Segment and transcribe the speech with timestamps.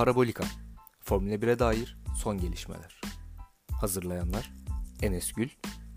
[0.00, 0.44] Parabolika
[1.00, 3.00] Formula 1'e dair son gelişmeler.
[3.80, 4.50] Hazırlayanlar
[5.02, 5.48] Enes Gül,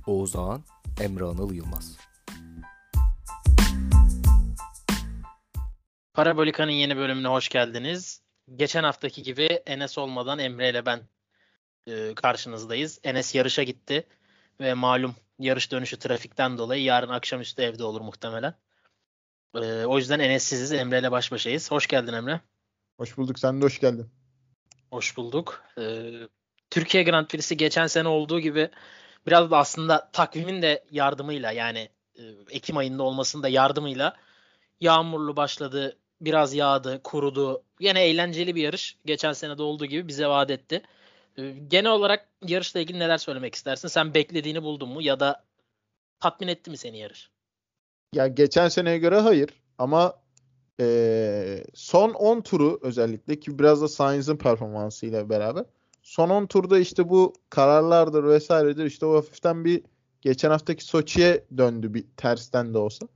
[0.07, 0.63] Oğuz Ağan,
[1.01, 1.97] Emre Anıl Yılmaz.
[6.13, 8.21] Parabolika'nın yeni bölümüne hoş geldiniz.
[8.55, 11.01] Geçen haftaki gibi Enes olmadan Emre ile ben
[11.87, 12.99] e, karşınızdayız.
[13.03, 14.07] Enes yarışa gitti
[14.59, 18.55] ve malum yarış dönüşü trafikten dolayı yarın akşamüstü evde olur muhtemelen.
[19.55, 21.71] E, o yüzden Enes siziz, Emre ile baş başayız.
[21.71, 22.41] Hoş geldin Emre.
[22.97, 23.39] Hoş bulduk.
[23.39, 24.09] Sen de hoş geldin.
[24.91, 25.63] Hoş bulduk.
[25.77, 26.11] E,
[26.69, 28.69] Türkiye Grand Prix'si geçen sene olduğu gibi
[29.27, 34.15] biraz da aslında takvimin de yardımıyla yani e, Ekim ayında olmasının da yardımıyla
[34.81, 37.63] yağmurlu başladı, biraz yağdı, kurudu.
[37.79, 38.97] Yine eğlenceli bir yarış.
[39.05, 40.81] Geçen sene de olduğu gibi bize vaat etti.
[41.37, 43.87] Ee, genel olarak yarışla ilgili neler söylemek istersin?
[43.87, 45.43] Sen beklediğini buldun mu ya da
[46.19, 47.29] tatmin etti mi seni yarış?
[48.13, 50.22] Ya geçen seneye göre hayır ama
[50.79, 55.65] e, son 10 turu özellikle ki biraz da Sainz'ın performansıyla beraber
[56.03, 59.83] son 10 turda işte bu kararlardır vesairedir işte o hafiften bir
[60.21, 63.07] geçen haftaki Soçi'ye döndü bir tersten de olsa.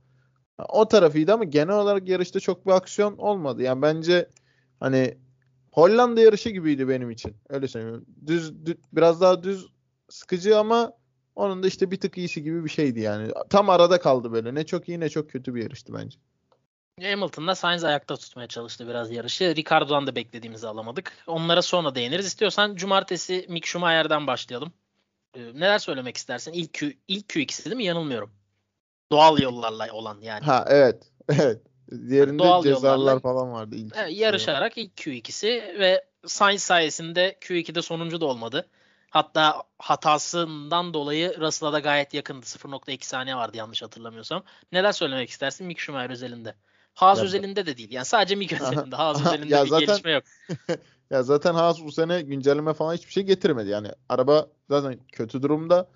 [0.68, 3.62] O tarafıydı ama genel olarak yarışta çok bir aksiyon olmadı.
[3.62, 4.28] Yani bence
[4.80, 5.18] hani
[5.72, 7.36] Hollanda yarışı gibiydi benim için.
[7.48, 8.06] Öyle söyleyeyim.
[8.26, 9.68] Düz, düz biraz daha düz
[10.08, 10.92] sıkıcı ama
[11.36, 13.32] onun da işte bir tık iyisi gibi bir şeydi yani.
[13.50, 14.54] Tam arada kaldı böyle.
[14.54, 16.18] Ne çok iyi ne çok kötü bir yarıştı bence.
[17.02, 19.56] Hamilton'da Sainz ayakta tutmaya çalıştı biraz yarışı.
[19.56, 21.12] Ricardo'dan da beklediğimizi alamadık.
[21.26, 22.26] Onlara sonra değiniriz.
[22.26, 24.72] İstiyorsan cumartesi Mick Schumacher'den başlayalım.
[25.34, 26.52] Ee, neler söylemek istersin?
[26.52, 27.84] İlk, Q, ilk Q2'si değil mi?
[27.84, 28.30] Yanılmıyorum.
[29.12, 30.44] Doğal yollarla olan yani.
[30.44, 31.02] Ha evet.
[31.28, 31.62] Evet.
[32.08, 33.76] Diğerinde Doğal cezalar yollarla, falan vardı.
[33.76, 38.68] Ilk evet, yarışarak ilk Q2'si ve Sainz sayesinde Q2'de sonuncu da olmadı.
[39.10, 42.46] Hatta hatasından dolayı Russell'a da gayet yakındı.
[42.46, 44.42] 0.2 saniye vardı yanlış hatırlamıyorsam.
[44.72, 46.54] Neler söylemek istersin Mick Schumacher özelinde?
[46.98, 47.92] Haas ya, özelinde de değil.
[47.92, 48.96] Yani sadece Mick özelinde.
[48.96, 50.22] Haas özelinde ya bir zaten, gelişme yok.
[51.10, 53.68] ya zaten Haas bu sene güncelleme falan hiçbir şey getirmedi.
[53.68, 55.88] Yani araba zaten kötü durumda.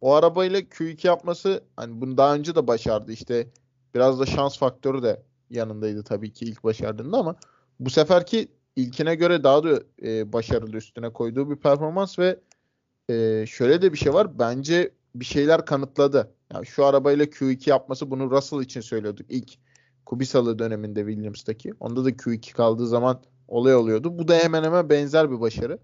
[0.00, 3.12] O arabayla Q2 yapması hani bunu daha önce de başardı.
[3.12, 3.46] İşte
[3.94, 7.36] biraz da şans faktörü de yanındaydı tabii ki ilk başardığında ama
[7.80, 12.40] bu seferki ilkine göre daha da e, başarılı üstüne koyduğu bir performans ve
[13.10, 14.38] e, şöyle de bir şey var.
[14.38, 16.34] Bence bir şeyler kanıtladı.
[16.54, 19.26] Yani şu arabayla Q2 yapması bunu Russell için söylüyorduk.
[19.28, 19.58] İlk
[20.06, 21.72] Kubisalı döneminde Williams'taki.
[21.80, 24.18] Onda da Q2 kaldığı zaman olay oluyordu.
[24.18, 25.78] Bu da hemen hemen benzer bir başarı.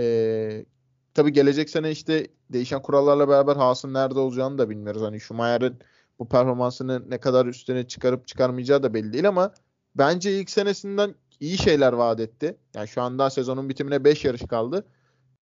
[0.00, 0.66] E,
[1.14, 5.02] tabii gelecek sene işte değişen kurallarla beraber Haas'ın nerede olacağını da bilmiyoruz.
[5.02, 5.78] Hani Schumacher'ın
[6.18, 9.54] bu performansını ne kadar üstüne çıkarıp çıkarmayacağı da belli değil ama
[9.94, 12.56] bence ilk senesinden iyi şeyler vaat etti.
[12.74, 14.84] Yani şu anda sezonun bitimine 5 yarış kaldı.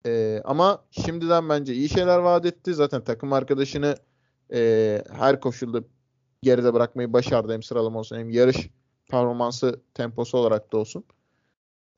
[0.06, 2.74] Ee, ama şimdiden bence iyi şeyler vaat etti.
[2.74, 3.96] Zaten takım arkadaşını
[4.52, 5.82] e, her koşulda
[6.42, 7.52] geride bırakmayı başardı.
[7.52, 8.70] Hem sıralama olsun hem yarış
[9.10, 11.04] performansı temposu olarak da olsun.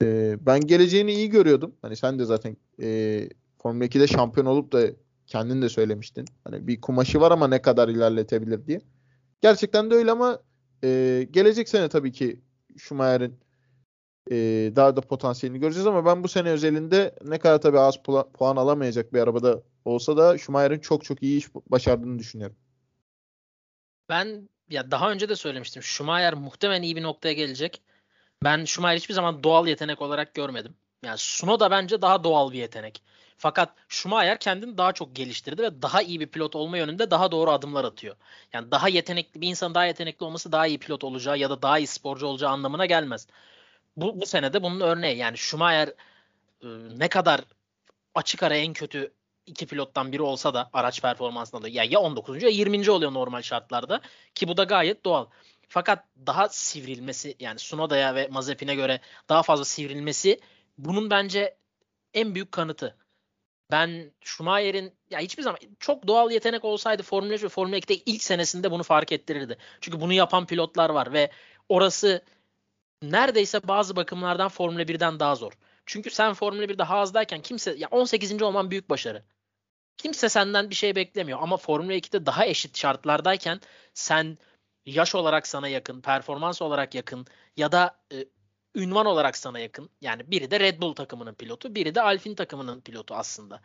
[0.03, 1.75] Ee, ben geleceğini iyi görüyordum.
[1.83, 3.29] Hani sen de zaten e,
[3.63, 4.87] Formula 2'de şampiyon olup da
[5.27, 6.25] kendin de söylemiştin.
[6.45, 8.81] Hani bir kumaşı var ama ne kadar ilerletebilir diye.
[9.41, 10.39] Gerçekten de öyle ama
[10.85, 12.41] e, gelecek sene tabii ki
[12.77, 13.39] Schumacher'in
[14.31, 14.37] e,
[14.77, 18.03] daha da potansiyelini göreceğiz ama ben bu sene özelinde ne kadar tabii az
[18.35, 22.57] puan alamayacak bir arabada olsa da Schumacher'in çok çok iyi iş başardığını düşünüyorum.
[24.09, 25.83] Ben ya daha önce de söylemiştim.
[25.83, 27.83] Schumacher muhtemelen iyi bir noktaya gelecek.
[28.45, 30.77] Ben Schumacher hiçbir zaman doğal yetenek olarak görmedim.
[31.05, 33.03] Yani Suno da bence daha doğal bir yetenek.
[33.37, 37.51] Fakat Schumacher kendini daha çok geliştirdi ve daha iyi bir pilot olma yönünde daha doğru
[37.51, 38.17] adımlar atıyor.
[38.53, 41.79] Yani daha yetenekli bir insan daha yetenekli olması daha iyi pilot olacağı ya da daha
[41.79, 43.27] iyi sporcu olacağı anlamına gelmez.
[43.97, 45.17] Bu, bu sene de bunun örneği.
[45.19, 45.89] Yani Schumacher
[46.63, 47.41] e, ne kadar
[48.15, 49.13] açık ara en kötü
[49.47, 52.43] iki pilottan biri olsa da araç performansında da ya, ya 19.
[52.43, 52.91] ya 20.
[52.91, 54.01] oluyor normal şartlarda
[54.35, 55.27] ki bu da gayet doğal.
[55.69, 60.41] Fakat daha sivrilmesi yani Sunoda'ya ve Mazepin'e göre daha fazla sivrilmesi
[60.79, 61.57] bunun bence
[62.15, 62.97] en büyük kanıtı.
[63.71, 68.23] Ben Schumacher'in ya hiçbir zaman çok doğal yetenek olsaydı Formula 3 ve Formula 2'de ilk
[68.23, 69.59] senesinde bunu fark ettirirdi.
[69.81, 71.31] Çünkü bunu yapan pilotlar var ve
[71.69, 72.23] orası
[73.03, 75.53] neredeyse bazı bakımlardan Formula 1'den daha zor.
[75.87, 78.43] Çünkü sen Formula 1'de Haas'dayken kimse ya 18.
[78.43, 79.23] olman büyük başarı.
[79.97, 83.61] Kimse senden bir şey beklemiyor ama Formula 2'de daha eşit şartlardayken
[83.95, 84.39] sen
[84.87, 87.27] yaş olarak sana yakın, performans olarak yakın
[87.57, 88.25] ya da e,
[88.75, 89.91] ünvan olarak sana yakın.
[90.01, 93.61] Yani biri de Red Bull takımının pilotu, biri de Alpine takımının pilotu aslında.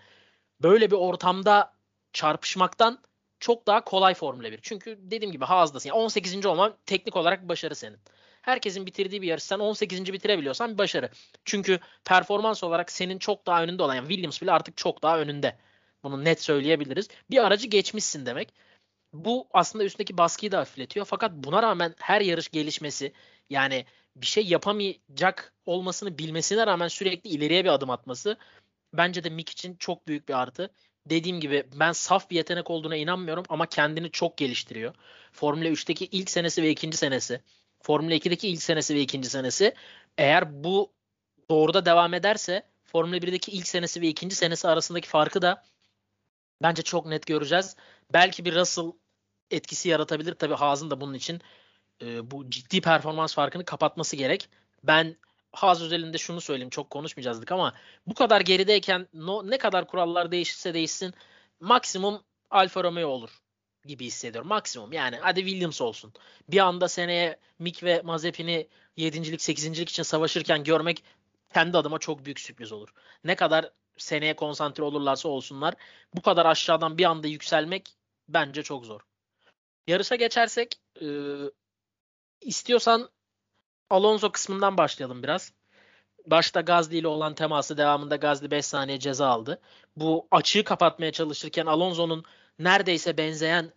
[0.62, 1.74] Böyle bir ortamda
[2.14, 3.00] çarpışmaktan
[3.40, 4.60] çok daha kolay Formula 1.
[4.62, 5.90] Çünkü dediğim gibi Haas'dasın.
[5.90, 6.46] Yani 18.
[6.46, 8.00] olman teknik olarak başarı senin.
[8.42, 10.14] Herkesin bitirdiği bir yarış sen 18.
[10.14, 11.10] bitirebiliyorsan başarı.
[11.46, 15.58] Çünkü performans olarak senin çok daha önünde olan yani Williams bile artık çok daha önünde.
[16.04, 17.08] Bunu net söyleyebiliriz.
[17.32, 18.54] Bir aracı geçmişsin demek.
[19.14, 21.06] Bu aslında üstündeki baskıyı da hafifletiyor.
[21.06, 23.14] Fakat buna rağmen her yarış gelişmesi
[23.50, 23.86] yani
[24.16, 28.38] bir şey yapamayacak olmasını bilmesine rağmen sürekli ileriye bir adım atması
[28.94, 30.70] bence de Mick için çok büyük bir artı.
[31.06, 34.96] Dediğim gibi ben saf bir yetenek olduğuna inanmıyorum ama kendini çok geliştiriyor.
[35.32, 37.42] Formula 3'teki ilk senesi ve ikinci senesi,
[37.82, 39.74] Formula 2'deki ilk senesi ve ikinci senesi
[40.18, 40.94] eğer bu
[41.50, 45.64] doğruda devam ederse Formula 1'deki ilk senesi ve ikinci senesi arasındaki farkı da
[46.62, 47.76] bence çok net göreceğiz.
[48.14, 48.92] Belki bir Russell
[49.52, 50.34] etkisi yaratabilir.
[50.34, 51.42] Tabii Haas'ın da bunun için
[52.02, 54.50] e, bu ciddi performans farkını kapatması gerek.
[54.84, 55.16] Ben
[55.52, 57.74] Haas özelinde şunu söyleyeyim çok konuşmayacağızdık ama
[58.08, 61.14] bu kadar gerideyken no, ne kadar kurallar değişirse değişsin
[61.60, 63.30] maksimum Alfa Romeo olur
[63.86, 64.48] gibi hissediyorum.
[64.48, 66.14] Maksimum yani hadi Williams olsun.
[66.50, 68.68] Bir anda seneye Mick ve Mazepin'i
[68.98, 69.40] 7.
[69.40, 69.80] 8.
[69.80, 71.04] için savaşırken görmek
[71.54, 72.94] kendi adıma çok büyük sürpriz olur.
[73.24, 73.72] Ne kadar
[74.02, 75.74] seneye konsantre olurlarsa olsunlar
[76.16, 77.90] bu kadar aşağıdan bir anda yükselmek
[78.30, 79.02] bence çok zor.
[79.88, 81.08] Yarışa geçersek e,
[82.42, 83.10] istiyorsan
[83.90, 85.54] Alonso kısmından başlayalım biraz.
[86.26, 89.62] Başta Gazli ile olan teması devamında Gazli 5 saniye ceza aldı.
[89.96, 92.24] Bu açığı kapatmaya çalışırken Alonso'nun
[92.60, 93.74] neredeyse benzeyen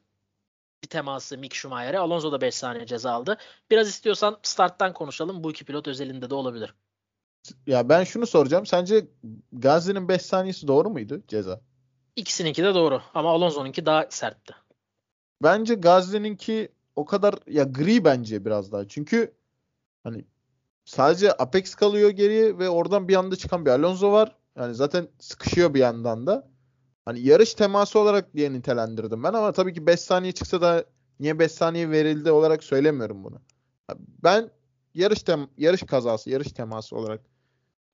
[0.83, 1.99] bir teması Mick Schumacher'e.
[1.99, 3.37] Alonso da 5 saniye ceza aldı.
[3.71, 5.45] Biraz istiyorsan starttan konuşalım.
[5.45, 6.75] Bu iki pilot özelinde de olabilir.
[7.67, 8.67] Ya ben şunu soracağım.
[8.67, 9.06] Sence
[9.53, 11.61] Gazli'nin 5 saniyesi doğru muydu ceza?
[12.17, 14.55] İkisininki de doğru ama Alonso'nunki daha sertti.
[15.43, 18.89] Bence Gazli'ninki o kadar ya gri bence biraz daha.
[18.89, 19.35] Çünkü
[20.05, 20.25] hani
[20.85, 24.37] sadece Apex kalıyor geriye ve oradan bir anda çıkan bir Alonso var.
[24.56, 26.49] Yani zaten sıkışıyor bir yandan da.
[27.05, 30.85] Hani yarış teması olarak diye nitelendirdim ben ama tabii ki 5 saniye çıksa da
[31.21, 33.41] niye 5 saniye verildi olarak söylemiyorum bunu.
[34.25, 34.50] Ben
[34.94, 37.21] yarış tem yarış kazası, yarış teması olarak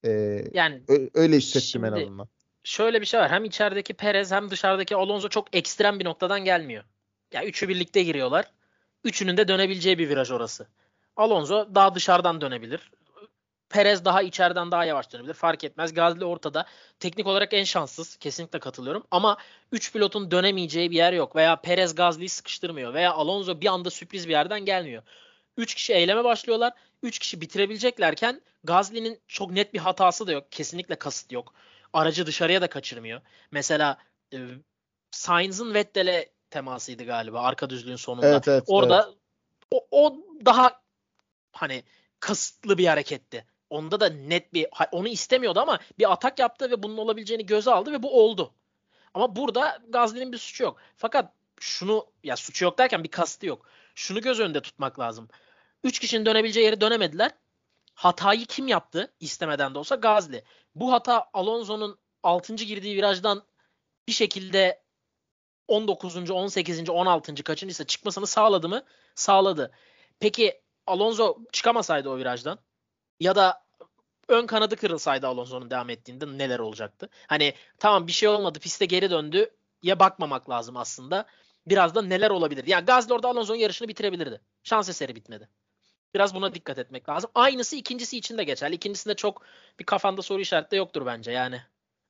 [0.05, 0.83] e, yani
[1.15, 2.29] öyle hissettim en azından.
[2.65, 3.31] Şöyle bir şey var.
[3.31, 6.85] Hem içerideki Perez hem dışarıdaki Alonso çok ekstrem bir noktadan gelmiyor.
[7.33, 8.45] Ya üçü birlikte giriyorlar.
[9.05, 10.67] Üçünün de dönebileceği bir viraj orası.
[11.17, 12.91] Alonso daha dışarıdan dönebilir.
[13.71, 15.35] Perez daha içeriden daha yavaş dönebilir.
[15.35, 15.95] Fark etmez.
[15.95, 16.67] Gazli ortada.
[17.01, 18.17] Teknik olarak en şanssız.
[18.17, 19.05] Kesinlikle katılıyorum.
[19.11, 19.37] Ama
[19.73, 21.37] 3 pilotun dönemeyeceği bir yer yok.
[21.37, 22.95] Veya Perez Gazli'yi sıkıştırmıyor.
[22.95, 25.03] Veya Alonso bir anda sürpriz bir yerden gelmiyor.
[25.57, 26.73] 3 kişi eyleme başlıyorlar.
[27.03, 30.53] 3 kişi bitirebileceklerken Gazli'nin çok net bir hatası da yok.
[30.53, 31.55] Kesinlikle kasıt yok.
[31.93, 33.21] Aracı dışarıya da kaçırmıyor.
[33.51, 33.99] Mesela
[34.33, 34.39] e,
[35.11, 38.29] Sainz'ın Vettel'e temasıydı galiba arka düzlüğün sonunda.
[38.29, 39.19] Evet, evet, Orada evet.
[39.71, 40.81] O, o daha
[41.53, 41.85] hani
[42.21, 43.45] kasıtlı bir hareketti.
[43.71, 47.93] Onda da net bir onu istemiyordu ama bir atak yaptı ve bunun olabileceğini göze aldı
[47.93, 48.55] ve bu oldu.
[49.15, 50.77] Ama burada Gazli'nin bir suçu yok.
[50.97, 53.67] Fakat şunu ya suçu yok derken bir kastı yok.
[53.95, 55.29] Şunu göz önünde tutmak lazım.
[55.85, 57.31] Üç kişinin dönebileceği yere dönemediler.
[57.95, 59.15] Hatayı kim yaptı?
[59.21, 60.45] istemeden de olsa Gazli.
[60.75, 62.55] Bu hata Alonso'nun 6.
[62.55, 63.43] girdiği virajdan
[64.09, 64.83] bir şekilde
[65.69, 66.31] 19.
[66.31, 66.91] 18.
[66.91, 67.35] 16.
[67.35, 68.83] kaçıncıysa çıkmasını sağladı mı?
[69.15, 69.73] Sağladı.
[70.21, 72.59] Peki Alonso çıkamasaydı o virajdan
[73.21, 73.65] ya da
[74.29, 77.09] ön kanadı kırılsaydı Alonso'nun devam ettiğinde neler olacaktı?
[77.27, 79.51] Hani tamam bir şey olmadı piste geri döndü
[79.83, 81.27] ya bakmamak lazım aslında.
[81.67, 82.67] Biraz da neler olabilir?
[82.67, 84.41] Yani Gazli orada Alonso'nun yarışını bitirebilirdi.
[84.63, 85.49] Şans eseri bitmedi.
[86.15, 87.31] Biraz buna dikkat etmek lazım.
[87.35, 88.75] Aynısı ikincisi için de geçerli.
[88.75, 89.43] İkincisinde çok
[89.79, 91.61] bir kafanda soru işareti de yoktur bence yani.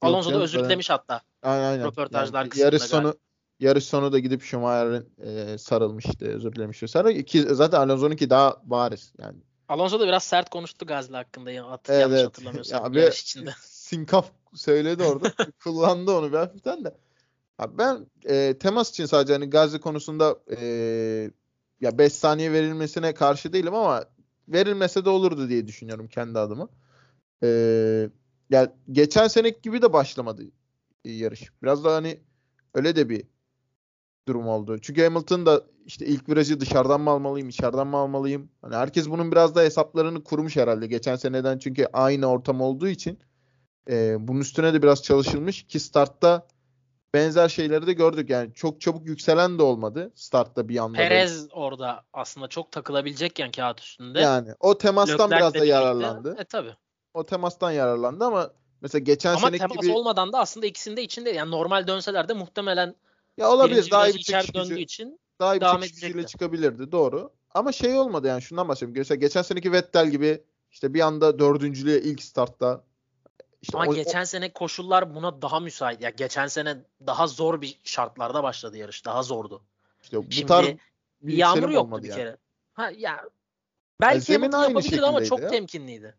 [0.01, 1.21] Alonso da özür dilemiş hatta.
[1.43, 1.87] Aynen aynen.
[1.87, 3.15] Röportajlar yani yarış sonu
[3.61, 7.15] yarış sonu da gidip Schumacher'in e, sarılmıştı, özür dilemiş vesaire.
[7.15, 9.39] İki, zaten Alonso'nunki daha bariz yani.
[9.69, 13.51] Alonso da biraz sert konuştu Gazli hakkında ya, at, evet, yanlış hatırlamıyorsam ya, yarış içinde.
[13.61, 15.33] Sinkaf söyledi orada.
[15.65, 16.95] Kullandı onu bir hafiften de.
[17.59, 21.31] Abi ben e, temas için sadece hani Gazli konusunda e,
[21.81, 24.05] ya 5 saniye verilmesine karşı değilim ama
[24.49, 26.69] verilmese de olurdu diye düşünüyorum kendi adıma.
[27.43, 27.49] E,
[28.51, 30.43] ya geçen senek gibi de başlamadı
[31.05, 31.53] yarış.
[31.63, 32.21] Biraz da hani
[32.75, 33.25] öyle de bir
[34.29, 34.79] durum oldu.
[34.79, 38.51] Çünkü Hamilton da işte ilk virajı dışarıdan mı almalıyım, içeriden mi almalıyım?
[38.63, 40.87] Hani herkes bunun biraz da hesaplarını kurmuş herhalde.
[40.87, 43.19] Geçen seneden çünkü aynı ortam olduğu için
[43.91, 46.47] e, bunun üstüne de biraz çalışılmış ki startta
[47.15, 48.31] benzer şeyleri de gördük.
[48.31, 50.99] Yani çok çabuk yükselen de olmadı startta bir anda.
[50.99, 51.55] Perez da.
[51.55, 54.21] orada aslında çok takılabilecekken kağıt üstünde.
[54.21, 56.37] Yani o temastan Leclerc biraz da yararlandı.
[56.39, 56.77] E tabi.
[57.15, 58.51] O temastan yararlandı ama
[58.81, 62.95] mesela geçen ama seneki temas olmadan da aslında ikisinde içinde yani normal dönseler de muhtemelen
[63.37, 67.31] ya olabilir daha iyi bir çıkış döndüğü için daha iyi bir çıkışıyla çıkabilirdi doğru.
[67.55, 68.99] Ama şey olmadı yani şundan bahsediyorum.
[68.99, 72.85] Mesela geçen seneki Vettel gibi işte bir anda dördüncülüğe ilk startta
[73.63, 74.27] işte Ama o, geçen o...
[74.27, 76.03] sene koşullar buna daha müsait.
[76.03, 79.05] Ya geçen sene daha zor bir şartlarda başladı yarış.
[79.05, 79.63] Daha zordu.
[80.03, 80.69] İşte bu Şimdi tarz
[81.23, 82.19] bir yağmur yoktu bir yani.
[82.19, 82.37] kere.
[82.73, 83.25] Ha ya
[84.01, 85.49] belki yani yapabilirdi ama çok ya.
[85.49, 86.15] temkinliydi.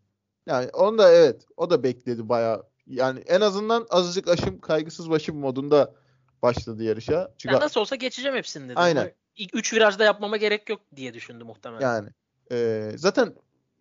[0.46, 2.64] Yani onu da evet o da bekledi baya.
[2.88, 5.94] Yani en azından azıcık aşım kaygısız başım modunda
[6.42, 7.32] başladı yarışa.
[7.38, 8.80] Çünkü Yani nasıl olsa geçeceğim hepsini dedi.
[8.80, 9.12] Aynen.
[9.36, 11.82] İlk 3 virajda yapmama gerek yok diye düşündü muhtemelen.
[11.82, 12.10] Yani
[12.52, 13.34] e, zaten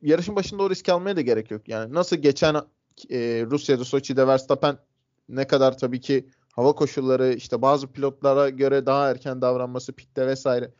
[0.03, 1.69] yarışın başında o riski almaya da gerek yok.
[1.69, 2.57] Yani nasıl geçen
[3.11, 4.79] e, Rusya'da Soçi'de Verstappen
[5.29, 10.71] ne kadar tabii ki hava koşulları işte bazı pilotlara göre daha erken davranması pitte vesaire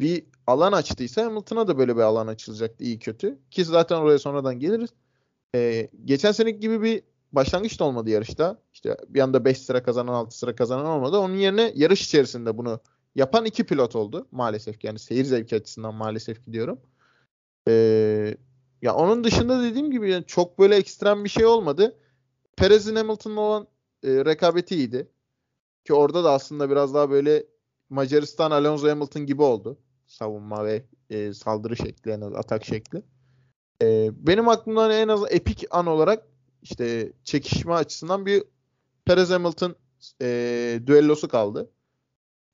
[0.00, 3.38] bir alan açtıysa Hamilton'a da böyle bir alan açılacaktı iyi kötü.
[3.50, 4.90] Ki zaten oraya sonradan geliriz.
[5.54, 7.02] E, geçen seneki gibi bir
[7.32, 8.58] başlangıç da olmadı yarışta.
[8.72, 11.18] İşte bir anda 5 sıra kazanan 6 sıra kazanan olmadı.
[11.18, 12.80] Onun yerine yarış içerisinde bunu
[13.14, 14.84] yapan iki pilot oldu maalesef.
[14.84, 16.80] Yani seyir zevki açısından maalesef gidiyorum.
[17.68, 18.36] Ee,
[18.82, 21.96] ya onun dışında dediğim gibi yani çok böyle ekstrem bir şey olmadı.
[22.56, 23.66] Perez'in Hamilton'la olan
[24.02, 25.08] e, rekabeti iyiydi.
[25.84, 27.46] Ki orada da aslında biraz daha böyle
[27.90, 29.78] Macaristan Alonso Hamilton gibi oldu.
[30.06, 33.02] Savunma ve e, saldırı şekli, en az atak şekli.
[33.82, 36.26] E, benim aklımdan en az epik an olarak
[36.62, 38.44] işte çekişme açısından bir
[39.04, 39.76] Perez Hamilton
[40.22, 41.70] e, düellosu kaldı.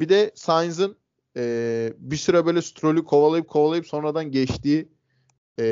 [0.00, 0.97] Bir de Sainz'ın
[1.37, 4.88] e, bir süre böyle Stroll'ü kovalayıp kovalayıp sonradan geçtiği
[5.61, 5.64] e,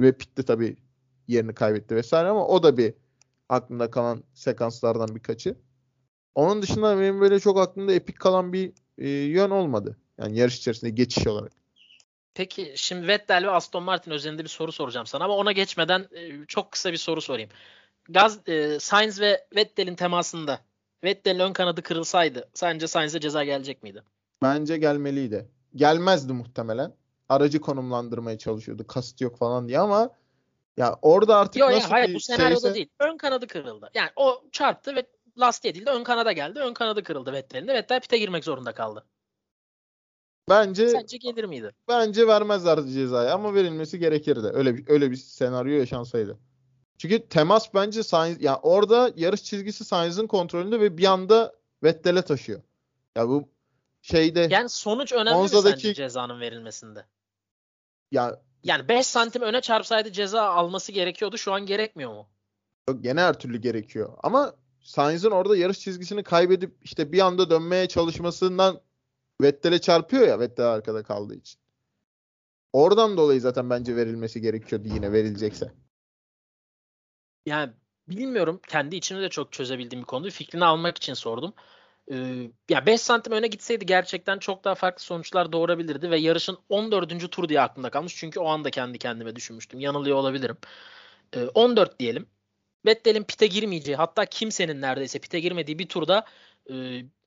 [0.00, 0.76] ve pitti tabii
[1.28, 2.94] yerini kaybetti vesaire ama o da bir
[3.48, 5.56] aklımda kalan sekanslardan birkaçı.
[6.34, 9.96] Onun dışında benim böyle çok aklımda epik kalan bir e, yön olmadı.
[10.18, 11.52] Yani yarış içerisinde geçiş olarak.
[12.34, 16.46] Peki şimdi Vettel ve Aston Martin özelinde bir soru soracağım sana ama ona geçmeden e,
[16.46, 17.50] çok kısa bir soru sorayım.
[18.08, 20.60] Gaz e, Sainz ve Vettel'in temasında
[21.04, 24.02] Vettel'in ön kanadı kırılsaydı sence Sainz'e ceza gelecek miydi?
[24.42, 25.48] Bence gelmeliydi.
[25.76, 26.92] Gelmezdi muhtemelen.
[27.28, 28.86] Aracı konumlandırmaya çalışıyordu.
[28.86, 30.10] Kasıt yok falan diye ama
[30.76, 32.88] ya orada artık Yok nasıl ya hayır bir bu senaryoda şeyse- değil.
[33.00, 33.90] Ön kanadı kırıldı.
[33.94, 35.06] Yani o çarptı ve
[35.38, 36.58] lastiğe değil de ön kanada geldi.
[36.60, 37.74] Ön kanadı kırıldı Vettel'in de.
[37.74, 39.04] Vettel pite girmek zorunda kaldı.
[40.48, 41.72] Bence Sence gelir miydi?
[41.88, 44.46] bence vermezlerdi cezayı ama verilmesi gerekirdi.
[44.52, 46.38] Öyle bir öyle bir senaryo yaşansaydı.
[46.98, 52.60] Çünkü temas bence Sainz ya orada yarış çizgisi Sainz'in kontrolünde ve bir anda Vettel'e taşıyor.
[53.16, 53.48] Ya bu
[54.02, 57.06] şeyde Yani sonuç önemli mi Monza'daki- sence cezanın verilmesinde?
[58.12, 61.38] Ya Yani 5 santim öne çarpsaydı ceza alması gerekiyordu.
[61.38, 62.28] Şu an gerekmiyor mu?
[62.88, 64.12] Yok, gene her türlü gerekiyor.
[64.22, 68.80] Ama Sainz'in orada yarış çizgisini kaybedip işte bir anda dönmeye çalışmasından
[69.42, 71.60] Vettel'e çarpıyor ya Vettel arkada kaldığı için.
[72.72, 75.72] Oradan dolayı zaten bence verilmesi gerekiyordu yine verilecekse.
[77.46, 77.72] Yani
[78.08, 78.60] bilmiyorum.
[78.68, 80.30] Kendi içimde de çok çözebildiğim bir konu.
[80.30, 81.54] Fikrini almak için sordum.
[82.10, 87.28] Ee, ya 5 santim öne gitseydi gerçekten çok daha farklı sonuçlar doğurabilirdi ve yarışın 14.
[87.28, 88.16] tur diye aklımda kalmış.
[88.16, 89.80] Çünkü o anda kendi kendime düşünmüştüm.
[89.80, 90.56] Yanılıyor olabilirim.
[91.36, 92.26] Ee, 14 diyelim.
[92.86, 96.24] Vettel'in pite girmeyeceği hatta kimsenin neredeyse pite girmediği bir turda
[96.70, 96.74] e,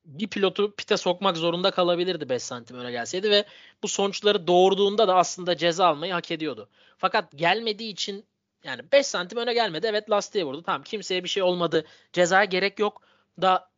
[0.04, 3.44] bir pilotu pite sokmak zorunda kalabilirdi 5 santim öne gelseydi ve
[3.82, 6.68] bu sonuçları doğurduğunda da aslında ceza almayı hak ediyordu.
[6.98, 8.26] Fakat gelmediği için
[8.64, 9.86] yani 5 santim öne gelmedi.
[9.90, 10.62] Evet lastiğe vurdu.
[10.62, 11.84] Tamam kimseye bir şey olmadı.
[12.12, 13.02] Cezaya gerek yok.
[13.42, 13.71] Da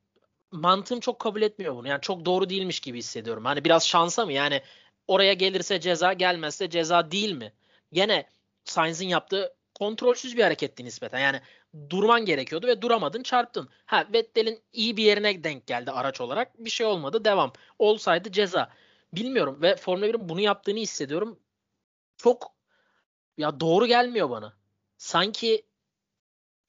[0.54, 1.88] mantığım çok kabul etmiyor bunu.
[1.88, 3.44] Yani çok doğru değilmiş gibi hissediyorum.
[3.44, 4.32] Hani biraz şansa mı?
[4.32, 4.62] Yani
[5.08, 7.52] oraya gelirse ceza gelmezse ceza değil mi?
[7.92, 8.28] Gene
[8.64, 11.18] Sainz'in yaptığı kontrolsüz bir hareketti nispeten.
[11.18, 11.40] Yani
[11.90, 13.68] durman gerekiyordu ve duramadın çarptın.
[13.86, 16.64] Ha Vettel'in iyi bir yerine denk geldi araç olarak.
[16.64, 17.52] Bir şey olmadı devam.
[17.78, 18.70] Olsaydı ceza.
[19.12, 21.38] Bilmiyorum ve Formula 1'in bunu yaptığını hissediyorum.
[22.16, 22.52] Çok
[23.38, 24.56] ya doğru gelmiyor bana.
[24.98, 25.66] Sanki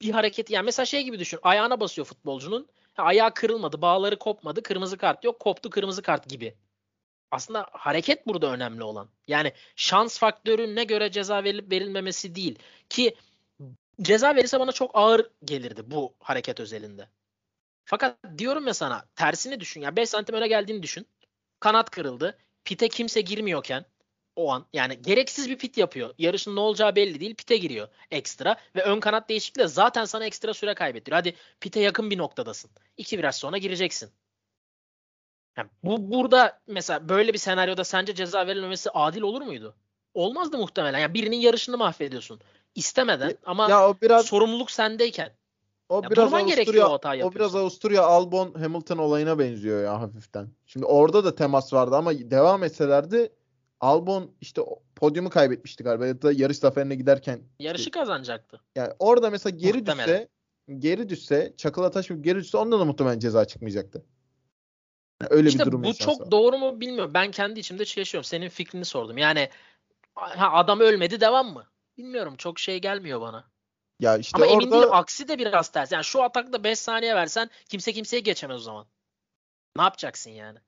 [0.00, 1.38] bir hareket yani mesela şey gibi düşün.
[1.42, 2.68] Ayağına basıyor futbolcunun.
[2.96, 6.54] Ayağı kırılmadı, bağları kopmadı, kırmızı kart yok, koptu kırmızı kart gibi.
[7.30, 9.08] Aslında hareket burada önemli olan.
[9.28, 12.58] Yani şans faktörüne göre ceza verilip verilmemesi değil.
[12.88, 13.16] Ki
[14.02, 17.08] ceza verirse bana çok ağır gelirdi bu hareket özelinde.
[17.84, 19.80] Fakat diyorum ya sana tersini düşün.
[19.80, 21.06] Ya 5 santim öne geldiğini düşün.
[21.60, 22.38] Kanat kırıldı.
[22.64, 23.84] Pite kimse girmiyorken
[24.36, 26.14] o an yani gereksiz bir pit yapıyor.
[26.18, 27.34] Yarışın ne olacağı belli değil.
[27.34, 31.18] Pite giriyor ekstra ve ön kanat değişikliği zaten sana ekstra süre kaybettiriyor.
[31.18, 32.70] Hadi pite yakın bir noktadasın.
[32.96, 34.10] İki viraj sonra gireceksin.
[35.56, 39.74] Yani bu burada mesela böyle bir senaryoda sence ceza verilmemesi adil olur muydu?
[40.14, 40.98] Olmazdı muhtemelen.
[40.98, 42.40] Yani birinin yarışını mahvediyorsun.
[42.74, 45.32] İstemeden ama Ya o biraz sorumluluk sendeyken.
[45.88, 47.56] o Ya biraz Avusturya o hatayı o biraz.
[47.56, 50.48] Avusturya Albon Hamilton olayına benziyor ya hafiften.
[50.66, 53.32] Şimdi orada da temas vardı ama devam etselerdi
[53.80, 54.62] Albon işte
[54.96, 58.60] podyumu kaybetmişti galiba ya da yarış zaferine giderken Yarışı kazanacaktı.
[58.74, 60.06] Yani orada mesela geri Muhtemelen.
[60.08, 60.28] düşse,
[60.78, 64.04] geri düşse, çakıla taş geri düşse onda da muhtemelen ceza çıkmayacaktı.
[65.22, 67.14] Yani öyle İşte bir durum bu çok doğru mu bilmiyorum.
[67.14, 68.24] Ben kendi içimde yaşıyorum.
[68.24, 69.18] Senin fikrini sordum.
[69.18, 69.50] Yani
[70.14, 71.66] ha, adam ölmedi devam mı?
[71.98, 72.36] Bilmiyorum.
[72.36, 73.50] Çok şey gelmiyor bana.
[74.00, 75.92] Ya işte Ama emin orada değilim aksi de biraz ters.
[75.92, 78.86] Yani şu atakta 5 saniye versen kimse kimseye geçemez o zaman.
[79.76, 80.58] Ne yapacaksın yani?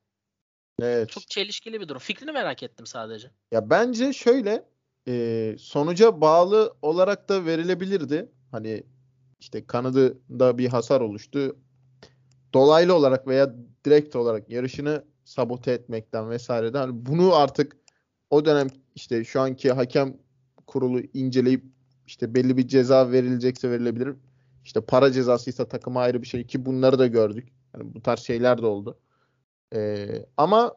[0.83, 1.09] Evet.
[1.09, 1.99] Çok çelişkili bir durum.
[1.99, 3.31] Fikrini merak ettim sadece.
[3.53, 4.65] Ya bence şöyle
[5.09, 8.29] e, sonuca bağlı olarak da verilebilirdi.
[8.51, 8.83] Hani
[9.41, 11.57] işte kanadında bir hasar oluştu.
[12.55, 13.55] dolaylı olarak veya
[13.85, 17.77] direkt olarak yarışını sabote etmekten vesaireden hani bunu artık
[18.31, 20.17] o dönem işte şu anki hakem
[20.67, 21.65] kurulu inceleyip
[22.07, 24.15] işte belli bir ceza verilecekse verilebilir.
[24.65, 27.49] İşte para cezasıysa takıma ayrı bir şey ki bunları da gördük.
[27.75, 28.99] Yani bu tarz şeyler de oldu.
[29.75, 30.75] Ee, ama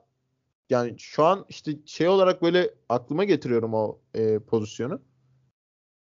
[0.70, 5.02] yani şu an işte şey olarak böyle aklıma getiriyorum o e, pozisyonu.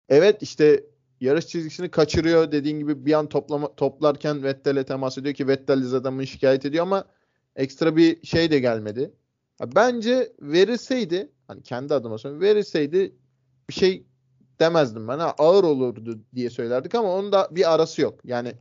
[0.09, 0.83] Evet işte
[1.21, 6.27] yarış çizgisini kaçırıyor dediğin gibi bir an toplama, toplarken Vettel'e temas ediyor ki Vettel adamı
[6.27, 7.05] şikayet ediyor ama
[7.55, 9.13] ekstra bir şey de gelmedi.
[9.75, 13.15] bence verilseydi hani kendi adıma söylüyorum verilseydi
[13.69, 14.05] bir şey
[14.59, 15.19] demezdim ben.
[15.19, 18.19] Ha, ağır olurdu diye söylerdik ama onun da bir arası yok.
[18.25, 18.53] Yani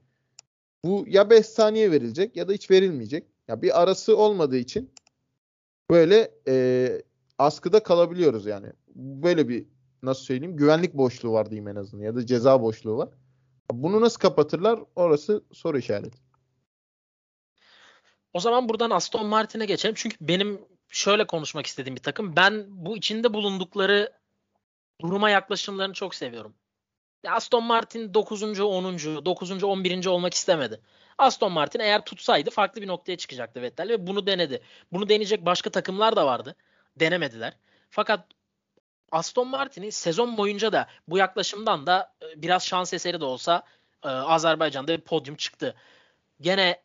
[0.85, 3.32] bu ya 5 saniye verilecek ya da hiç verilmeyecek.
[3.49, 4.95] Ya bir arası olmadığı için
[5.91, 6.89] böyle e,
[7.39, 8.67] askıda kalabiliyoruz yani.
[8.97, 9.67] Böyle bir
[10.03, 13.09] nasıl söyleyeyim güvenlik boşluğu var diyeyim en azından ya da ceza boşluğu var.
[13.73, 16.19] Bunu nasıl kapatırlar orası soru işareti.
[18.33, 19.95] O zaman buradan Aston Martin'e geçelim.
[19.99, 22.37] Çünkü benim şöyle konuşmak istediğim bir takım.
[22.37, 24.13] Ben bu içinde bulundukları
[25.01, 26.55] duruma yaklaşımlarını çok seviyorum.
[27.29, 28.43] Aston Martin 9.
[28.43, 28.99] 10.
[29.25, 29.65] 9.
[29.65, 30.07] 11.
[30.07, 30.81] olmak istemedi.
[31.23, 34.63] Aston Martin eğer tutsaydı farklı bir noktaya çıkacaktı Vettel ve bunu denedi.
[34.93, 36.57] Bunu deneyecek başka takımlar da vardı.
[36.97, 37.57] Denemediler.
[37.91, 38.27] Fakat
[39.13, 43.63] Aston Martin'i sezon boyunca da bu yaklaşımdan da e, biraz şans eseri de olsa
[44.05, 45.75] e, Azerbaycan'da bir podyum çıktı.
[46.41, 46.83] Gene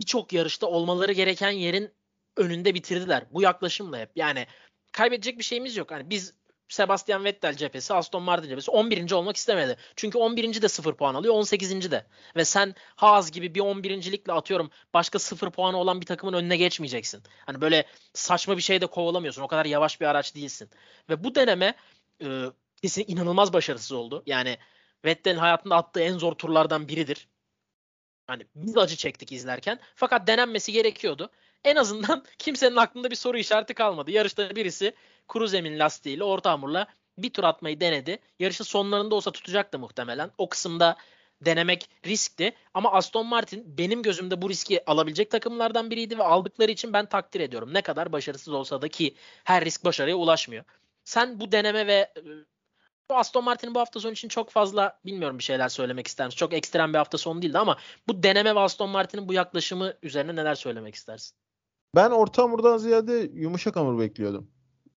[0.00, 1.92] birçok yarışta olmaları gereken yerin
[2.36, 3.24] önünde bitirdiler.
[3.30, 4.10] Bu yaklaşımla hep.
[4.16, 4.46] Yani
[4.92, 5.90] kaybedecek bir şeyimiz yok.
[5.90, 6.34] Hani biz
[6.74, 9.12] Sebastian Vettel cephesi, Aston Martin cephesi 11.
[9.12, 9.76] olmak istemedi.
[9.96, 10.62] Çünkü 11.
[10.62, 11.90] de 0 puan alıyor, 18.
[11.90, 12.06] de.
[12.36, 17.22] Ve sen Haas gibi bir 11.likle atıyorum başka 0 puanı olan bir takımın önüne geçmeyeceksin.
[17.46, 19.42] Hani böyle saçma bir şey de kovalamıyorsun.
[19.42, 20.70] O kadar yavaş bir araç değilsin.
[21.10, 21.74] Ve bu deneme
[22.22, 22.44] e,
[22.82, 24.22] kesin inanılmaz başarısız oldu.
[24.26, 24.58] Yani
[25.04, 27.28] Vettel'in hayatında attığı en zor turlardan biridir.
[28.26, 29.80] Hani biz acı çektik izlerken.
[29.94, 31.30] Fakat denenmesi gerekiyordu.
[31.64, 34.10] En azından kimsenin aklında bir soru işareti kalmadı.
[34.10, 34.94] Yarışta birisi
[35.28, 36.86] kuru zemin lastiğiyle orta hamurla
[37.18, 38.18] bir tur atmayı denedi.
[38.38, 40.30] Yarışın sonlarında olsa tutacaktı muhtemelen.
[40.38, 40.96] O kısımda
[41.40, 42.52] denemek riskti.
[42.74, 47.40] Ama Aston Martin benim gözümde bu riski alabilecek takımlardan biriydi ve aldıkları için ben takdir
[47.40, 47.74] ediyorum.
[47.74, 50.64] Ne kadar başarısız olsa da ki her risk başarıya ulaşmıyor.
[51.04, 52.12] Sen bu deneme ve
[53.10, 56.36] bu Aston Martin'in bu hafta sonu için çok fazla bilmiyorum bir şeyler söylemek ister misin?
[56.38, 60.36] Çok ekstrem bir hafta sonu değildi ama bu deneme ve Aston Martin'in bu yaklaşımı üzerine
[60.36, 61.36] neler söylemek istersin?
[61.94, 64.50] Ben orta hamurdan ziyade yumuşak hamur bekliyordum.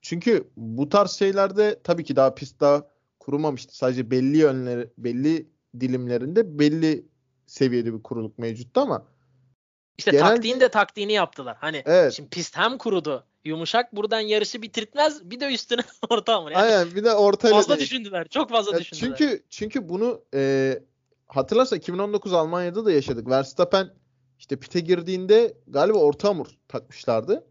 [0.03, 2.83] Çünkü bu tarz şeylerde tabii ki daha pist daha
[3.21, 3.77] kurumamıştı.
[3.77, 5.49] Sadece belli yönleri, belli
[5.81, 7.07] dilimlerinde belli
[7.47, 9.07] seviyede bir kuruluk mevcuttu ama
[9.99, 10.29] işte genelde...
[10.29, 11.57] taktiğin de taktiğini yaptılar.
[11.61, 12.13] Hani evet.
[12.13, 13.25] şimdi pist hem kurudu.
[13.45, 15.31] Yumuşak buradan yarışı bitirtmez.
[15.31, 15.81] Bir de üstüne
[16.11, 16.51] orta hamur.
[16.51, 17.87] Yani Aynen bir de ortayla fazla değil.
[17.87, 18.29] düşündüler.
[18.29, 19.17] Çok fazla ya düşündüler.
[19.19, 20.79] Çünkü çünkü bunu e,
[21.27, 23.29] hatırlarsa 2019 Almanya'da da yaşadık.
[23.29, 23.91] Verstappen
[24.39, 27.47] işte pite girdiğinde galiba orta hamur takmışlardı.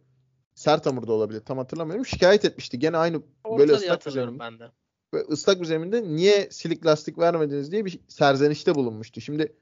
[0.55, 1.39] Sert hamur da olabilir.
[1.39, 2.05] Tam hatırlamıyorum.
[2.05, 2.79] Şikayet etmişti.
[2.79, 4.39] Gene aynı Orta böyle ıslak bir zeminde.
[4.39, 4.71] ben de.
[5.13, 9.21] Böyle ıslak bir zeminde niye silik lastik vermediniz diye bir serzenişte bulunmuştu.
[9.21, 9.55] Şimdi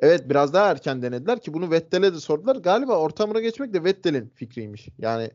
[0.00, 2.56] evet biraz daha erken denediler ki bunu Vettel'e de sordular.
[2.56, 4.88] Galiba orta hamura geçmek de Vettel'in fikriymiş.
[4.98, 5.30] Yani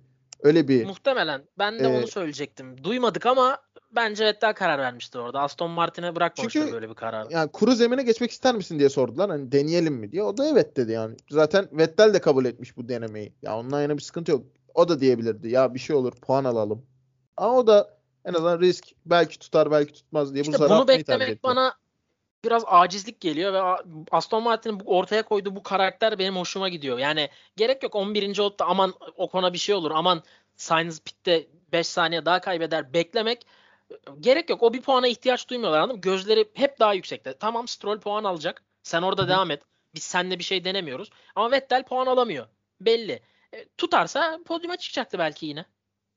[0.45, 1.43] öyle bir Muhtemelen.
[1.57, 2.83] Ben de e, onu söyleyecektim.
[2.83, 3.57] Duymadık ama
[3.91, 5.39] bence Vettel karar vermiştir orada.
[5.39, 7.27] Aston Martin'e bırakmamıştır Çünkü, böyle bir karar.
[7.29, 9.29] Yani kuru zemine geçmek ister misin diye sordular.
[9.29, 10.23] Hani deneyelim mi diye.
[10.23, 11.15] O da evet dedi yani.
[11.29, 13.33] Zaten Vettel de kabul etmiş bu denemeyi.
[13.41, 14.45] Ya ondan yana bir sıkıntı yok.
[14.73, 15.49] O da diyebilirdi.
[15.49, 16.85] Ya bir şey olur puan alalım.
[17.37, 21.43] Ama o da en azından risk belki tutar belki tutmaz diye işte bu bunu beklemek
[21.43, 21.73] bana
[22.45, 23.61] biraz acizlik geliyor ve
[24.11, 26.97] Aston Martin'in ortaya koyduğu bu karakter benim hoşuma gidiyor.
[26.97, 28.39] Yani gerek yok 11.
[28.39, 29.91] olup da aman o kona bir şey olur.
[29.95, 30.23] Aman
[30.55, 33.45] Sainz pitte 5 saniye daha kaybeder beklemek
[34.19, 34.63] gerek yok.
[34.63, 36.01] O bir puana ihtiyaç duymuyorlar anladın mı?
[36.01, 37.33] Gözleri hep daha yüksekte.
[37.33, 38.63] Tamam Stroll puan alacak.
[38.83, 39.29] Sen orada Hı-hı.
[39.29, 39.63] devam et.
[39.95, 41.09] Biz seninle bir şey denemiyoruz.
[41.35, 42.47] Ama Vettel puan alamıyor.
[42.81, 43.21] Belli.
[43.53, 45.65] E, tutarsa podyuma çıkacaktı belki yine.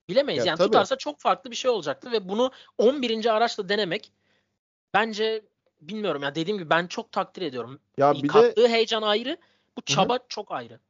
[0.08, 0.44] Bilemeyiz.
[0.44, 0.66] Ya, yani tabii.
[0.66, 3.36] tutarsa çok farklı bir şey olacaktı ve bunu 11.
[3.36, 4.12] araçla denemek
[4.94, 5.42] bence
[5.80, 7.78] bilmiyorum ya dediğim gibi ben çok takdir ediyorum.
[7.96, 8.68] Ya bir Kattığı de...
[8.68, 9.36] heyecan ayrı.
[9.76, 10.24] Bu çaba Hı-hı.
[10.28, 10.80] çok ayrı.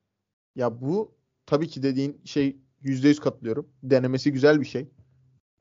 [0.56, 1.14] Ya bu
[1.46, 3.68] tabii ki dediğin şey %100 katılıyorum.
[3.82, 4.88] Denemesi güzel bir şey.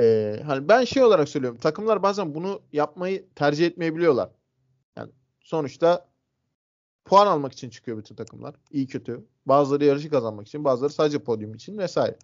[0.01, 1.59] Ee, hani ben şey olarak söylüyorum.
[1.59, 4.29] Takımlar bazen bunu yapmayı tercih etmeyebiliyorlar.
[4.95, 6.07] Yani sonuçta
[7.05, 8.55] puan almak için çıkıyor bütün takımlar.
[8.71, 9.25] İyi kötü.
[9.45, 12.17] Bazıları yarışı kazanmak için, bazıları sadece podyum için vesaire.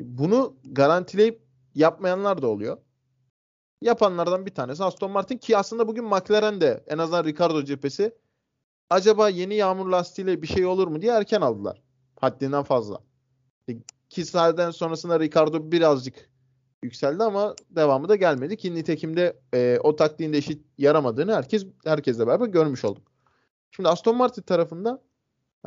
[0.00, 1.42] Bunu garantileyip
[1.74, 2.78] yapmayanlar da oluyor.
[3.82, 8.14] Yapanlardan bir tanesi Aston Martin ki aslında bugün McLaren de en azından Ricardo cephesi
[8.90, 11.82] acaba yeni yağmur lastiğiyle bir şey olur mu diye erken aldılar.
[12.20, 13.00] Haddinden fazla.
[14.08, 16.30] Ki sahneden sonrasında Ricardo birazcık
[16.82, 20.40] yükseldi ama devamı da gelmedi ki nitekim de e, o taktiğin de
[20.78, 23.12] yaramadığını herkes herkesle beraber görmüş olduk.
[23.70, 25.02] Şimdi Aston Martin tarafında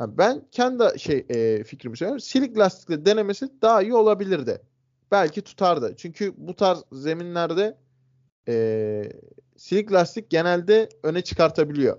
[0.00, 2.20] Yani ben kendi şey e, fikrimi söylüyorum.
[2.20, 4.62] Silik lastikle denemesi daha iyi olabilirdi.
[5.10, 5.94] Belki tutardı.
[5.96, 7.78] Çünkü bu tarz zeminlerde
[8.48, 9.12] e,
[9.56, 11.96] silik lastik genelde öne çıkartabiliyor.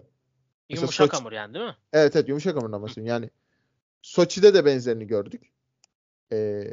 [0.69, 1.75] Mesela Yumuşak Soçi- hamur yani değil mi?
[1.93, 3.07] Evet evet yumuşak hamurdan bahsediyorum.
[3.07, 3.29] Yani
[4.01, 5.51] Soçi'de de benzerini gördük.
[6.33, 6.63] Ee,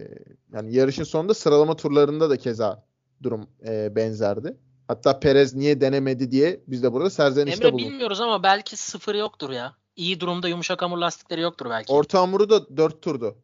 [0.53, 2.85] yani yarışın sonunda sıralama turlarında da keza
[3.23, 4.57] durum e, benzerdi.
[4.89, 7.91] Hatta Perez niye denemedi diye biz de burada serzenişte Emre bulunduk.
[7.93, 9.77] bilmiyoruz ama belki sıfır yoktur ya.
[9.97, 11.93] İyi durumda yumuşak hamur lastikleri yoktur belki.
[11.93, 13.37] Orta hamuru da 4 turdu.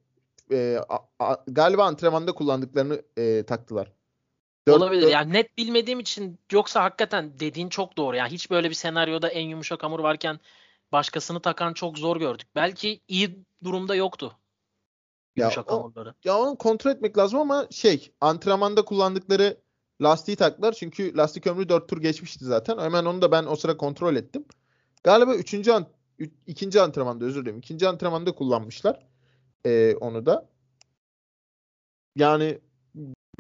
[0.53, 3.93] Ee, a- a- galiba antrenmanda kullandıklarını e, taktılar.
[4.69, 5.03] Dört- Olabilir.
[5.03, 8.17] dört- Yani net bilmediğim için yoksa hakikaten dediğin çok doğru.
[8.17, 10.41] Yani hiç böyle bir senaryoda en yumuşak hamur varken
[10.93, 12.49] başkasını takan çok zor gördük.
[12.55, 14.37] Belki iyi durumda yoktu
[15.37, 16.15] Ya yumuşak o- hamurları.
[16.25, 19.57] Ya onu kontrol etmek lazım ama şey antrenmanda kullandıkları
[20.03, 20.73] lastiği taktılar.
[20.73, 22.79] Çünkü lastik ömrü 4 tur geçmişti zaten.
[22.79, 24.45] Hemen onu da ben o sıra kontrol ettim.
[25.05, 25.73] Galiba 3.
[25.73, 25.87] An,
[26.47, 27.59] ikinci antrenmanda özür dilerim.
[27.59, 29.07] İkinci antrenmanda kullanmışlar.
[29.67, 30.49] Ee, onu da.
[32.17, 32.59] Yani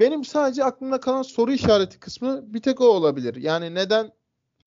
[0.00, 3.37] benim sadece aklımda kalan soru işareti kısmı bir tek o olabilir.
[3.37, 4.12] Yani neden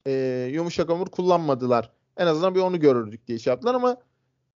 [0.08, 0.12] e,
[0.54, 1.92] yumuşak hamur kullanmadılar?
[2.18, 3.98] En azından bir onu görürdük diye şey yaptılar ama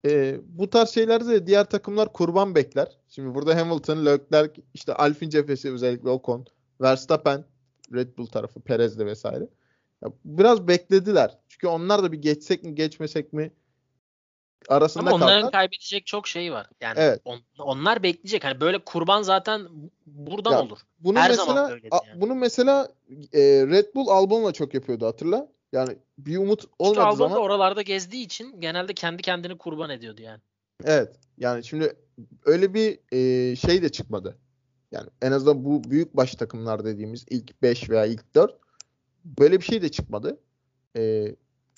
[0.05, 2.97] e, bu tarz şeylerde de diğer takımlar kurban bekler.
[3.09, 6.45] Şimdi burada Hamilton, Leclerc, işte Alfin cephesi özellikle Ocon,
[6.81, 7.45] Verstappen,
[7.93, 9.47] Red Bull tarafı, Perez de vesaire.
[10.03, 11.37] Ya biraz beklediler.
[11.47, 13.51] Çünkü onlar da bir geçsek mi geçmesek mi
[14.69, 15.51] arasında Ama onların kaldılar.
[15.51, 16.67] kaybedecek çok şeyi var.
[16.81, 17.21] Yani Evet.
[17.25, 18.43] on- onlar bekleyecek.
[18.43, 19.67] Hani böyle kurban zaten
[20.05, 20.79] buradan Ya, olur.
[20.99, 22.21] Bunun her mesela zaman böyleydi a- yani.
[22.21, 22.87] bunun mesela
[23.33, 25.47] e, Red Bull Albon'la çok yapıyordu hatırla.
[25.71, 30.21] Yani bir umut olmadığı Albon zaman da oralarda gezdiği için genelde kendi kendini kurban ediyordu
[30.21, 30.39] yani.
[30.83, 31.15] Evet.
[31.37, 31.93] Yani şimdi
[32.45, 34.37] öyle bir e, şey de çıkmadı.
[34.91, 38.57] Yani en azından bu büyük baş takımlar dediğimiz ilk 5 veya ilk 4
[39.25, 40.37] böyle bir şey de çıkmadı.
[40.97, 41.01] E,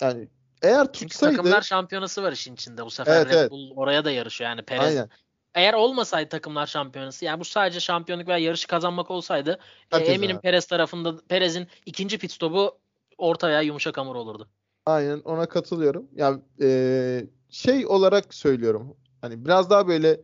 [0.00, 0.28] yani
[0.62, 2.84] eğer Çünkü tutsaydı takımlar şampiyonası var işin içinde.
[2.84, 3.50] Bu sefer Evet, Red evet.
[3.50, 4.84] Bull oraya da yarışıyor yani Perez.
[4.84, 5.08] aynen.
[5.54, 9.58] Eğer olmasaydı takımlar şampiyonası yani bu sadece şampiyonluk veya yarışı kazanmak olsaydı
[9.92, 10.40] e, eminim.
[10.40, 12.78] Perez tarafında Perez'in ikinci pit stopu
[13.18, 14.48] orta veya yumuşak hamur olurdu.
[14.86, 16.08] Aynen ona katılıyorum.
[16.14, 18.96] Yani e, şey olarak söylüyorum.
[19.20, 20.20] Hani biraz daha böyle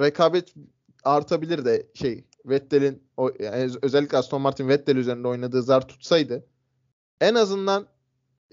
[0.00, 0.54] rekabet
[1.04, 6.46] artabilir de şey Vettel'in o yani özellikle Aston Martin Vettel üzerinde oynadığı zar tutsaydı
[7.20, 7.86] en azından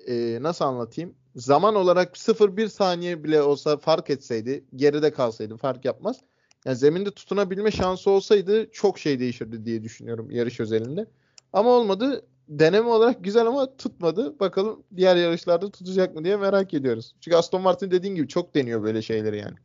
[0.08, 1.16] e, nasıl anlatayım?
[1.36, 6.18] Zaman olarak 0-1 saniye bile olsa fark etseydi, geride kalsaydı fark yapmaz.
[6.66, 11.06] Yani zeminde tutunabilme şansı olsaydı çok şey değişirdi diye düşünüyorum yarış özelinde.
[11.54, 12.26] Ama olmadı.
[12.48, 14.40] Deneme olarak güzel ama tutmadı.
[14.40, 17.16] Bakalım diğer yarışlarda tutacak mı diye merak ediyoruz.
[17.22, 19.56] Çünkü Aston Martin dediğin gibi çok deniyor böyle şeyleri yani.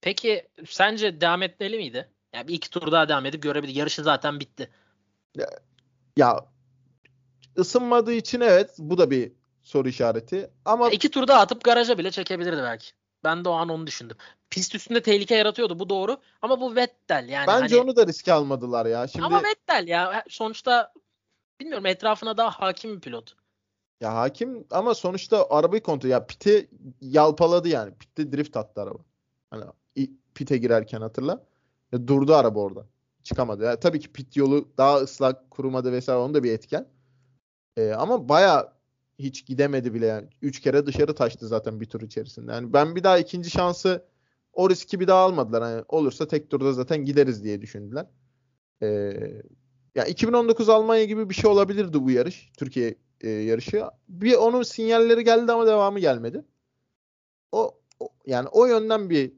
[0.00, 2.08] Peki sence devam etmeli miydi?
[2.34, 3.74] Yani bir iki tur daha devam edip görebilir.
[3.74, 4.70] Yarışı zaten bitti.
[6.16, 6.46] Ya
[7.58, 10.50] ısınmadığı için evet bu da bir soru işareti.
[10.64, 12.86] Ama İki tur daha atıp garaja bile çekebilirdi belki.
[13.24, 14.16] Ben de o an onu düşündüm.
[14.50, 16.16] Pist üstünde tehlike yaratıyordu bu doğru.
[16.42, 17.46] Ama bu Vettel yani.
[17.46, 19.08] bence hani- onu da riske almadılar ya.
[19.08, 20.92] Şimdi Ama Vettel ya sonuçta
[21.60, 23.36] bilmiyorum etrafına daha hakim bir pilot.
[24.00, 26.68] ya hakim ama sonuçta arabayı kontrol ya pite
[27.00, 27.94] yalpaladı yani.
[27.94, 28.98] Pitte drift attı araba.
[29.50, 29.64] Hani
[30.34, 31.44] pite girerken hatırla.
[31.92, 32.86] Ya durdu araba orada.
[33.22, 33.64] Çıkamadı.
[33.64, 36.86] Ya tabii ki pit yolu daha ıslak, kurumadı vesaire onun da bir etken.
[37.76, 38.72] Ee, ama baya
[39.18, 40.28] hiç gidemedi bile yani.
[40.42, 42.52] Üç kere dışarı taştı zaten bir tur içerisinde.
[42.52, 44.04] Yani ben bir daha ikinci şansı
[44.52, 45.62] o riski bir daha almadılar.
[45.62, 48.06] Hani olursa tek turda zaten gideriz diye düşündüler.
[48.82, 48.86] Ee,
[49.94, 52.52] ya 2019 Almanya gibi bir şey olabilirdi bu yarış.
[52.58, 53.84] Türkiye e, yarışı.
[54.08, 56.44] Bir onun sinyalleri geldi ama devamı gelmedi.
[57.52, 59.32] O, o- yani o yönden bir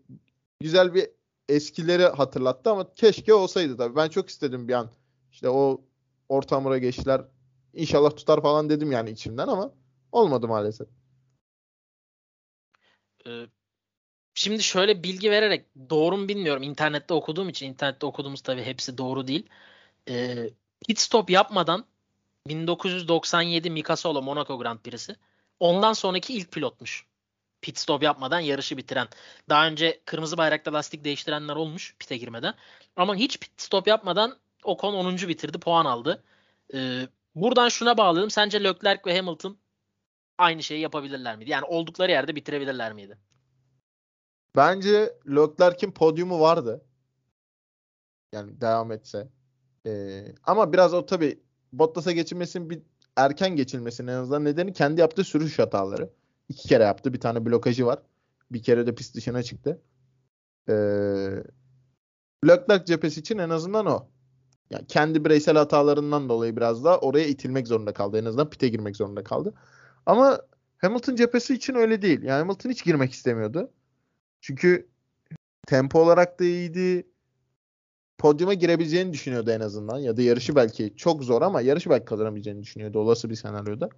[0.61, 1.11] güzel bir
[1.49, 3.97] eskileri hatırlattı ama keşke olsaydı tabii.
[3.97, 4.91] Ben çok istedim bir an.
[5.33, 5.81] İşte o
[6.29, 7.23] orta hamura geçtiler.
[7.79, 9.73] İnşallah tutar falan dedim yani içimden ama
[10.13, 10.89] olmadı maalesef.
[13.27, 13.47] Ee,
[14.35, 16.63] şimdi şöyle bilgi vererek doğru mu bilmiyorum.
[16.63, 19.49] İnternette okuduğum için internette okuduğumuz tabii hepsi doğru değil.
[20.09, 20.51] Ee,
[20.89, 21.85] pit stop yapmadan
[22.49, 25.17] 1997 Mika Solo Monaco Grand Prix'si.
[25.61, 27.07] Ondan sonraki ilk pilotmuş.
[27.61, 29.09] Pit stop yapmadan yarışı bitiren.
[29.49, 32.55] Daha önce kırmızı bayrakta lastik değiştirenler olmuş pite girmeden.
[32.97, 35.29] Ama hiç pit stop yapmadan Ocon 10.
[35.29, 36.25] bitirdi, puan aldı.
[36.75, 37.09] Ee,
[37.41, 38.31] buradan şuna bağladım.
[38.31, 39.59] Sence Leclerc ve Hamilton
[40.39, 41.51] aynı şeyi yapabilirler miydi?
[41.51, 43.19] Yani oldukları yerde bitirebilirler miydi?
[44.57, 46.85] Bence Leclerc'in podyumu vardı.
[48.33, 49.29] Yani devam etse.
[49.87, 51.41] Ee, ama biraz o tabii
[51.73, 52.83] Bottas'a geçilmesinin bir
[53.17, 56.11] erken geçilmesinin en azından nedeni kendi yaptığı sürüş hataları.
[56.49, 57.13] İki kere yaptı.
[57.13, 57.99] Bir tane blokajı var.
[58.51, 59.83] Bir kere de pist dışına çıktı.
[60.69, 60.73] Ee,
[62.47, 64.09] Leclerc cephesi için en azından o.
[64.71, 68.19] Yani kendi bireysel hatalarından dolayı biraz daha oraya itilmek zorunda kaldı.
[68.19, 69.55] En azından pite girmek zorunda kaldı.
[70.07, 70.41] Ama
[70.79, 72.23] Hamilton cephesi için öyle değil.
[72.23, 73.71] Yani Hamilton hiç girmek istemiyordu.
[74.41, 74.89] Çünkü
[75.67, 77.07] tempo olarak da iyiydi.
[78.19, 79.99] Podyuma girebileceğini düşünüyordu en azından.
[79.99, 83.89] Ya da yarışı belki çok zor ama yarışı belki kazanabileceğini düşünüyordu olası bir senaryoda.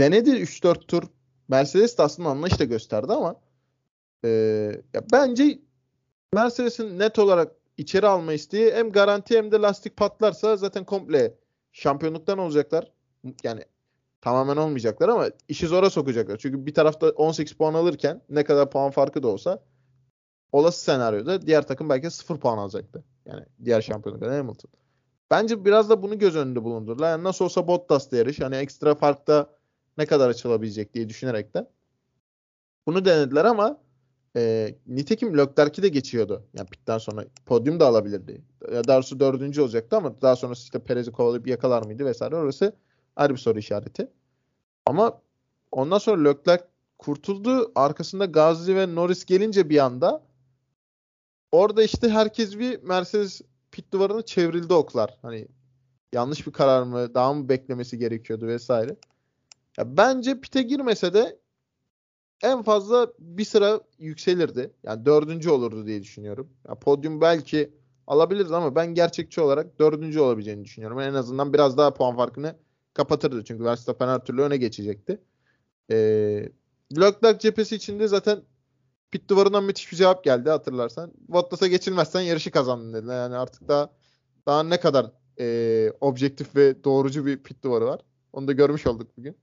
[0.00, 1.02] Denedi 3-4 tur.
[1.48, 3.40] Mercedes de aslında anlayış da gösterdi ama
[4.24, 4.28] e,
[4.94, 5.58] ya bence
[6.34, 11.34] Mercedes'in net olarak içeri alma isteği hem garanti hem de lastik patlarsa zaten komple
[11.72, 12.92] şampiyonluktan olacaklar.
[13.42, 13.64] Yani
[14.20, 16.36] tamamen olmayacaklar ama işi zora sokacaklar.
[16.36, 19.62] Çünkü bir tarafta 18 puan alırken ne kadar puan farkı da olsa
[20.52, 23.04] olası senaryoda diğer takım belki 0 puan alacaktı.
[23.26, 24.70] Yani diğer şampiyonluktan Hamilton.
[25.30, 27.10] Bence biraz da bunu göz önünde bulundurdular.
[27.10, 28.40] Yani nasıl olsa Bottas'ta yarış.
[28.40, 29.50] Hani ekstra farkta
[29.98, 31.70] ne kadar açılabilecek diye düşünerek de
[32.86, 33.80] bunu denediler ama
[34.36, 36.42] e, nitekim Leclerc'i de geçiyordu.
[36.54, 38.42] Yani pitten sonra podyum da alabilirdi.
[38.72, 42.72] Ya daha doğrusu dördüncü olacaktı ama daha sonrası işte Perez'i kovalayıp yakalar mıydı vesaire orası
[43.16, 44.08] ayrı bir soru işareti.
[44.86, 45.20] Ama
[45.72, 46.64] ondan sonra Leclerc
[46.98, 47.72] kurtuldu.
[47.74, 50.22] Arkasında Gazli ve Norris gelince bir anda
[51.52, 55.18] orada işte herkes bir Mercedes pit duvarını çevrildi oklar.
[55.22, 55.48] Hani
[56.12, 58.96] yanlış bir karar mı, daha mı beklemesi gerekiyordu vesaire.
[59.78, 61.38] Ya bence pite girmese de
[62.42, 64.72] en fazla bir sıra yükselirdi.
[64.82, 66.48] Yani dördüncü olurdu diye düşünüyorum.
[66.68, 67.72] Ya podyum belki
[68.06, 71.00] alabiliriz ama ben gerçekçi olarak dördüncü olabileceğini düşünüyorum.
[71.00, 72.56] En azından biraz daha puan farkını
[72.94, 73.44] kapatırdı.
[73.44, 75.20] Çünkü Verstappen her türlü öne geçecekti.
[75.90, 76.48] Ee,
[76.96, 78.42] Leclerc cephesi içinde zaten
[79.10, 81.12] pit duvarından müthiş bir cevap geldi hatırlarsan.
[81.28, 83.16] Bottas'a geçilmezsen yarışı kazandın dediler.
[83.16, 83.90] Yani artık daha
[84.46, 88.00] daha ne kadar e, objektif ve doğrucu bir pit duvarı var.
[88.32, 89.36] Onu da görmüş olduk bugün.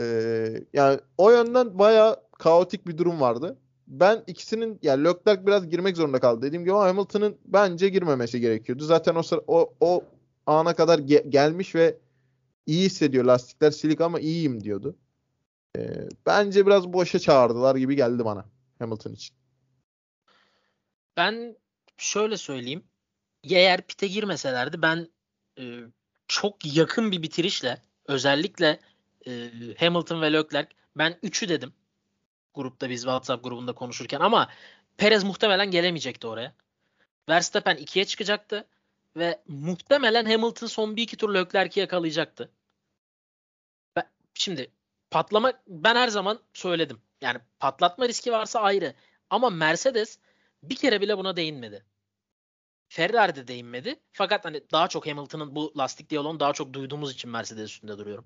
[0.00, 3.58] Ee, yani o yönden baya kaotik bir durum vardı.
[3.86, 6.42] Ben ikisinin yani Leclerc biraz girmek zorunda kaldı.
[6.42, 8.84] Dediğim gibi Hamilton'ın bence girmemesi gerekiyordu.
[8.84, 10.04] Zaten o sıra, o, o
[10.46, 11.98] ana kadar ge- gelmiş ve
[12.66, 13.24] iyi hissediyor.
[13.24, 14.96] Lastikler silik ama iyiyim diyordu.
[15.78, 18.44] Ee, bence biraz boşa çağırdılar gibi geldi bana
[18.78, 19.36] Hamilton için.
[21.16, 21.56] Ben
[21.96, 22.82] şöyle söyleyeyim.
[23.44, 25.08] Eğer pite girmeselerdi ben
[25.58, 25.64] e,
[26.28, 28.80] çok yakın bir bitirişle özellikle
[29.26, 31.72] e, Hamilton ve Leclerc ben 3'ü dedim
[32.54, 34.48] grupta biz WhatsApp grubunda konuşurken ama
[34.96, 36.54] Perez muhtemelen gelemeyecekti oraya.
[37.28, 38.64] Verstappen 2'ye çıkacaktı
[39.16, 42.50] ve muhtemelen Hamilton son bir iki tur Leclerc'i yakalayacaktı.
[43.96, 44.70] Ben, şimdi
[45.10, 47.02] patlama ben her zaman söyledim.
[47.20, 48.94] Yani patlatma riski varsa ayrı.
[49.30, 50.18] Ama Mercedes
[50.62, 51.84] bir kere bile buna değinmedi.
[52.90, 54.00] Ferrari de değinmedi.
[54.12, 58.24] Fakat hani daha çok Hamilton'ın bu lastik diyaloğunu daha çok duyduğumuz için Mercedes üstünde duruyorum.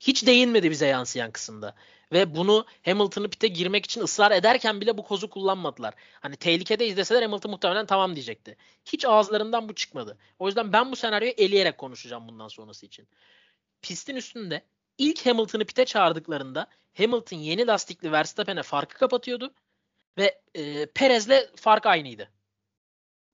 [0.00, 1.74] Hiç değinmedi bize yansıyan kısımda.
[2.12, 5.94] Ve bunu Hamilton'ı pite girmek için ısrar ederken bile bu kozu kullanmadılar.
[6.20, 8.56] Hani tehlikede izleseler Hamilton muhtemelen tamam diyecekti.
[8.84, 10.18] Hiç ağızlarından bu çıkmadı.
[10.38, 13.08] O yüzden ben bu senaryoyu eleyerek konuşacağım bundan sonrası için.
[13.82, 14.62] Pistin üstünde
[14.98, 16.66] ilk Hamilton'ı pite çağırdıklarında
[16.98, 19.54] Hamilton yeni lastikli Verstappen'e farkı kapatıyordu
[20.18, 22.33] ve e, Perez'le fark aynıydı.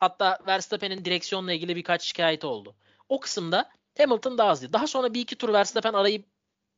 [0.00, 2.76] Hatta Verstappen'in direksiyonla ilgili birkaç şikayeti oldu.
[3.08, 4.72] O kısımda Hamilton daha hızlı.
[4.72, 6.24] Daha sonra bir iki tur Verstappen arayı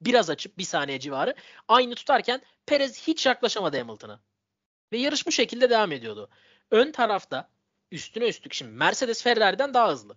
[0.00, 1.34] biraz açıp bir saniye civarı
[1.68, 4.20] aynı tutarken Perez hiç yaklaşamadı Hamilton'a.
[4.92, 6.30] Ve yarış bu şekilde devam ediyordu.
[6.70, 7.50] Ön tarafta
[7.90, 10.16] üstüne üstlük şimdi Mercedes Ferrari'den daha hızlı.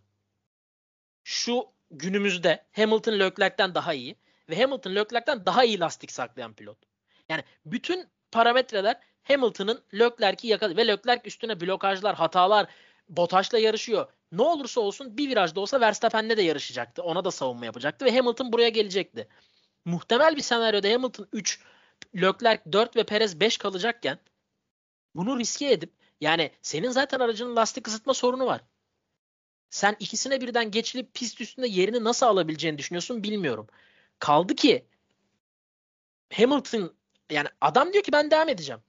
[1.24, 4.16] Şu günümüzde Hamilton Leclerc'ten daha iyi
[4.50, 6.78] ve Hamilton Leclerc'ten daha iyi lastik saklayan pilot.
[7.30, 12.68] Yani bütün parametreler Hamilton'ın Leclerc'i yakaladı ve Leclerc üstüne blokajlar, hatalar,
[13.10, 14.12] Botaş'la yarışıyor.
[14.32, 17.04] Ne olursa olsun bir virajda olsa Verstappen'le de yarışacaktı.
[17.04, 19.28] Ona da savunma yapacaktı ve Hamilton buraya gelecekti.
[19.86, 21.60] Muhtemel bir senaryoda Hamilton 3,
[22.16, 24.20] Leclerc 4 ve Perez 5 kalacakken
[25.16, 28.62] bunu riske edip yani senin zaten aracının lastik ısıtma sorunu var.
[29.70, 33.68] Sen ikisine birden geçilip pist üstünde yerini nasıl alabileceğini düşünüyorsun bilmiyorum.
[34.20, 34.86] Kaldı ki
[36.34, 36.96] Hamilton
[37.32, 38.82] yani adam diyor ki ben devam edeceğim.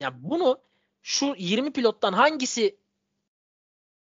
[0.00, 0.60] Ya yani bunu
[1.06, 2.76] şu 20 pilottan hangisi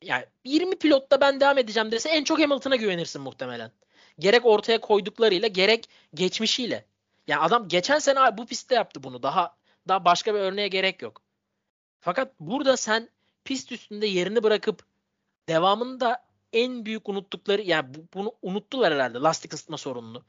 [0.02, 3.72] yani 20 pilotta ben devam edeceğim dese en çok Hamilton'a güvenirsin muhtemelen.
[4.18, 6.84] Gerek ortaya koyduklarıyla gerek geçmişiyle.
[7.26, 9.22] Yani adam geçen sene bu pistte yaptı bunu.
[9.22, 9.56] Daha
[9.88, 11.22] daha başka bir örneğe gerek yok.
[12.00, 13.08] Fakat burada sen
[13.44, 14.86] pist üstünde yerini bırakıp
[15.48, 20.24] devamında en büyük unuttukları yani bunu unuttular herhalde lastik ısıtma sorununu.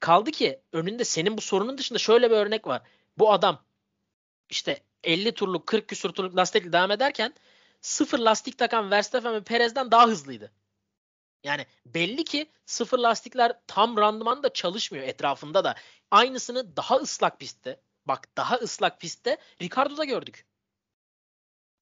[0.00, 2.82] Kaldı ki önünde senin bu sorunun dışında şöyle bir örnek var.
[3.18, 3.64] Bu adam
[4.50, 7.34] işte 50 turluk 40 küsur turluk lastikle devam ederken
[7.80, 10.52] sıfır lastik takan Verstappen ve Perez'den daha hızlıydı.
[11.44, 15.74] Yani belli ki sıfır lastikler tam randımanda çalışmıyor etrafında da.
[16.10, 20.46] Aynısını daha ıslak pistte, bak daha ıslak pistte Ricardo'da gördük.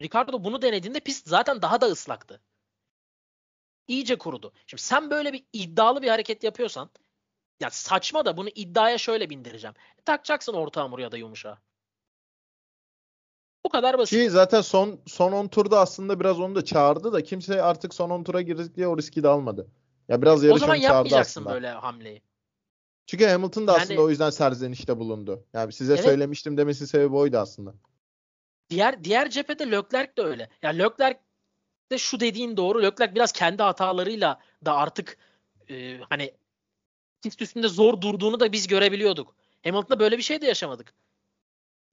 [0.03, 2.43] Ricardo bunu denediğinde pist zaten daha da ıslaktı.
[3.89, 4.53] İyice kurudu.
[4.67, 6.91] Şimdi sen böyle bir iddialı bir hareket yapıyorsan
[7.61, 9.75] ya saçma da bunu iddiaya şöyle bindireceğim.
[10.05, 11.59] Takacaksın orta hamur ya da yumuşağı.
[13.67, 14.19] Bu kadar basit.
[14.19, 18.11] Ki zaten son son 10 turda aslında biraz onu da çağırdı da kimse artık son
[18.11, 19.67] 10 tura girdik diye o riski de almadı.
[20.09, 21.55] Ya biraz o yarış zaman onu çağırdı yapmayacaksın aslında.
[21.55, 22.23] böyle hamleyi.
[23.07, 25.45] Çünkü Hamilton da Yani- aslında o yüzden serzenişte bulundu.
[25.53, 26.05] Yani size Evet.
[26.05, 27.75] söylemiştim demesi sebebi oydu aslında.
[28.71, 30.49] Diğer diğer cephede Leclerc de öyle.
[30.63, 31.21] Ya Leclerc
[31.93, 32.83] de şu dediğin doğru.
[32.83, 35.17] Leclerc biraz kendi hatalarıyla da artık
[35.71, 36.35] e, hani
[37.23, 39.35] pist üstünde zor durduğunu da biz görebiliyorduk.
[39.65, 40.95] Hamilton'da böyle bir şey de yaşamadık.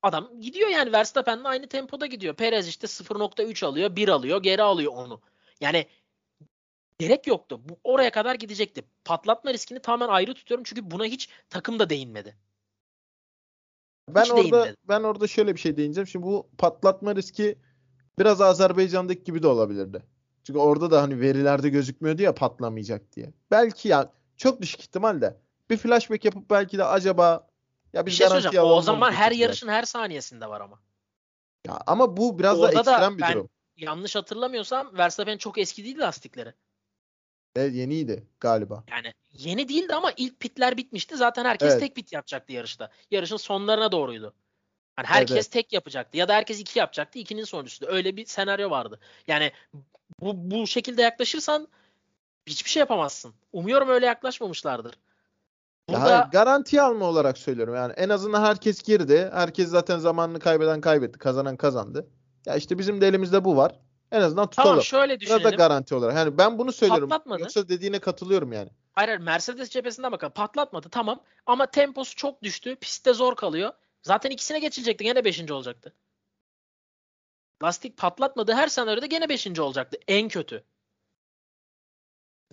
[0.04, 2.34] Adam gidiyor yani Verstappen'le aynı tempoda gidiyor.
[2.36, 5.22] Perez işte 0.3 alıyor, 1 alıyor, geri alıyor onu.
[5.62, 5.88] Yani
[7.00, 7.62] gerek yoktu.
[7.70, 8.84] Bu oraya kadar gidecekti.
[9.06, 12.38] Patlatma riskini tamamen ayrı tutuyorum çünkü buna hiç takım da değinmedi.
[14.10, 14.78] Ben Hiç orada değinmedi.
[14.88, 16.08] ben orada şöyle bir şey değineceğim.
[16.08, 17.58] Şimdi bu patlatma riski
[18.20, 20.04] biraz Azerbaycan'daki gibi de olabilirdi.
[20.44, 23.34] Çünkü orada da hani verilerde gözükmüyordu ya patlamayacak diye.
[23.52, 25.38] Belki ya çok düşük ihtimalle
[25.70, 27.48] bir flashback yapıp belki de acaba
[27.93, 28.65] ya Bir biz şey söyleyeceğim.
[28.65, 30.79] O zaman her yarışın her saniyesinde var ama.
[31.67, 33.49] Ya ama bu biraz da Orada da ekstrem bir ben- durum.
[33.77, 36.53] Yanlış hatırlamıyorsam Verstappen çok eski değil lastikleri.
[37.56, 38.84] Evet, yeniydi galiba.
[38.91, 41.17] Yani yeni değildi ama ilk pitler bitmişti.
[41.17, 41.79] Zaten herkes Evet.
[41.79, 42.89] tek pit yapacaktı yarışta.
[43.12, 44.34] Yarışın sonlarına doğruydu.
[44.97, 45.51] Yani herkes Evet.
[45.51, 47.19] tek yapacaktı ya da herkes iki yapacaktı.
[47.19, 47.86] ikinin sonuncusu.
[47.88, 48.99] Öyle bir senaryo vardı.
[49.27, 49.51] Yani
[50.19, 51.67] bu bu şekilde yaklaşırsan
[52.47, 53.34] hiçbir şey yapamazsın.
[53.53, 54.95] Umuyorum öyle yaklaşmamışlardır.
[55.89, 57.76] Ya Burada hayır, garanti alma olarak söylüyorum.
[57.76, 59.30] Yani en azından herkes girdi.
[59.34, 61.19] Herkes zaten zamanını kaybeden kaybetti.
[61.19, 62.08] Kazanan kazandı.
[62.46, 63.80] Ya işte bizim de elimizde bu var.
[64.12, 64.69] En azından tutalım.
[64.69, 65.58] tamam şöyle Biraz da düşünelim.
[65.58, 66.15] garanti olarak.
[66.15, 67.10] Yani ben bunu söylüyorum.
[67.10, 67.41] Patlatmadı.
[67.41, 68.69] Yoksa dediğine katılıyorum yani.
[68.93, 70.34] Hayır hayır Mercedes cephesinden bakalım.
[70.34, 72.76] Patlatmadı tamam ama temposu çok düştü.
[72.76, 73.72] Pistte zor kalıyor.
[74.02, 75.04] Zaten ikisine geçilecekti.
[75.04, 75.52] Gene 5.
[75.52, 75.93] olacaktı.
[77.63, 78.54] Lastik patlatmadı.
[78.54, 79.60] Her senaryoda gene 5.
[79.60, 79.98] olacaktı.
[80.08, 80.63] En kötü.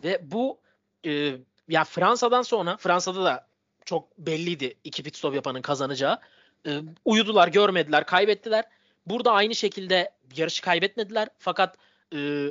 [0.05, 0.61] Ve bu
[1.07, 1.37] e,
[1.70, 3.46] ya Fransa'dan sonra Fransa'da da
[3.85, 6.18] çok belliydi iki pit stop yapanın kazanacağı.
[6.66, 8.64] E, uyudular, görmediler, kaybettiler.
[9.06, 11.28] Burada aynı şekilde yarışı kaybetmediler.
[11.38, 11.76] Fakat
[12.14, 12.46] e,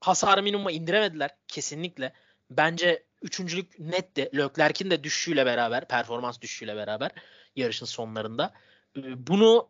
[0.00, 2.12] hasarı minimuma indiremediler kesinlikle.
[2.50, 4.30] Bence üçüncülük netti.
[4.36, 7.10] Leclerc'in de düşüşüyle beraber, performans düşüşüyle beraber
[7.56, 8.52] yarışın sonlarında.
[8.96, 9.68] Ee, Bunu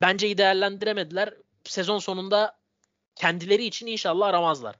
[0.00, 1.34] bence iyi değerlendiremediler.
[1.64, 2.58] Sezon sonunda
[3.14, 4.76] kendileri için inşallah aramazlar.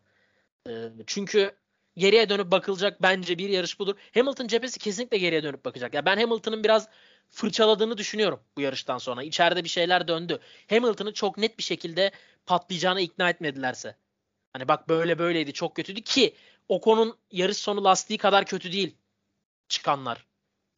[0.68, 1.56] Ee, Çünkü
[1.96, 3.94] geriye dönüp bakılacak bence bir yarış budur.
[4.14, 5.94] Hamilton cephesi kesinlikle geriye dönüp bakacak.
[5.94, 6.88] Ya ben Hamilton'ın biraz
[7.30, 9.22] fırçaladığını düşünüyorum bu yarıştan sonra.
[9.22, 10.40] İçeride bir şeyler döndü.
[10.70, 12.10] Hamilton'ı çok net bir şekilde
[12.46, 13.96] patlayacağına ikna etmedilerse.
[14.52, 16.34] Hani bak böyle böyleydi çok kötüydü ki
[16.68, 18.96] Ocon'un yarış sonu lastiği kadar kötü değil
[19.68, 20.26] çıkanlar.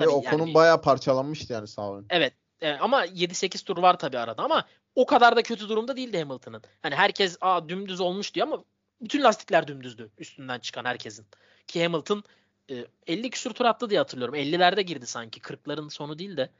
[0.00, 2.06] Ve Tabii o yani bayağı parçalanmıştı yani sağ olun.
[2.10, 6.18] Evet e, ama 7-8 tur var tabii arada ama o kadar da kötü durumda değildi
[6.18, 6.62] Hamilton'ın.
[6.82, 8.64] Hani herkes Aa, dümdüz olmuş diyor ama
[9.00, 11.26] bütün lastikler dümdüzdü üstünden çıkan herkesin.
[11.66, 12.24] Ki Hamilton
[12.70, 14.34] e, 50 küsur tur attı diye hatırlıyorum.
[14.34, 15.40] 50'lerde girdi sanki.
[15.40, 16.50] 40'ların sonu değil de.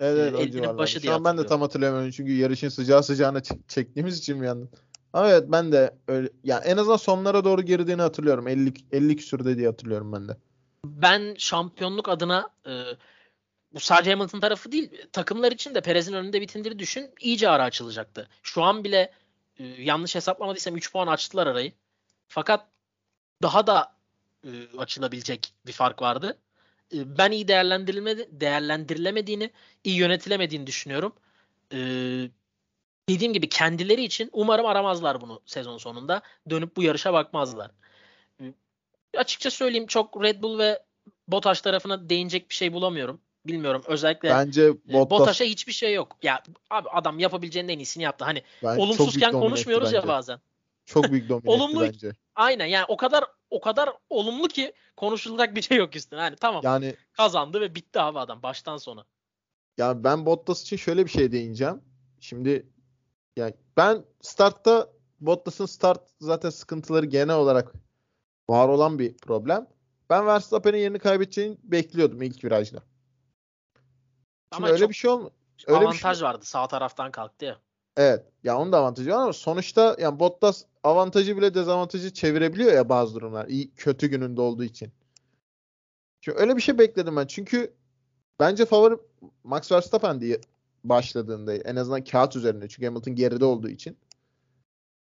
[0.00, 0.78] Evet, evet o Elinin civarlarda.
[0.78, 4.40] başı Şu diye an ben de tam hatırlamıyorum çünkü yarışın sıcağı sıcağına çek- çektiğimiz için
[4.40, 4.68] bir yandan.
[5.12, 8.48] Ama evet ben de öyle yani en azından sonlara doğru girdiğini hatırlıyorum.
[8.48, 10.36] 50 50 küsürde diye hatırlıyorum ben de.
[10.84, 12.72] Ben şampiyonluk adına e,
[13.74, 18.28] bu sadece Hamilton tarafı değil takımlar için de Perez'in önünde bitindiğini düşün iyice ara açılacaktı.
[18.42, 19.12] Şu an bile
[19.58, 21.72] e, yanlış hesaplamadıysam 3 puan açtılar arayı.
[22.28, 22.66] Fakat
[23.42, 23.92] daha da
[24.44, 26.38] e, açılabilecek bir fark vardı.
[26.94, 29.50] E, ben iyi değerlendirilmedi, değerlendirilemediğini,
[29.84, 31.12] iyi yönetilemediğini düşünüyorum.
[31.72, 31.78] E,
[33.08, 36.22] dediğim gibi kendileri için umarım aramazlar bunu sezon sonunda.
[36.50, 37.70] Dönüp bu yarışa bakmazlar.
[38.40, 38.44] E,
[39.16, 40.82] açıkça söyleyeyim çok Red Bull ve
[41.28, 43.20] Bottas tarafına değinecek bir şey bulamıyorum.
[43.46, 43.82] Bilmiyorum.
[43.86, 46.16] Özellikle Bence e, Bottas Bottas'a hiçbir şey yok.
[46.22, 48.24] Ya abi adam yapabileceğinin en iyisini yaptı.
[48.24, 50.40] Hani ben olumsuzken konuşmuyoruz ya bazen.
[50.88, 52.16] Çok büyük domine Olumlu- etti bence.
[52.34, 56.20] Aynen yani o kadar o kadar olumlu ki konuşulacak bir şey yok üstüne.
[56.20, 59.04] Hani tamam Yani kazandı ve bitti abi adam baştan sona.
[59.78, 61.82] Ya ben Bottas için şöyle bir şey değineceğim.
[62.20, 62.66] Şimdi
[63.36, 64.88] yani ben startta
[65.20, 67.72] Bottas'ın start zaten sıkıntıları genel olarak
[68.50, 69.66] var olan bir problem.
[70.10, 72.78] Ben Verstappen'in yerini kaybedeceğini bekliyordum ilk virajda.
[72.78, 72.86] Şimdi
[74.50, 75.30] Ama öyle çok bir şey olma.
[75.66, 76.44] öyle bir avantaj şey- vardı.
[76.44, 77.58] Sağ taraftan kalktı ya.
[77.96, 78.24] Evet.
[78.44, 83.14] Ya onun da avantajı var ama sonuçta yani Bottas avantajı bile dezavantajı çevirebiliyor ya bazı
[83.14, 83.48] durumlar.
[83.48, 84.92] İyi kötü gününde olduğu için.
[86.20, 87.26] Şimdi öyle bir şey bekledim ben.
[87.26, 87.74] Çünkü
[88.40, 88.94] bence favori
[89.44, 90.40] Max Verstappen diye
[90.84, 92.68] başladığında en azından kağıt üzerinde.
[92.68, 93.96] Çünkü Hamilton geride olduğu için.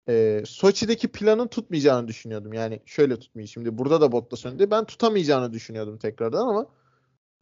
[0.10, 2.54] Ee, Soçi'deki planın tutmayacağını düşünüyordum.
[2.54, 3.48] Yani şöyle tutmayı.
[3.48, 4.72] Şimdi burada da Bottas önde.
[4.72, 6.68] Ben tutamayacağını düşünüyordum tekrardan ama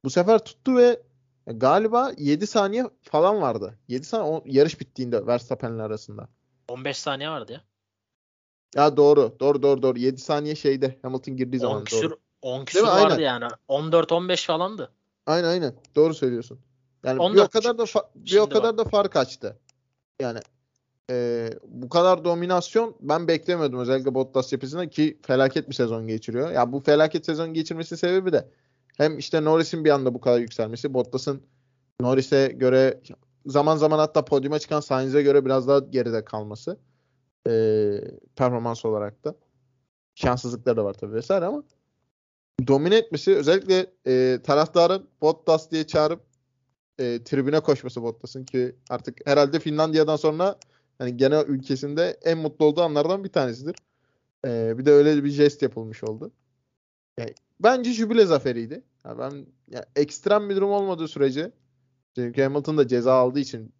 [0.03, 1.01] bu sefer tuttu ve
[1.47, 3.79] galiba 7 saniye falan vardı.
[3.87, 6.29] 7 saniye yarış bittiğinde Verstappen'le arasında.
[6.67, 7.61] 15 saniye vardı ya.
[8.75, 9.35] Ya doğru.
[9.39, 9.99] Doğru doğru doğru.
[9.99, 12.19] 7 saniye şeyde Hamilton girdiği 10 zaman küsür, doğru.
[12.41, 13.23] 10 küsur vardı aynen.
[13.23, 13.45] yani.
[13.69, 14.91] 14-15 falandı.
[15.25, 15.73] Aynen aynen.
[15.95, 16.59] Doğru söylüyorsun.
[17.05, 19.59] Yani bir o kadar da bir o kadar da fark açtı.
[20.21, 20.39] Yani
[21.09, 26.51] e, bu kadar dominasyon ben beklemiyordum özellikle Bottas cephesinden ki felaket bir sezon geçiriyor.
[26.51, 28.49] Ya bu felaket sezon geçirmesi sebebi de
[28.97, 31.41] hem işte Norris'in bir anda bu kadar yükselmesi, Bottas'ın
[31.99, 33.01] Norris'e göre
[33.45, 36.77] zaman zaman hatta podyuma çıkan Sainz'e göre biraz daha geride kalması.
[37.49, 38.01] E,
[38.35, 39.35] performans olarak da.
[40.15, 41.63] Şanssızlıkları da var tabii vesaire ama
[42.67, 46.21] domine etmesi özellikle e, taraftarın Bottas diye çağırıp
[46.99, 50.59] e, tribüne koşması Bottas'ın ki artık herhalde Finlandiya'dan sonra
[50.97, 53.75] hani genel ülkesinde en mutlu olduğu anlardan bir tanesidir.
[54.45, 56.31] E, bir de öyle bir jest yapılmış oldu.
[57.19, 58.83] Yani, bence jübile zaferiydi.
[59.05, 61.51] Yani ben yani ekstrem bir durum olmadığı sürece
[62.15, 63.73] çünkü Hamilton da ceza aldığı için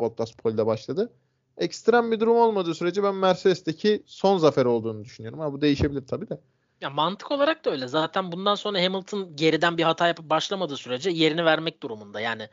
[0.00, 1.12] Bottas polde başladı.
[1.58, 5.40] Ekstrem bir durum olmadığı sürece ben Mercedes'teki son zafer olduğunu düşünüyorum.
[5.40, 6.40] Ama bu değişebilir tabii de.
[6.80, 7.88] Ya mantık olarak da öyle.
[7.88, 12.20] Zaten bundan sonra Hamilton geriden bir hata yapıp başlamadığı sürece yerini vermek durumunda.
[12.20, 12.48] Yani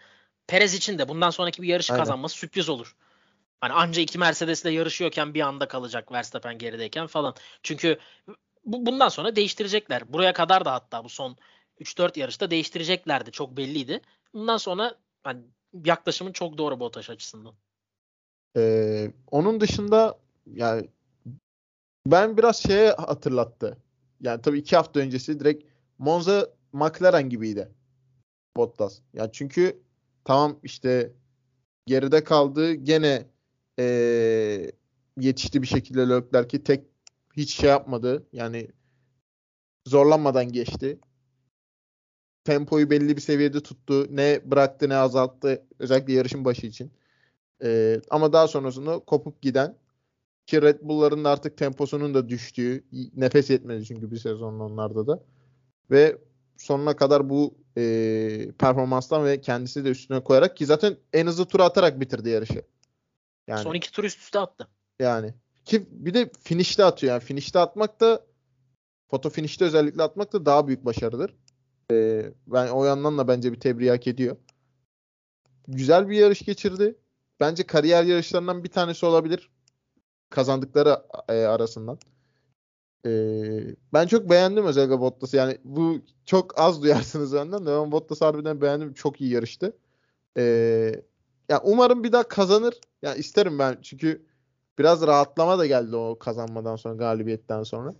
[0.47, 2.03] Perez için de bundan sonraki bir yarışı Aynen.
[2.03, 2.95] kazanması sürpriz olur.
[3.61, 7.35] Hani anca iki Mercedes'le yarışıyorken bir anda kalacak Verstappen gerideyken falan.
[7.63, 7.99] Çünkü
[8.65, 10.13] bu, bundan sonra değiştirecekler.
[10.13, 11.37] Buraya kadar da hatta bu son
[11.79, 13.31] 3-4 yarışta değiştireceklerdi.
[13.31, 14.01] Çok belliydi.
[14.33, 15.41] Bundan sonra hani
[15.85, 17.53] yaklaşımın çok doğru Bottas açısından.
[18.57, 20.19] Ee, onun dışında
[20.53, 20.89] yani
[22.07, 23.77] ben biraz şeye hatırlattı.
[24.21, 25.63] Yani tabii iki hafta öncesi direkt
[25.97, 27.71] Monza McLaren gibiydi.
[28.57, 28.99] Bottas.
[29.13, 29.83] Yani çünkü
[30.25, 31.13] tamam işte
[31.85, 32.73] geride kaldı.
[32.73, 33.25] Gene
[33.79, 34.71] ee,
[35.19, 36.85] yetişti bir şekilde Leclerc ki tek
[37.37, 38.27] hiç şey yapmadı.
[38.33, 38.67] Yani
[39.85, 40.99] zorlanmadan geçti.
[42.43, 44.07] Tempoyu belli bir seviyede tuttu.
[44.09, 45.65] Ne bıraktı ne azalttı.
[45.79, 46.91] Özellikle yarışın başı için.
[47.63, 49.77] Ee, ama daha sonrasında kopup giden
[50.45, 52.83] ki Red Bull'ların da artık temposunun da düştüğü
[53.15, 55.23] nefes yetmedi çünkü bir sezonun onlarda da
[55.91, 56.17] ve
[56.57, 61.59] sonuna kadar bu e, performanstan ve kendisi de üstüne koyarak ki zaten en hızlı tur
[61.59, 62.61] atarak bitirdi yarışı.
[63.47, 64.67] Yani, Son iki tur üst üste attı.
[64.99, 65.33] Yani
[65.65, 68.25] ki bir de finişte atıyor yani finişte atmak da
[69.07, 71.35] foto finişte özellikle atmak da daha büyük başarıdır.
[71.91, 74.37] Ee, ben o yandan da bence bir tebrik hak ediyor.
[75.67, 76.95] Güzel bir yarış geçirdi.
[77.39, 79.49] Bence kariyer yarışlarından bir tanesi olabilir.
[80.29, 81.99] Kazandıkları e, arasından.
[83.05, 83.09] E,
[83.93, 85.37] ben çok beğendim özellikle Bottas'ı.
[85.37, 88.93] Yani bu çok az duyarsınız benden de ben Bottas'ı harbiden beğendim.
[88.93, 89.77] Çok iyi yarıştı.
[90.37, 90.43] E,
[91.49, 92.73] ya umarım bir daha kazanır.
[93.01, 94.25] Ya yani isterim ben çünkü
[94.79, 97.95] biraz rahatlama da geldi o kazanmadan sonra galibiyetten sonra.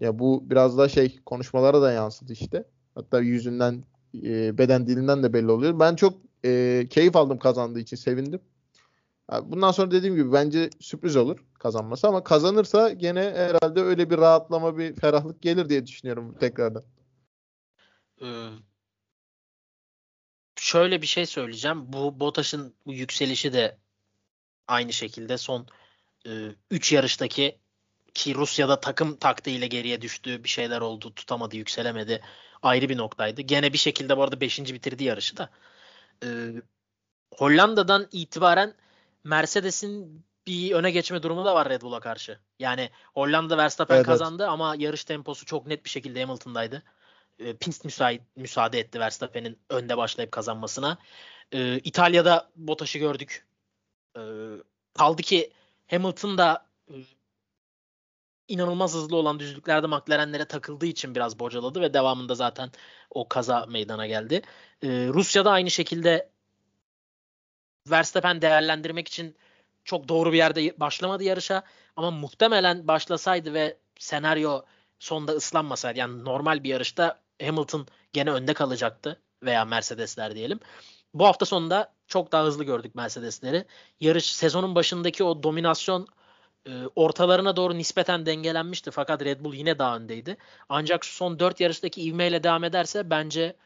[0.00, 2.64] Ya bu biraz da şey konuşmalara da yansıdı işte.
[2.94, 5.80] Hatta yüzünden e, beden dilinden de belli oluyor.
[5.80, 6.14] Ben çok
[6.44, 8.40] e, keyif aldım kazandığı için sevindim.
[9.42, 14.78] Bundan sonra dediğim gibi bence sürpriz olur kazanması ama kazanırsa gene herhalde öyle bir rahatlama
[14.78, 16.84] bir ferahlık gelir diye düşünüyorum tekrardan.
[18.22, 18.48] Ee,
[20.56, 21.92] şöyle bir şey söyleyeceğim.
[21.92, 23.78] Bu Bottas'ın bu yükselişi de
[24.68, 25.66] aynı şekilde son
[26.70, 27.58] 3 e, yarıştaki
[28.14, 31.14] ki Rusya'da takım taktiğiyle geriye düştüğü bir şeyler oldu.
[31.14, 32.22] Tutamadı, yükselemedi.
[32.62, 33.42] Ayrı bir noktaydı.
[33.42, 34.58] Gene bir şekilde bu arada 5.
[34.74, 35.50] bitirdi yarışı da.
[36.24, 36.52] Ee,
[37.34, 38.74] Hollanda'dan itibaren
[39.26, 42.38] Mercedes'in bir öne geçme durumu da var Red Bull'a karşı.
[42.58, 44.52] Yani Hollanda Verstappen evet, kazandı evet.
[44.52, 46.82] ama yarış temposu çok net bir şekilde Hamilton'daydı.
[47.38, 50.98] E, pist müsait, müsaade etti Verstappen'in önde başlayıp kazanmasına.
[51.52, 53.46] E, İtalya'da Bottas'ı gördük.
[54.16, 54.20] E,
[54.94, 55.52] kaldı ki
[55.90, 56.94] Hamilton da e,
[58.48, 62.70] inanılmaz hızlı olan düzlüklerde McLaren'lere takıldığı için biraz bocaladı ve devamında zaten
[63.10, 64.42] o kaza meydana geldi.
[64.82, 66.35] E, Rusya'da aynı şekilde
[67.90, 69.36] Verstappen değerlendirmek için
[69.84, 71.62] çok doğru bir yerde başlamadı yarışa
[71.96, 74.62] ama muhtemelen başlasaydı ve senaryo
[74.98, 80.60] sonda ıslanmasaydı yani normal bir yarışta Hamilton gene önde kalacaktı veya Mercedesler diyelim.
[81.14, 83.64] Bu hafta sonunda çok daha hızlı gördük Mercedesleri.
[84.00, 86.06] Yarış sezonun başındaki o dominasyon
[86.66, 90.36] e, ortalarına doğru nispeten dengelenmişti fakat Red Bull yine daha öndeydi.
[90.68, 93.56] Ancak şu son 4 yarıştaki ivmeyle devam ederse bence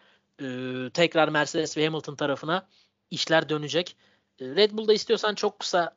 [0.42, 0.46] e,
[0.94, 2.68] tekrar Mercedes ve Hamilton tarafına
[3.10, 3.96] işler dönecek.
[4.41, 5.97] Red Bull'da istiyorsan çok kısa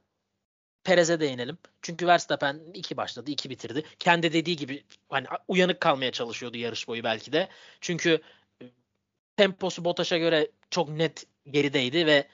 [0.83, 1.57] Perez'e değinelim.
[1.81, 3.83] Çünkü Verstappen iki başladı, iki bitirdi.
[3.99, 7.49] Kendi dediği gibi hani uyanık kalmaya çalışıyordu yarış boyu belki de.
[7.81, 8.21] Çünkü
[8.61, 8.65] e,
[9.37, 12.27] temposu Bottas'a göre çok net gerideydi ve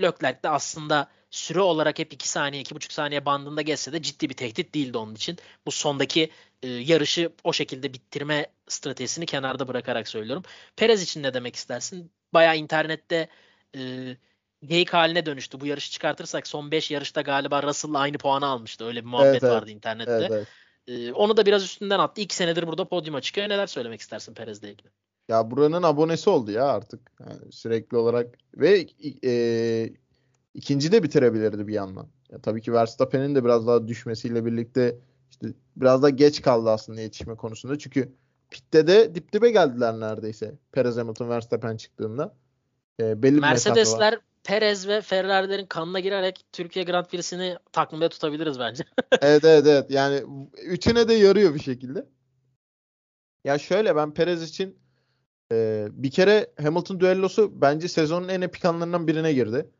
[0.00, 4.34] Leclerc de aslında süre olarak hep 2 saniye, 2,5 saniye bandında geçse de ciddi bir
[4.34, 5.38] tehdit değildi onun için.
[5.66, 6.30] Bu sondaki
[6.62, 10.42] e, yarışı o şekilde bitirme stratejisini kenarda bırakarak söylüyorum.
[10.76, 12.12] Perez için ne demek istersin?
[12.34, 13.28] Bayağı internette
[13.76, 13.80] e,
[14.62, 15.60] geyik haline dönüştü.
[15.60, 18.84] Bu yarışı çıkartırsak son 5 yarışta galiba Russell'la aynı puanı almıştı.
[18.84, 20.12] Öyle bir muhabbet evet, vardı internette.
[20.12, 20.46] Evet, evet.
[20.86, 22.20] Ee, onu da biraz üstünden attı.
[22.20, 23.48] İki senedir burada podyuma çıkıyor.
[23.48, 24.88] Neler söylemek istersin Perez'le ilgili?
[25.28, 27.00] Ya buranın abonesi oldu ya artık.
[27.20, 28.86] Yani sürekli olarak ve
[29.24, 29.90] e,
[30.54, 32.06] ikinci de bitirebilirdi bir yandan.
[32.30, 34.96] Ya tabii ki Verstappen'in de biraz daha düşmesiyle birlikte
[35.30, 37.78] işte biraz daha geç kaldı aslında yetişme konusunda.
[37.78, 38.12] Çünkü
[38.50, 40.54] pitte de dip dibe geldiler neredeyse.
[40.72, 42.34] Perez Hamilton Verstappen çıktığında.
[43.00, 48.84] E, belli Mercedesler Perez ve Ferrari'lerin kanına girerek Türkiye Grand Prix'sini takvimde tutabiliriz bence.
[49.20, 49.90] evet evet evet.
[49.90, 50.22] Yani
[50.62, 52.06] üçüne de yarıyor bir şekilde.
[53.44, 54.78] Ya şöyle ben Perez için
[55.52, 59.70] e, bir kere Hamilton düellosu bence sezonun en epik anlarından birine girdi.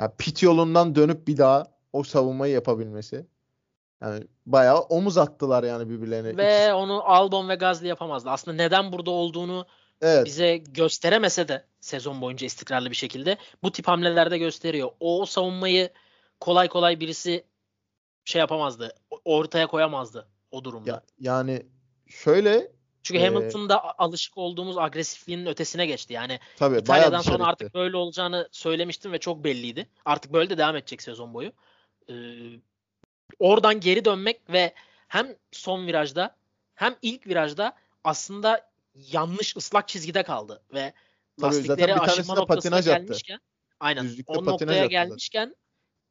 [0.00, 3.26] Ya pit yolundan dönüp bir daha o savunmayı yapabilmesi.
[4.02, 6.36] Yani bayağı omuz attılar yani birbirlerine.
[6.36, 6.72] Ve İkisi.
[6.72, 8.30] onu Albon ve Gasly yapamazdı.
[8.30, 9.66] Aslında neden burada olduğunu
[10.02, 10.26] evet.
[10.26, 14.90] bize gösteremese de sezon boyunca istikrarlı bir şekilde bu tip hamlelerde gösteriyor.
[15.00, 15.90] O, savunmayı
[16.40, 17.44] kolay kolay birisi
[18.24, 18.94] şey yapamazdı.
[19.24, 20.90] Ortaya koyamazdı o durumda.
[20.90, 21.66] Ya, yani
[22.06, 22.72] şöyle
[23.02, 26.12] çünkü ee, Hamilton'da alışık olduğumuz agresifliğinin ötesine geçti.
[26.12, 29.86] Yani tabii, İtalya'dan sonra artık böyle olacağını söylemiştim ve çok belliydi.
[30.04, 31.52] Artık böyle de devam edecek sezon boyu.
[32.08, 32.14] Ee,
[33.38, 34.74] oradan geri dönmek ve
[35.08, 36.36] hem son virajda
[36.74, 37.72] hem ilk virajda
[38.04, 38.69] aslında
[39.12, 40.92] yanlış ıslak çizgide kaldı ve
[41.40, 43.44] Tabii, lastikleri aşınma noktasına gelmişken attı.
[43.80, 45.54] aynen Düzlükte o noktaya gelmişken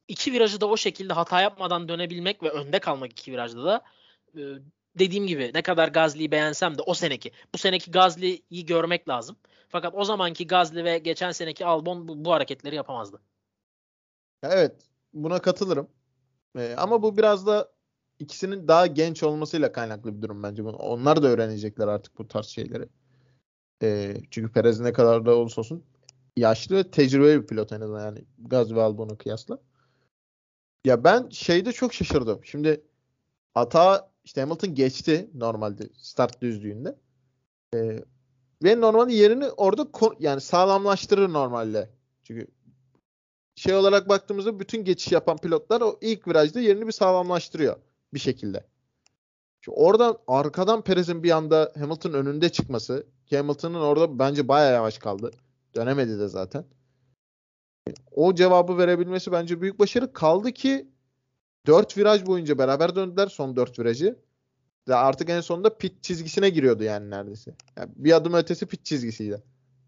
[0.08, 3.82] iki virajı da o şekilde hata yapmadan dönebilmek ve önde kalmak iki virajda da
[4.34, 4.40] e,
[4.98, 9.36] dediğim gibi ne kadar Gazli'yi beğensem de o seneki bu seneki Gazli'yi görmek lazım.
[9.68, 13.22] Fakat o zamanki Gazli ve geçen seneki Albon bu, bu hareketleri yapamazdı.
[14.42, 14.76] Evet
[15.12, 15.90] buna katılırım.
[16.58, 17.72] Ee, ama bu biraz da
[18.20, 20.62] ikisinin daha genç olmasıyla kaynaklı bir durum bence.
[20.62, 22.88] Onlar da öğrenecekler artık bu tarz şeyleri.
[23.82, 25.84] Ee, çünkü Perez ne kadar da olursa olsun
[26.36, 29.58] yaşlı ve tecrübeli bir pilot en azından yani Gaz ve Albon'a kıyasla.
[30.84, 32.40] Ya ben şeyde çok şaşırdım.
[32.44, 32.84] Şimdi
[33.54, 36.96] hata işte Hamilton geçti normalde start düzlüğünde.
[37.74, 38.04] Ee,
[38.62, 41.90] ve normalde yerini orada yani sağlamlaştırır normalde.
[42.24, 42.46] Çünkü
[43.54, 47.76] şey olarak baktığımızda bütün geçiş yapan pilotlar o ilk virajda yerini bir sağlamlaştırıyor
[48.14, 48.66] bir şekilde.
[49.60, 54.98] Şu oradan arkadan Perez'in bir anda Hamilton önünde çıkması ki Hamilton'ın orada bence bayağı yavaş
[54.98, 55.30] kaldı.
[55.74, 56.64] Dönemedi de zaten.
[58.10, 60.12] O cevabı verebilmesi bence büyük başarı.
[60.12, 60.88] Kaldı ki
[61.66, 64.18] 4 viraj boyunca beraber döndüler son 4 virajı.
[64.88, 67.54] Ve artık en sonunda pit çizgisine giriyordu yani neredeyse.
[67.76, 69.42] Yani bir adım ötesi pit çizgisiydi.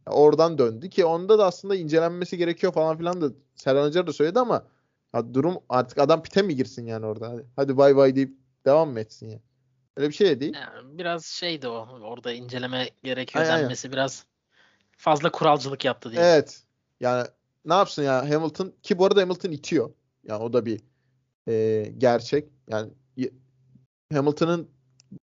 [0.07, 4.13] Yani oradan döndü ki onda da aslında incelenmesi gerekiyor falan filan da Serhan Hoca da
[4.13, 4.67] söyledi ama
[5.15, 7.29] ya durum artık adam pite mi girsin yani orada?
[7.29, 8.37] Hadi, hadi bay bay deyip
[8.67, 9.43] devam mı etsin yani?
[9.97, 10.55] Öyle bir şey de değil.
[10.55, 11.89] Yani biraz şeydi o.
[12.03, 13.93] Orada inceleme gerekiyor aynen, denmesi aynen.
[13.93, 14.27] biraz
[14.97, 16.23] fazla kuralcılık yaptı diye.
[16.23, 16.63] Evet.
[17.01, 17.27] Yani
[17.65, 19.91] ne yapsın ya Hamilton ki bu arada Hamilton itiyor.
[20.25, 20.81] Yani o da bir
[21.49, 22.49] e, gerçek.
[22.69, 22.91] Yani
[24.13, 24.69] Hamilton'ın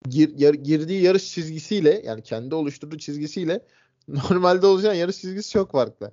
[0.08, 3.66] gir, yar, girdiği yarış çizgisiyle yani kendi oluşturduğu çizgisiyle
[4.08, 6.12] normalde olacak yarış çizgisi çok farklı.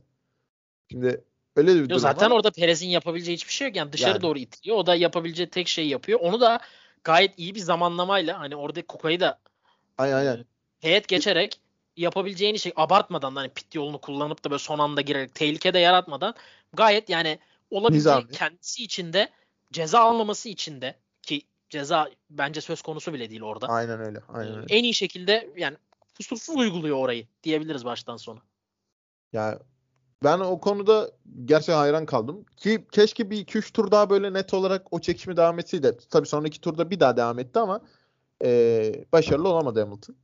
[0.91, 1.23] Şimdi
[1.57, 2.35] öyle bir durum Zaten var.
[2.35, 3.75] orada Perez'in yapabileceği hiçbir şey yok.
[3.75, 4.21] Yani dışarı yani.
[4.21, 4.77] doğru itiliyor.
[4.77, 6.19] O da yapabileceği tek şeyi yapıyor.
[6.19, 6.59] Onu da
[7.03, 9.39] gayet iyi bir zamanlamayla hani orada Kuka'yı da
[9.97, 10.37] aynen, aynen.
[10.37, 10.45] E,
[10.79, 11.59] heyet geçerek
[11.97, 16.33] yapabileceğini şey abartmadan hani pit yolunu kullanıp da böyle son anda girerek tehlike de yaratmadan
[16.73, 17.39] gayet yani
[17.71, 19.29] olabileceği kendisi içinde
[19.71, 23.67] ceza almaması için de ki ceza bence söz konusu bile değil orada.
[23.67, 24.19] Aynen öyle.
[24.33, 24.65] Aynen öyle.
[24.69, 25.77] En iyi şekilde yani
[26.17, 28.39] kusursuz uyguluyor orayı diyebiliriz baştan sona.
[29.33, 29.59] Ya
[30.23, 31.11] ben o konuda
[31.45, 32.45] gerçekten hayran kaldım.
[32.57, 35.97] Ki keşke bir 2-3 tur daha böyle net olarak o çekişimi devam etseydi.
[36.09, 37.81] Tabii sonraki turda bir daha devam etti ama
[38.43, 40.15] e, başarılı olamadı Hamilton.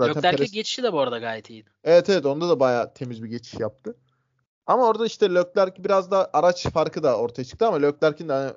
[0.00, 0.52] Leclerc'e Perez...
[0.52, 1.70] geçişi de bu arada gayet iyiydi.
[1.84, 3.96] Evet evet onda da bayağı temiz bir geçiş yaptı.
[4.66, 8.52] Ama orada işte Leclerc biraz da araç farkı da ortaya çıktı ama Leclerc'in de hani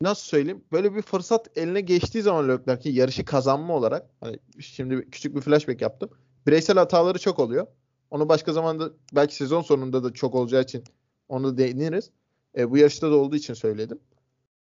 [0.00, 5.36] nasıl söyleyeyim böyle bir fırsat eline geçtiği zaman Leclerc'in yarışı kazanma olarak hani şimdi küçük
[5.36, 6.10] bir flashback yaptım.
[6.46, 7.66] Bireysel hataları çok oluyor.
[8.10, 10.84] Onu başka zamanda belki sezon sonunda da çok olacağı için
[11.28, 12.10] onu da değiniriz.
[12.58, 14.00] E, bu yarışta da olduğu için söyledim.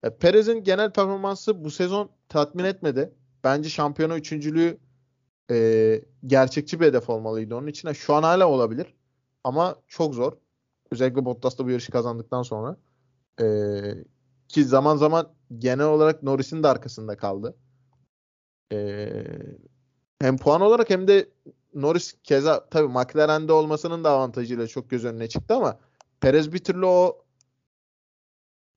[0.04, 3.14] E, Perez'in genel performansı bu sezon tatmin etmedi.
[3.44, 4.78] Bence şampiyona üçüncülüğü
[5.52, 7.92] e, gerçekçi bir hedef olmalıydı onun için.
[7.92, 8.94] Şu an hala olabilir.
[9.44, 10.34] Ama çok zor.
[10.92, 12.78] Özellikle Bottas da bu yarışı kazandıktan sonra.
[13.42, 13.46] E,
[14.48, 17.56] ki zaman zaman genel olarak Norris'in de arkasında kaldı.
[18.72, 19.10] E,
[20.22, 21.30] hem puan olarak hem de
[21.76, 25.80] Norris keza tabii McLaren'de olmasının da avantajıyla çok göz önüne çıktı ama
[26.22, 27.26] Perez bir türlü o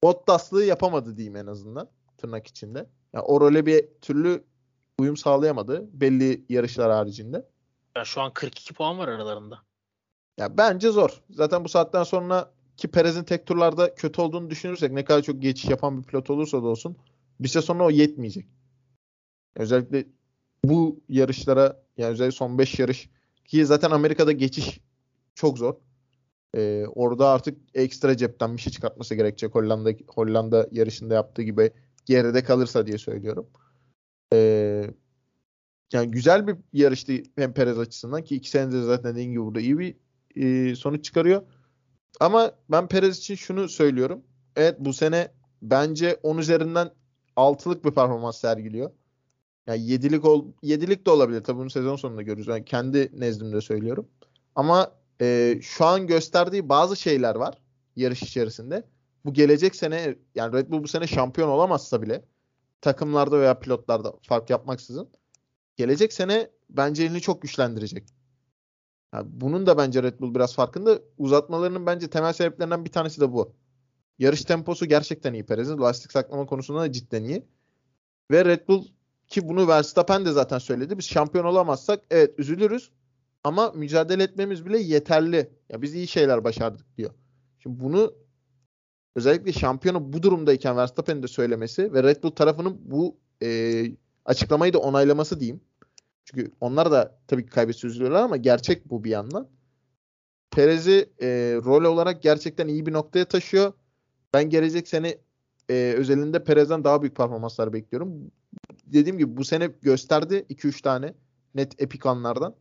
[0.02, 1.88] Bottas'lığı yapamadı diyeyim en azından
[2.18, 2.86] tırnak içinde.
[3.12, 4.44] Yani o role bir türlü
[4.98, 7.48] uyum sağlayamadı belli yarışlar haricinde.
[7.96, 9.58] Ya şu an 42 puan var aralarında.
[10.38, 11.22] Ya bence zor.
[11.30, 15.70] Zaten bu saatten sonra ki Perez'in tek turlarda kötü olduğunu düşünürsek ne kadar çok geçiş
[15.70, 16.96] yapan bir pilot olursa da olsun
[17.40, 18.46] Bir süre sonra o yetmeyecek.
[19.56, 20.06] Özellikle
[20.68, 23.10] bu yarışlara yani özellikle son 5 yarış
[23.44, 24.80] ki zaten Amerika'da geçiş
[25.34, 25.74] çok zor.
[26.56, 31.70] Ee, orada artık ekstra cepten bir şey çıkartması gerekecek Hollanda Hollanda yarışında yaptığı gibi
[32.06, 33.46] geride kalırsa diye söylüyorum.
[34.32, 34.90] Ee,
[35.92, 39.78] yani güzel bir yarıştı hem Perez açısından ki iki senedir zaten dediğim gibi burada iyi
[39.78, 39.94] bir
[40.36, 41.42] e, sonuç çıkarıyor.
[42.20, 44.22] Ama ben Perez için şunu söylüyorum.
[44.56, 45.28] Evet bu sene
[45.62, 46.90] bence 10 üzerinden
[47.36, 48.90] 6'lık bir performans sergiliyor.
[49.66, 51.44] Yani 7'lik ol 7'lik de olabilir.
[51.44, 52.48] Tabii bunu sezon sonunda görürüz.
[52.48, 54.08] Ben kendi nezdimde söylüyorum.
[54.54, 57.58] Ama e, şu an gösterdiği bazı şeyler var
[57.96, 58.84] yarış içerisinde.
[59.24, 62.24] Bu gelecek sene yani Red Bull bu sene şampiyon olamazsa bile
[62.80, 65.08] takımlarda veya pilotlarda fark yapmaksızın
[65.76, 68.08] gelecek sene bence elini çok güçlendirecek.
[69.14, 70.98] Yani bunun da bence Red Bull biraz farkında.
[71.18, 73.54] Uzatmalarının bence temel sebeplerinden bir tanesi de bu.
[74.18, 75.78] Yarış temposu gerçekten iyi Perez'in.
[75.78, 77.46] Lastik saklama konusunda da cidden iyi.
[78.30, 78.84] Ve Red Bull
[79.28, 80.98] ki bunu Verstappen de zaten söyledi.
[80.98, 82.90] Biz şampiyon olamazsak evet üzülürüz
[83.44, 85.50] ama mücadele etmemiz bile yeterli.
[85.68, 87.10] Ya biz iyi şeyler başardık diyor.
[87.58, 88.14] Şimdi bunu
[89.16, 93.84] özellikle şampiyonu bu durumdayken Verstappen'in de söylemesi ve Red Bull tarafının bu e,
[94.24, 95.60] açıklamayı da onaylaması diyeyim.
[96.24, 99.48] Çünkü onlar da tabii ki kaybetse üzülüyorlar ama gerçek bu bir yandan.
[100.50, 101.26] Perez'i e,
[101.64, 103.72] rol olarak gerçekten iyi bir noktaya taşıyor.
[104.34, 105.18] Ben gelecek sene
[105.70, 108.30] e, özelinde Perez'den daha büyük performanslar bekliyorum.
[108.86, 111.14] Dediğim gibi bu sene gösterdi 2-3 tane
[111.54, 112.54] net epik anlardan.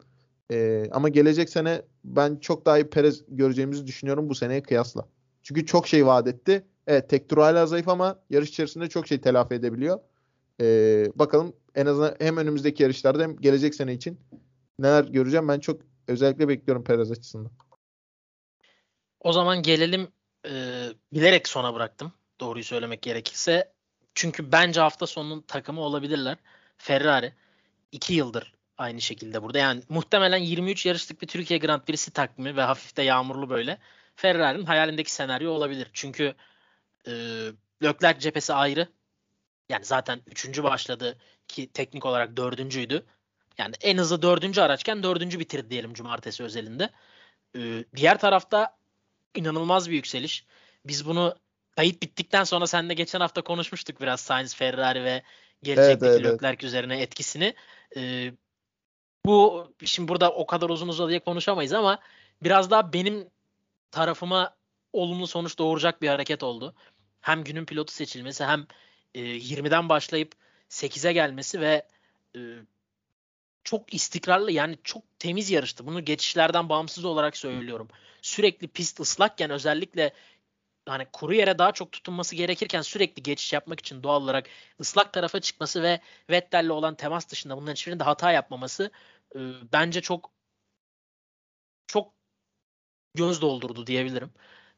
[0.51, 5.07] E, ama gelecek sene ben çok daha iyi Perez göreceğimizi düşünüyorum bu seneye kıyasla.
[5.43, 6.65] Çünkü çok şey vaat etti.
[6.87, 9.99] Evet tek tur hala zayıf ama yarış içerisinde çok şey telafi edebiliyor.
[10.61, 14.19] Ee, bakalım en azından hem önümüzdeki yarışlarda hem gelecek sene için
[14.79, 17.51] neler göreceğim ben çok özellikle bekliyorum Perez açısından.
[19.19, 20.07] O zaman gelelim
[20.45, 20.51] e,
[21.13, 22.13] bilerek sona bıraktım.
[22.39, 23.74] Doğruyu söylemek gerekirse.
[24.15, 26.37] Çünkü bence hafta sonunun takımı olabilirler.
[26.77, 27.33] Ferrari
[27.91, 29.57] 2 yıldır aynı şekilde burada.
[29.57, 33.77] Yani muhtemelen 23 yarışlık bir Türkiye Grand Prix'si takvimi ve hafif de yağmurlu böyle.
[34.15, 35.89] Ferrari'nin hayalindeki senaryo olabilir.
[35.93, 36.35] Çünkü
[37.07, 37.11] e,
[37.83, 38.87] Leclerc cephesi ayrı.
[39.69, 43.05] Yani zaten üçüncü başladı ki teknik olarak dördüncüydü.
[43.57, 46.89] Yani en hızlı dördüncü araçken dördüncü bitirdi diyelim cumartesi özelinde.
[47.55, 48.77] Ee, diğer tarafta
[49.35, 50.45] inanılmaz bir yükseliş.
[50.85, 51.35] Biz bunu
[51.75, 55.23] kayıt bittikten sonra seninle geçen hafta konuşmuştuk biraz Sainz, Ferrari ve
[55.63, 56.63] gelecekteki evet, evet, Leclerc evet.
[56.63, 57.53] üzerine etkisini.
[57.97, 58.31] Ee,
[59.25, 61.99] bu şimdi burada o kadar uzun uzadıya konuşamayız ama
[62.43, 63.29] biraz daha benim
[63.91, 64.55] tarafıma
[64.93, 66.75] olumlu sonuç doğuracak bir hareket oldu.
[67.21, 68.67] Hem günün pilotu seçilmesi hem
[69.15, 70.35] e, 20'den başlayıp
[70.69, 71.87] 8'e gelmesi ve
[72.35, 72.39] e,
[73.63, 75.87] çok istikrarlı yani çok temiz yarıştı.
[75.87, 77.87] Bunu geçişlerden bağımsız olarak söylüyorum.
[78.21, 80.13] Sürekli pist ıslakken özellikle
[80.85, 84.49] hani kuru yere daha çok tutunması gerekirken sürekli geçiş yapmak için doğal olarak
[84.81, 88.91] ıslak tarafa çıkması ve Vettel'le olan temas dışında bunların hiçbirinde hata yapmaması
[89.35, 89.39] e,
[89.73, 90.31] bence çok
[91.87, 92.13] çok
[93.15, 94.33] göz doldurdu diyebilirim.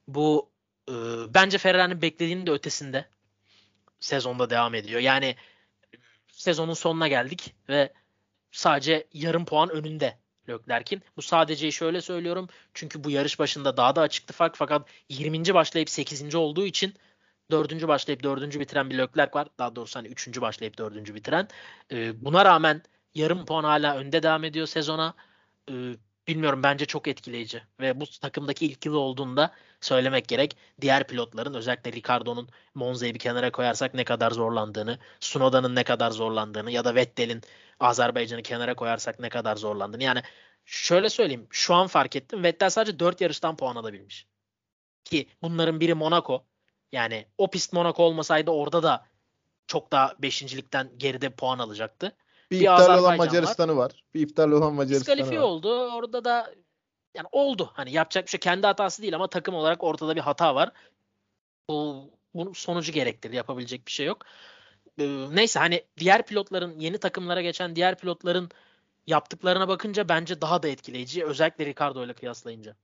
[0.07, 0.51] Bu
[0.89, 0.93] e,
[1.33, 3.09] bence Ferrari'nin beklediğinin de ötesinde
[3.99, 5.01] sezonda devam ediyor.
[5.01, 5.35] Yani
[6.27, 7.93] sezonun sonuna geldik ve
[8.51, 10.17] sadece yarım puan önünde
[10.49, 11.01] Leclerc'in.
[11.17, 12.47] Bu sadece şöyle söylüyorum.
[12.73, 15.53] Çünkü bu yarış başında daha da açıktı fark fakat 20.
[15.53, 16.35] başlayıp 8.
[16.35, 16.93] olduğu için
[17.51, 17.87] 4.
[17.87, 18.59] başlayıp 4.
[18.59, 19.47] bitiren bir Leclerc var.
[19.59, 20.41] Daha doğrusu hani 3.
[20.41, 21.15] başlayıp 4.
[21.15, 21.47] bitiren.
[21.91, 22.81] Ee, buna rağmen
[23.15, 25.13] yarım puan hala önde devam ediyor sezona.
[25.71, 25.93] Ee,
[26.27, 30.57] bilmiyorum bence çok etkileyici ve bu takımdaki ilk yılı olduğunda söylemek gerek.
[30.81, 36.71] Diğer pilotların özellikle Ricardo'nun Monza'yı bir kenara koyarsak ne kadar zorlandığını, Sunoda'nın ne kadar zorlandığını
[36.71, 37.41] ya da Vettel'in
[37.79, 40.03] Azerbaycan'ı kenara koyarsak ne kadar zorlandığını.
[40.03, 40.21] Yani
[40.65, 44.27] şöyle söyleyeyim şu an fark ettim Vettel sadece 4 yarıştan puan alabilmiş.
[45.03, 46.45] Ki bunların biri Monaco.
[46.91, 49.05] Yani o pist Monaco olmasaydı orada da
[49.67, 52.15] çok daha beşincilikten geride puan alacaktı.
[52.51, 53.83] Bir, bir iptal olan Macaristan'ı var.
[53.85, 54.03] var.
[54.13, 55.37] Bir iptal olan Macaristan'ı var.
[55.37, 55.91] oldu.
[55.91, 56.53] Orada da
[57.15, 57.71] yani oldu.
[57.73, 60.71] Hani yapacak bir şey kendi hatası değil ama takım olarak ortada bir hata var.
[61.69, 63.33] Bu bunun sonucu gerektirir.
[63.33, 64.25] Yapabilecek bir şey yok.
[64.99, 68.49] Ee, neyse hani diğer pilotların yeni takımlara geçen diğer pilotların
[69.07, 71.25] yaptıklarına bakınca bence daha da etkileyici.
[71.25, 72.75] Özellikle Ricardo ile kıyaslayınca.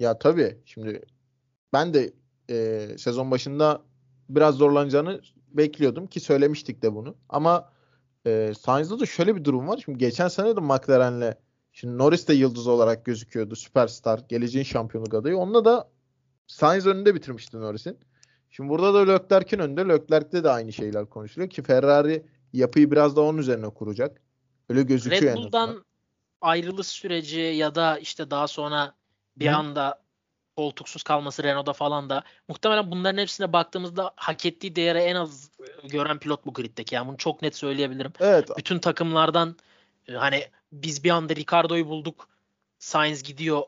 [0.00, 0.58] Ya tabii.
[0.64, 1.02] Şimdi
[1.72, 2.12] ben de
[2.50, 3.82] e, sezon başında
[4.28, 7.16] biraz zorlanacağını bekliyordum ki söylemiştik de bunu.
[7.28, 7.72] Ama
[8.26, 9.82] e, Sainz'da da şöyle bir durum var.
[9.84, 11.34] Şimdi geçen sene de McLaren'le
[11.72, 13.56] şimdi Norris de yıldız olarak gözüküyordu.
[13.56, 14.20] Süperstar.
[14.28, 15.36] Geleceğin şampiyonluk adayı.
[15.36, 15.90] Onunla da
[16.46, 17.98] Sainz önünde bitirmişti Norris'in.
[18.50, 19.88] Şimdi burada da Leclerc'in önünde.
[19.88, 24.20] Leclerc'te de aynı şeyler konuşuluyor ki Ferrari yapıyı biraz da onun üzerine kuracak.
[24.68, 25.84] Öyle gözüküyor Red Bull'dan
[26.40, 28.94] ayrılış süreci ya da işte daha sonra
[29.36, 29.56] bir Hı.
[29.56, 30.03] anda
[30.56, 35.50] koltuksuz kalması Renault'da falan da muhtemelen bunların hepsine baktığımızda hak ettiği değere en az
[35.84, 36.94] gören pilot bu griddeki.
[36.94, 38.12] Yani bunu çok net söyleyebilirim.
[38.20, 38.48] Evet.
[38.58, 39.56] Bütün takımlardan
[40.08, 42.28] e, hani biz bir anda Ricardo'yu bulduk.
[42.78, 43.62] Sainz gidiyor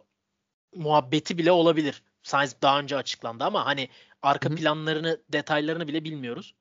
[0.74, 2.02] muhabbeti bile olabilir.
[2.22, 3.88] Sainz daha önce açıklandı ama hani
[4.22, 4.54] arka Hı.
[4.54, 6.54] planlarını, detaylarını bile bilmiyoruz.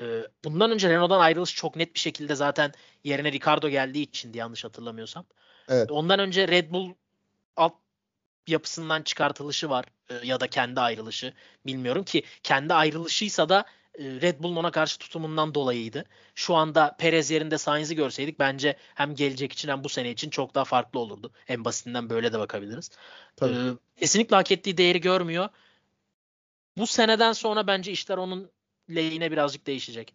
[0.00, 2.72] Ee, bundan önce Renault'dan ayrılış çok net bir şekilde zaten
[3.04, 5.24] yerine Ricardo geldiği içindi yanlış hatırlamıyorsam.
[5.68, 5.90] Evet.
[5.90, 6.94] Ondan önce Red Bull
[7.56, 7.74] alt
[8.46, 11.32] yapısından çıkartılışı var e, ya da kendi ayrılışı
[11.66, 13.64] bilmiyorum ki kendi ayrılışıysa da
[13.94, 16.04] e, Red Bull'un ona karşı tutumundan dolayıydı.
[16.34, 20.54] Şu anda Perez yerinde Sainz'i görseydik bence hem gelecek için hem bu sene için çok
[20.54, 21.32] daha farklı olurdu.
[21.48, 22.90] En basitinden böyle de bakabiliriz.
[23.36, 23.52] Tabii.
[23.52, 25.48] Ee, kesinlikle hak ettiği değeri görmüyor.
[26.76, 28.50] Bu seneden sonra bence işler onun
[28.90, 30.14] lehine birazcık değişecek.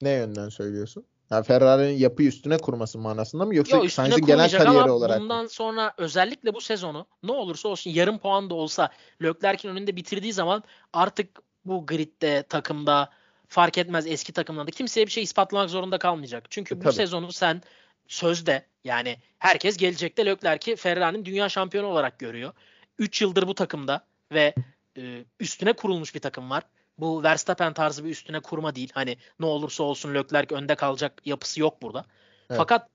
[0.00, 1.06] Ne yönden söylüyorsun?
[1.30, 5.16] Yani Ferrari'nin yapı üstüne kurması manasında mı yoksa Yok üstüne Sainz'in genel kurmayacak kariyeri olarak
[5.18, 5.22] mı?
[5.24, 8.90] bundan sonra özellikle bu sezonu ne olursa olsun yarım puan da olsa
[9.22, 10.62] Leclerc'in önünde bitirdiği zaman
[10.92, 11.28] artık
[11.64, 13.10] bu gridde takımda
[13.48, 16.44] fark etmez eski takımlarda kimseye bir şey ispatlamak zorunda kalmayacak.
[16.50, 16.94] Çünkü E, bu tabii.
[16.94, 17.62] sezonu sen
[18.08, 22.52] sözde yani herkes gelecekte Leclerc'i Ferrari'nin dünya şampiyonu olarak görüyor.
[22.98, 24.54] 3 yıldır bu takımda ve
[24.98, 26.62] e, üstüne kurulmuş bir takım var.
[26.98, 28.90] Bu Verstappen tarzı bir üstüne kurma değil.
[28.94, 32.04] Hani ne olursa olsun Leclerc önde kalacak yapısı yok burada.
[32.50, 32.58] Evet.
[32.58, 32.88] Fakat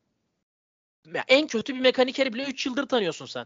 [1.14, 3.45] ya en kötü bir mekanikeri bile 3 yıldır tanıyorsun sen.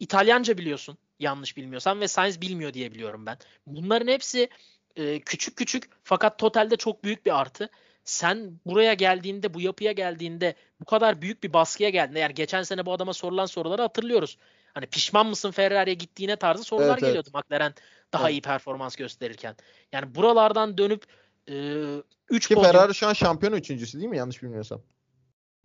[0.00, 3.38] İtalyanca biliyorsun yanlış bilmiyorsam ve Sainz bilmiyor diye biliyorum ben.
[3.66, 4.48] Bunların hepsi
[4.96, 7.70] e, küçük küçük fakat totalde çok büyük bir artı.
[8.04, 12.86] Sen buraya geldiğinde, bu yapıya geldiğinde, bu kadar büyük bir baskıya geldiğinde yani geçen sene
[12.86, 14.38] bu adama sorulan soruları hatırlıyoruz.
[14.76, 17.08] Hani pişman mısın Ferrari'ye gittiğine tarzı sorular Evet, evet.
[17.08, 17.74] geliyordu McLaren
[18.12, 18.32] daha Evet.
[18.32, 19.56] iyi performans gösterirken.
[19.92, 21.04] Yani buralardan dönüp
[22.30, 24.16] 3 Ki Ferrari şu an şampiyon üçüncüsü değil mi?
[24.16, 24.82] Yanlış bilmiyorsam.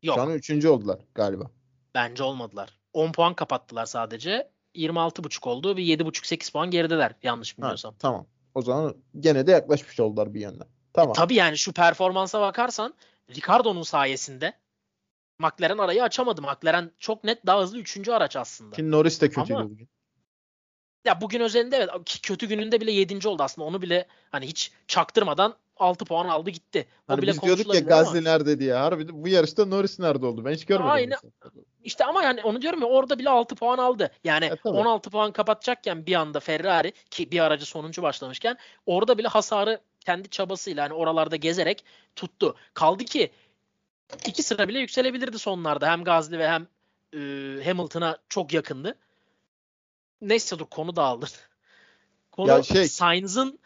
[0.04, 0.16] yok.
[0.16, 1.52] Şu an üçüncü oldular galiba.
[1.96, 2.78] Bence olmadılar.
[2.94, 4.52] 10 puan kapattılar sadece.
[4.76, 7.96] 26.5 oldu ve 7.5-8 puan gerideler yanlış Ha, bilmiyorsam.
[8.00, 8.26] tamam.
[8.56, 10.68] O zaman gene de yaklaşmış oldular bir yönden.
[10.94, 11.14] Tamam.
[11.14, 12.94] Tabii yani şu performansa bakarsan
[13.36, 14.54] Ricardo'nun sayesinde
[15.42, 16.42] McLaren arayı açamadı.
[16.42, 18.10] McLaren çok net daha hızlı 3.
[18.10, 18.76] araç aslında.
[18.76, 19.90] Ki Norris de kötüydü Ama- bugün.
[21.06, 21.90] Ya bugün özelinde evet
[22.24, 23.28] kötü gününde bile 7.
[23.28, 23.68] oldu aslında.
[23.68, 26.88] Onu bile hani hiç çaktırmadan 6 puan aldı gitti.
[27.08, 28.74] O Hani bile biz diyorduk ya konuşulabilir ama- Gazli nerede diye.
[28.74, 30.46] Harbi bu yarışta Norris nerede oldu?
[30.46, 30.92] Ben hiç görmedim.
[30.92, 31.18] Aynen.
[31.24, 31.64] mesela.
[31.84, 34.12] İşte ama yani onu diyorum ya orada bile 6 puan aldı.
[34.24, 34.78] Yani E, tabii.
[34.78, 40.30] 16 puan kapatacakken bir anda Ferrari ki bir aracı sonuncu başlamışken orada bile hasarı kendi
[40.30, 41.84] çabasıyla hani oralarda gezerek
[42.16, 42.56] tuttu.
[42.74, 43.32] Kaldı ki
[44.26, 45.92] iki sıra bile yükselebilirdi sonlarda.
[45.92, 46.68] Hem Gazli ve hem
[47.14, 47.18] e,
[47.66, 48.98] Hamilton'a çok yakındı.
[50.22, 51.26] Neyse dur konu dağıldı.
[52.32, 53.60] Konu Ya şey- Sainz'ın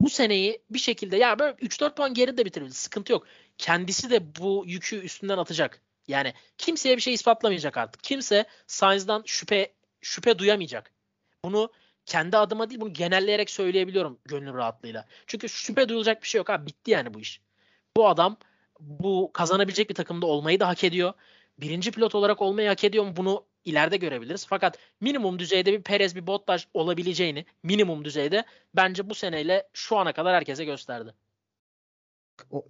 [0.00, 2.74] bu seneyi bir şekilde ya böyle 3-4 puan geride bitirebilir.
[2.74, 3.26] Sıkıntı yok.
[3.58, 5.80] Kendisi de bu yükü üstünden atacak.
[6.08, 8.04] Yani kimseye bir şey ispatlamayacak artık.
[8.04, 10.92] Kimse Sainz'dan şüphe şüphe duyamayacak.
[11.44, 11.72] Bunu
[12.06, 15.04] kendi adıma değil bunu genelleyerek söyleyebiliyorum gönül rahatlığıyla.
[15.26, 16.66] Çünkü şüphe duyulacak bir şey yok abi.
[16.66, 17.40] Bitti yani bu iş.
[17.96, 18.36] Bu adam
[18.80, 21.12] bu kazanabilecek bir takımda olmayı da hak ediyor.
[21.60, 24.46] Birinci pilot olarak olmayı hak ediyor mu bunu ileride görebiliriz.
[24.46, 28.44] Fakat minimum düzeyde bir Perez bir Bottas olabileceğini minimum düzeyde
[28.76, 31.14] bence bu seneyle şu ana kadar herkese gösterdi.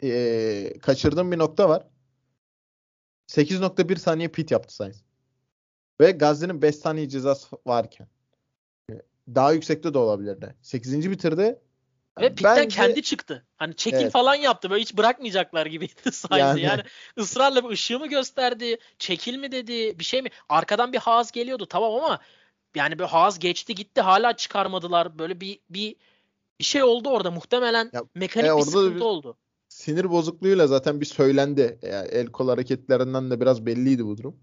[0.02, 1.86] Eee, kaçırdığım bir nokta var.
[3.26, 5.04] 8.1 saniye pit yaptı Sainz.
[6.00, 8.08] Ve Gazli'nin 5 saniye cezası varken.
[9.34, 10.54] Daha yüksekte de olabilirdi.
[10.62, 11.10] 8.
[11.10, 11.58] bitirdi.
[12.20, 13.46] Ve pitten Bence- kendi çıktı.
[13.56, 14.12] Hani çekil Evet.
[14.12, 14.70] falan yaptı.
[14.70, 16.40] Böyle hiç bırakmayacaklar gibiydi Sainz'i.
[16.40, 16.82] Yani, Yani.
[17.18, 18.78] ısrarla bir ışığı mı gösterdi?
[18.98, 19.98] Çekil mi dedi?
[19.98, 20.28] Bir şey mi?
[20.48, 22.18] Arkadan bir Haas geliyordu tamam ama
[22.74, 25.18] yani bir Haas geçti gitti hala çıkarmadılar.
[25.18, 25.96] Böyle bir bir
[26.60, 29.36] bir şey oldu orada muhtemelen Ya, mekanik e, bir sıkıntı bir- oldu.
[29.68, 31.78] Sinir bozukluğuyla zaten bir söylendi.
[31.82, 34.36] Yani el kol hareketlerinden de biraz belliydi bu durum.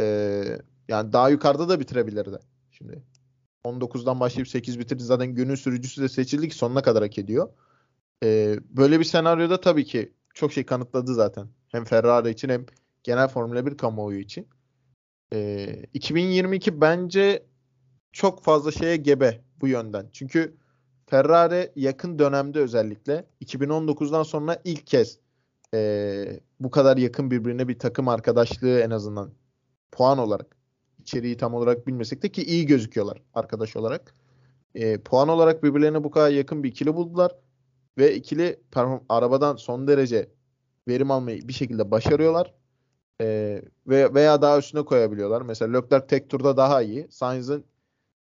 [0.00, 2.38] Eee, yani daha yukarıda da bitirebilirdi.
[2.70, 3.02] Şimdi
[3.66, 5.02] 19'dan başlayıp 8 bitirdi.
[5.02, 7.48] Zaten günün sürücüsü de seçildi ki sonuna kadar hak ediyor.
[8.22, 11.48] Eee, böyle bir senaryoda tabii ki çok şey kanıtladı zaten.
[11.68, 12.66] Hem Ferrari için hem
[13.02, 14.48] genel Formula 1 kamuoyu için.
[15.32, 17.46] Eee, 2022 bence
[18.12, 20.08] çok fazla şeye gebe bu yönden.
[20.12, 20.56] Çünkü
[21.06, 25.18] Ferrari yakın dönemde özellikle 2019'dan sonra ilk kez
[25.74, 29.32] eee, bu kadar yakın birbirine bir takım arkadaşlığı en azından
[29.92, 30.55] puan olarak
[31.06, 34.14] içeriği tam olarak bilmesek de ki iyi gözüküyorlar arkadaş olarak.
[34.74, 37.32] Eee, puan olarak birbirlerine bu kadar yakın bir ikili buldular
[37.98, 40.30] ve ikili perform- arabadan son derece
[40.88, 42.54] verim almayı bir şekilde başarıyorlar.
[43.20, 45.42] Eee, ve veya daha üstüne koyabiliyorlar.
[45.42, 47.08] Mesela Leclerc tek turda daha iyi.
[47.10, 47.64] Sainz'ın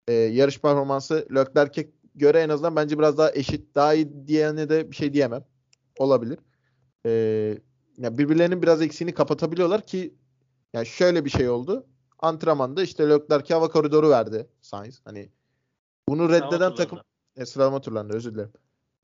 [0.10, 4.92] eee, yarış performansı Leclerc'e göre en azından bence biraz daha eşit, daha iyi diyene de
[4.92, 5.46] bir şey diyemem.
[6.00, 6.40] Olabilir.
[7.06, 7.60] Eee
[7.98, 10.16] ya birbirlerinin biraz eksiğini kapatabiliyorlar ki
[10.74, 11.88] yani şöyle bir şey oldu.
[12.22, 15.02] Antrenmanda işte Leclerc'e hava koridoru verdi Sainz.
[15.06, 15.30] Hani
[16.08, 17.00] bunu reddeden Sıralama takım
[17.36, 18.54] e, sıralama turlarında özür dilerim.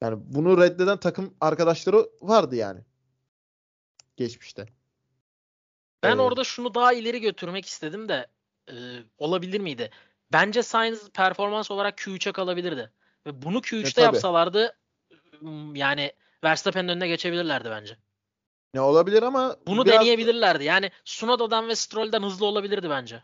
[0.01, 2.79] Yani bunu reddeden takım arkadaşları vardı yani.
[4.17, 4.65] Geçmişte.
[6.03, 6.19] Ben Evet.
[6.19, 8.27] orada şunu daha ileri götürmek istedim de
[8.69, 8.73] e,
[9.17, 9.89] olabilir miydi?
[10.31, 12.91] Bence Sainz performans olarak Q3'e kalabilirdi.
[13.25, 14.05] Ve bunu Q3'te E, tabii.
[14.05, 14.77] yapsalardı
[15.41, 16.11] m, yani
[16.43, 17.97] Verstappen'in önüne geçebilirlerdi bence.
[18.73, 20.63] Ne olabilir ama Bunu biraz- deneyebilirlerdi.
[20.63, 23.23] Yani Sunoda'dan ve Stroll'den hızlı olabilirdi bence.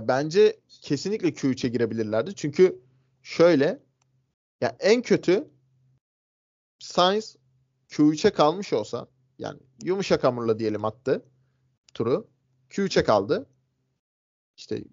[0.00, 2.34] Bence kesinlikle Q3'e girebilirlerdi.
[2.34, 2.82] Çünkü
[3.22, 3.82] şöyle
[4.60, 5.48] ya en kötü
[6.78, 7.36] Sainz
[7.90, 9.08] Q3'e kalmış olsa
[9.38, 11.24] yani yumuşak hamurla diyelim attı
[11.94, 12.28] turu.
[12.70, 13.46] Q3'e kaldı.
[14.56, 14.84] İşte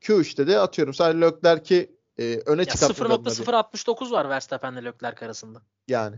[0.00, 5.62] Q3'te de atıyorum sadece Leclerc'i e, öne bir- 0.069 var Verstappen'le Leclerc arasında.
[5.88, 6.16] yani.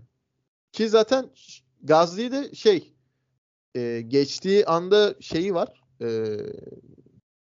[0.72, 1.30] Ki zaten
[1.82, 2.94] Gazli'yi de şey
[3.74, 5.82] e, geçtiği anda şeyi var.
[6.02, 6.36] E,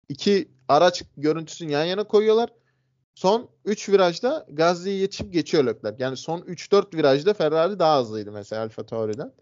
[0.08, 2.50] iki araç görüntüsünü yan yana koyuyorlar.
[3.14, 6.04] Son 3 virajda Gazli'yi yetişip geçiyor Leclerc.
[6.04, 9.32] Yani son 3-4 virajda Ferrari daha hızlıydı mesela Alfa Tauri'den.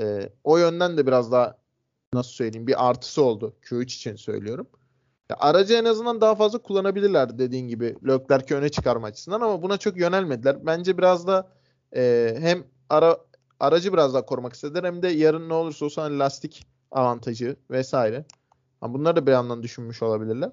[0.00, 1.58] E, o yönden de biraz daha
[2.14, 3.56] nasıl söyleyeyim bir artısı oldu.
[3.62, 4.66] Q3 için söylüyorum.
[5.30, 9.78] Ya aracı en azından daha fazla kullanabilirlerdi dediğin gibi Leclerc'i öne çıkarma açısından ama buna
[9.78, 10.66] çok yönelmediler.
[10.66, 11.48] Bence biraz da
[11.96, 13.18] e, hem ara
[13.60, 18.24] aracı biraz daha korumak istediler hem de yarın ne olursa olsun hani lastik avantajı vesaire.
[18.80, 20.50] Ha, bunları da bir yandan düşünmüş olabilirler.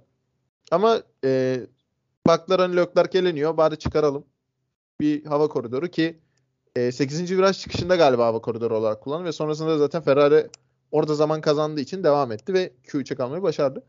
[0.71, 1.61] Ama e,
[2.27, 4.25] baklar hani Leclerc eleniyor bari çıkaralım.
[4.99, 6.19] Bir hava koridoru ki
[6.75, 7.37] e, 8.
[7.37, 10.49] viraj çıkışında galiba hava koridoru olarak kullandı ve sonrasında zaten Ferrari
[10.91, 13.83] orada zaman kazandığı için devam etti ve Q3'e kalmayı başardı.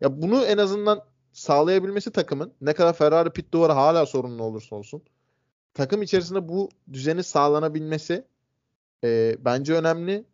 [0.00, 1.00] Ya bunu en azından
[1.32, 5.02] sağlayabilmesi takımın ne kadar Ferrari pit duvarı hala sorunlu olursa olsun
[5.74, 8.24] takım içerisinde bu düzeni sağlanabilmesi
[9.04, 10.24] e, bence önemli.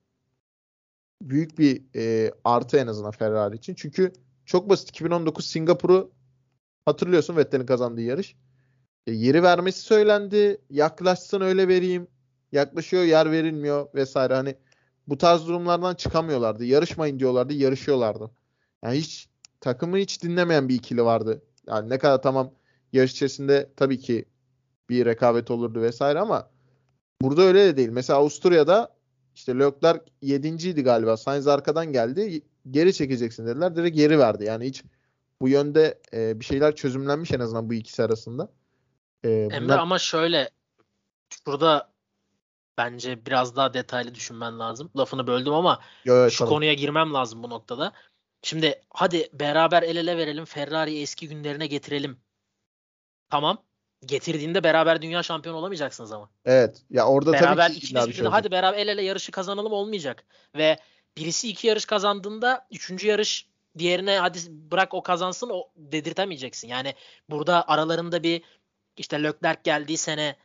[1.23, 3.75] Büyük bir e, artı en azından Ferrari için.
[3.75, 4.13] Çünkü
[4.47, 6.13] çok basit 2019 Singapur'u
[6.85, 8.37] hatırlıyorsun Vettel'in kazandığı yarış.
[9.07, 10.61] E, yeri vermesi söylendi.
[10.71, 12.07] Yaklaşsın öyle vereyim.
[12.53, 14.35] Yaklaşıyor yer verilmiyor vesaire.
[14.35, 14.57] Hani
[15.09, 16.65] bu tarz durumlardan çıkamıyorlardı.
[16.65, 17.53] Yarışmayın diyorlardı.
[17.53, 18.31] Yarışıyorlardı.
[18.85, 19.29] Yani hiç
[19.61, 21.43] takımı hiç dinlemeyen bir ikili vardı.
[21.67, 22.55] Yani ne kadar tamam
[22.93, 24.25] yarış içerisinde tabii ki
[24.89, 26.51] bir rekabet olurdu vesaire ama
[27.23, 27.89] burada öyle de değil.
[27.89, 28.95] Mesela Avusturya'da
[29.35, 31.16] işte Leclerc 7.ydi galiba.
[31.16, 32.43] Sainz arkadan geldi.
[32.70, 33.77] Geri çekeceksin dediler.
[33.77, 34.45] Direkt geri verdi.
[34.45, 34.83] Yani hiç
[35.41, 38.49] bu yönde e, bir şeyler çözümlenmiş en azından bu ikisi arasında.
[39.25, 40.51] E, Emre bunlar- ama şöyle
[41.47, 41.93] burada
[42.79, 44.91] bence biraz daha detaylı düşünmen lazım.
[44.97, 46.55] Lafını böldüm ama Yo, yo, şu tamam.
[46.55, 47.93] konuya girmem lazım bu noktada.
[48.43, 50.45] Şimdi hadi beraber el ele verelim.
[50.45, 52.16] Ferrari'yi eski günlerine getirelim.
[53.31, 53.59] Tamam.
[54.07, 56.31] Getirdiğinde beraber dünya şampiyonu olamayacaksınız ama.
[56.45, 56.83] Evet.
[56.91, 60.25] Ya orada beraber tabii ki ikiniz bir şey hadi beraber el ele yarışı kazanalım olmayacak.
[60.57, 60.79] Ve
[61.17, 63.49] birisi iki yarış kazandığında üçüncü yarış
[63.79, 66.69] diğerine hadi bırak o kazansın o dedirtemeyeceksin.
[66.69, 66.95] Yani
[67.31, 68.43] burada aralarında bir
[68.97, 70.37] işte Leclerc geldiği sene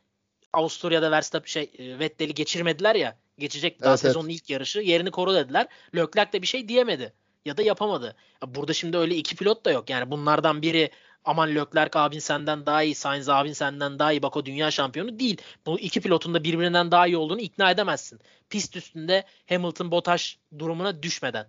[0.52, 3.16] Avusturya'da Verstappen şey e, Vettel'i geçirmediler ya.
[3.38, 4.12] Geçecek daha Evet, evet.
[4.12, 4.80] sezonun ilk yarışı.
[4.80, 5.66] Yerini koru dediler.
[5.96, 7.12] Leclerc de bir şey diyemedi.
[7.44, 8.16] Ya da yapamadı.
[8.42, 9.90] Ya Burada şimdi öyle iki pilot da yok.
[9.90, 10.90] Yani bunlardan biri
[11.24, 15.18] aman Leclerc abin senden daha iyi, Sainz abin senden daha iyi bak o dünya şampiyonu
[15.18, 15.40] değil.
[15.66, 18.20] Bu iki pilotun da birbirinden daha iyi olduğunu ikna edemezsin.
[18.50, 21.48] Pist üstünde Hamilton Bottas durumuna düşmeden.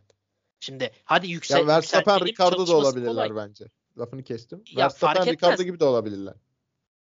[0.59, 3.47] Şimdi hadi yüksel, Ya Verstappen Ricardo da olabilirler kolay.
[3.47, 3.65] bence.
[3.97, 4.63] Lafını kestim.
[4.71, 6.33] Ya Verstappen Ricardo gibi de olabilirler.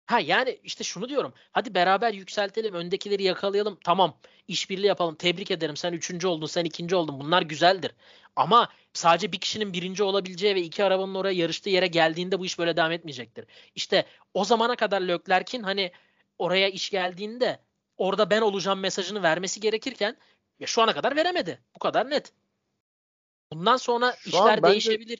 [0.05, 1.33] Ha yani işte şunu diyorum.
[1.51, 2.73] Hadi beraber yükseltelim.
[2.73, 3.77] Öndekileri yakalayalım.
[3.83, 4.17] Tamam.
[4.47, 5.15] işbirliği yapalım.
[5.15, 5.77] Tebrik ederim.
[5.77, 6.47] Sen üçüncü oldun.
[6.47, 7.19] Sen ikinci oldun.
[7.19, 7.91] Bunlar güzeldir.
[8.35, 12.59] Ama sadece bir kişinin birinci olabileceği ve iki arabanın oraya yarıştığı yere geldiğinde bu iş
[12.59, 13.45] böyle devam etmeyecektir.
[13.75, 15.91] İşte o zamana kadar Leclerc'in hani
[16.39, 17.59] oraya iş geldiğinde
[17.97, 20.17] orada ben olacağım mesajını vermesi gerekirken
[20.59, 21.61] ya şu ana kadar veremedi.
[21.75, 22.33] Bu kadar net.
[23.51, 25.19] Bundan sonra Şu işler değişebilir.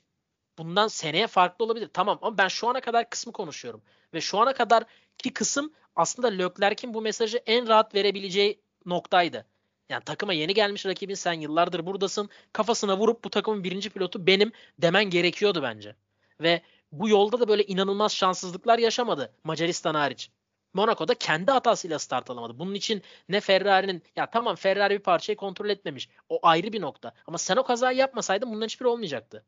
[0.57, 1.89] Bundan seneye farklı olabilir.
[1.93, 3.81] Tamam ama ben şu ana kadar kısmı konuşuyorum.
[4.13, 4.83] Ve şu ana kadar
[5.17, 9.45] ki kısım aslında Leclerc'in bu mesajı en rahat verebileceği noktaydı.
[9.89, 12.29] Yani takıma yeni gelmiş rakibin sen yıllardır buradasın.
[12.53, 15.95] Kafasına vurup bu takımın birinci pilotu benim demen gerekiyordu bence.
[16.41, 16.61] Ve
[16.91, 20.29] bu yolda da böyle inanılmaz şanssızlıklar yaşamadı Macaristan hariç.
[20.73, 22.59] Monaco'da kendi hatasıyla start alamadı.
[22.59, 26.09] Bunun için ne Ferrari'nin ya tamam Ferrari bir parçayı kontrol etmemiş.
[26.29, 27.13] O ayrı bir nokta.
[27.27, 29.45] Ama sen o kazayı yapmasaydın bunların hiçbiri olmayacaktı.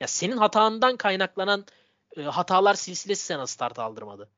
[0.00, 1.66] Ya senin hatandan kaynaklanan
[2.16, 4.30] e, hatalar silsilesi sana start aldırmadı.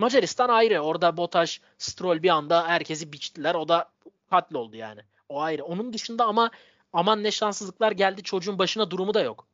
[0.00, 0.80] Macaristan ayrı.
[0.80, 3.54] Orada Bottas, Stroll bir anda herkesi biçtiler.
[3.54, 3.92] O da
[4.58, 5.00] oldu yani.
[5.28, 5.64] O ayrı.
[5.64, 6.50] Onun dışında ama
[6.92, 9.46] aman ne şanssızlıklar geldi çocuğun başına durumu da yok.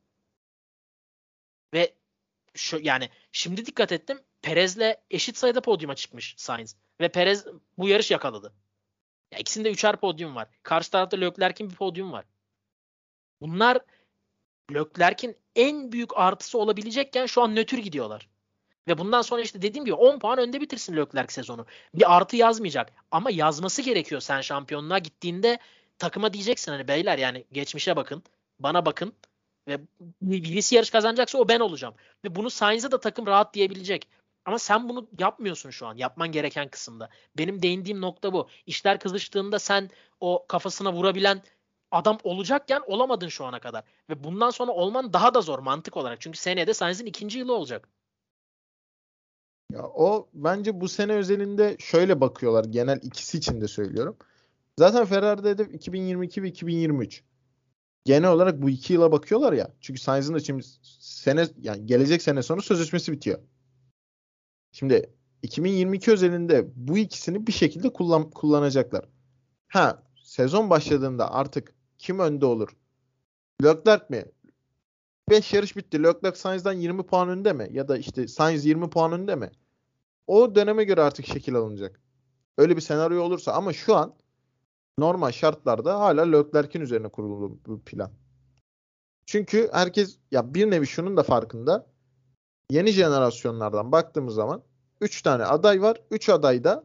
[1.73, 1.93] Ve
[2.53, 4.21] şu yani şimdi dikkat ettim.
[4.41, 6.75] Perez'le eşit sayıda podyuma çıkmış Sainz.
[7.01, 7.45] Ve Perez
[7.77, 8.53] bu yarış yakaladı.
[9.31, 10.47] Ya ikisinde üçer podyum var.
[10.63, 12.25] Karşı tarafta Leclerc'in bir podyum var.
[13.41, 13.79] Bunlar
[14.73, 18.29] Leclerc'in en büyük artısı olabilecekken şu an nötr gidiyorlar.
[18.87, 21.65] Ve bundan sonra işte dediğim gibi 10 puan önde bitirsin Leclerc sezonu.
[21.93, 22.91] Bir artı yazmayacak.
[23.11, 25.59] Ama yazması gerekiyor sen şampiyonluğa gittiğinde
[25.97, 28.23] takıma diyeceksin hani beyler yani geçmişe bakın.
[28.59, 29.13] Bana bakın.
[29.67, 29.79] Ve
[30.21, 31.93] birisi yarış kazanacaksa o ben olacağım.
[32.25, 34.07] Ve bunu Sainz'e da takım rahat diyebilecek.
[34.45, 35.95] Ama sen bunu yapmıyorsun şu an.
[35.95, 37.09] Yapman gereken kısımda.
[37.37, 38.49] Benim değindiğim nokta bu.
[38.65, 41.41] İşler kızıştığında sen o kafasına vurabilen
[41.91, 43.83] adam olacakken olamadın şu ana kadar.
[44.09, 46.21] Ve bundan sonra olman daha da zor mantık olarak.
[46.21, 47.87] Çünkü seneye de Sainz'in ikinci yılı olacak.
[49.73, 52.65] Ya o bence bu sene özelinde şöyle bakıyorlar.
[52.65, 54.17] Genel ikisi için de söylüyorum.
[54.79, 57.23] Zaten Ferrari'de hedef 2022 ve 2023.
[58.05, 59.73] Genel olarak bu iki yıla bakıyorlar ya.
[59.81, 60.63] Çünkü Sainz'in de şimdi
[60.99, 63.39] sene yani gelecek sene sonu sözleşmesi bitiyor.
[64.71, 65.13] Şimdi
[65.43, 69.05] 2022 özelinde bu ikisini bir şekilde kullan, kullanacaklar.
[69.67, 72.69] Ha sezon başladığında artık kim önde olur?
[73.63, 74.25] Leclerc mi?
[75.29, 76.03] 5 yarış bitti.
[76.03, 77.69] Leclerc Sainz'dan 20 puan önde mi?
[77.71, 79.51] Ya da işte Sainz 20 puan önde mi?
[80.27, 82.01] O döneme göre artık şekil alınacak.
[82.57, 84.15] Öyle bir senaryo olursa ama şu an
[84.97, 88.11] normal şartlarda hala Leclerc'in üzerine kurulu bu plan.
[89.25, 91.87] Çünkü herkes ya bir nevi şunun da farkında.
[92.69, 94.63] Yeni jenerasyonlardan baktığımız zaman
[95.01, 96.01] 3 tane aday var.
[96.11, 96.83] 3 aday da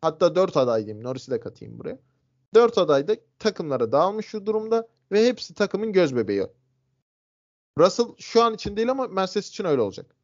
[0.00, 1.04] hatta 4 aday diyeyim.
[1.04, 1.98] Norris'i de katayım buraya.
[2.54, 6.46] 4 aday da takımlara dağılmış şu durumda ve hepsi takımın göz bebeği.
[7.78, 10.16] Russell şu an için değil ama Mercedes için öyle olacak.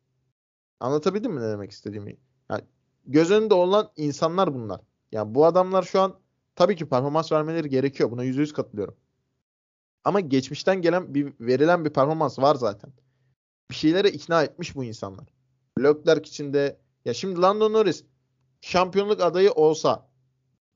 [0.81, 2.17] Anlatabildim mi ne demek istediğimi?
[2.51, 2.63] Yani
[3.07, 4.81] göz önünde olan insanlar bunlar.
[5.13, 6.19] Yani bu adamlar şu an
[6.55, 8.11] tabii ki performans vermeleri gerekiyor.
[8.11, 8.97] Buna %100 katılıyorum.
[10.05, 12.93] Ama geçmişten gelen bir verilen bir performans var zaten.
[13.71, 15.27] Bir şeylere ikna etmiş bu insanlar.
[15.79, 18.05] Leclerc için de ya şimdi Lando Norris
[18.61, 20.09] şampiyonluk adayı olsa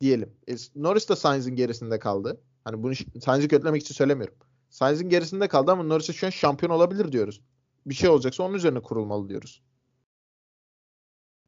[0.01, 0.33] diyelim.
[0.49, 2.41] E, Norris de Sainz'in gerisinde kaldı.
[2.65, 4.35] Hani bunu Sainz'i kötülemek için söylemiyorum.
[4.71, 7.41] Sainz'in gerisinde kaldı ama Norris'e şu an şampiyon olabilir diyoruz.
[7.87, 9.63] Bir şey olacaksa onun üzerine kurulmalı diyoruz.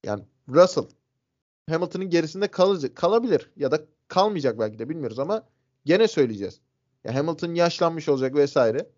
[0.04, 0.84] Yani Russell
[1.70, 5.48] Hamilton'ın gerisinde kalacak, kalabilir ya da kalmayacak belki de bilmiyoruz ama
[5.84, 6.60] gene söyleyeceğiz.
[7.04, 8.90] Ya Hamilton yaşlanmış olacak vesaire.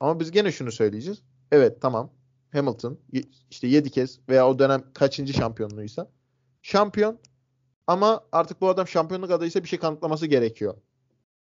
[0.00, 1.22] Ama biz gene şunu söyleyeceğiz.
[1.52, 2.12] Evet tamam.
[2.52, 2.98] Hamilton
[3.50, 6.10] işte 7 kez veya o dönem kaçıncı şampiyonluğuysa
[6.62, 7.18] şampiyon
[7.86, 10.74] ama artık bu adam şampiyonluk adayıysa bir şey kanıtlaması gerekiyor.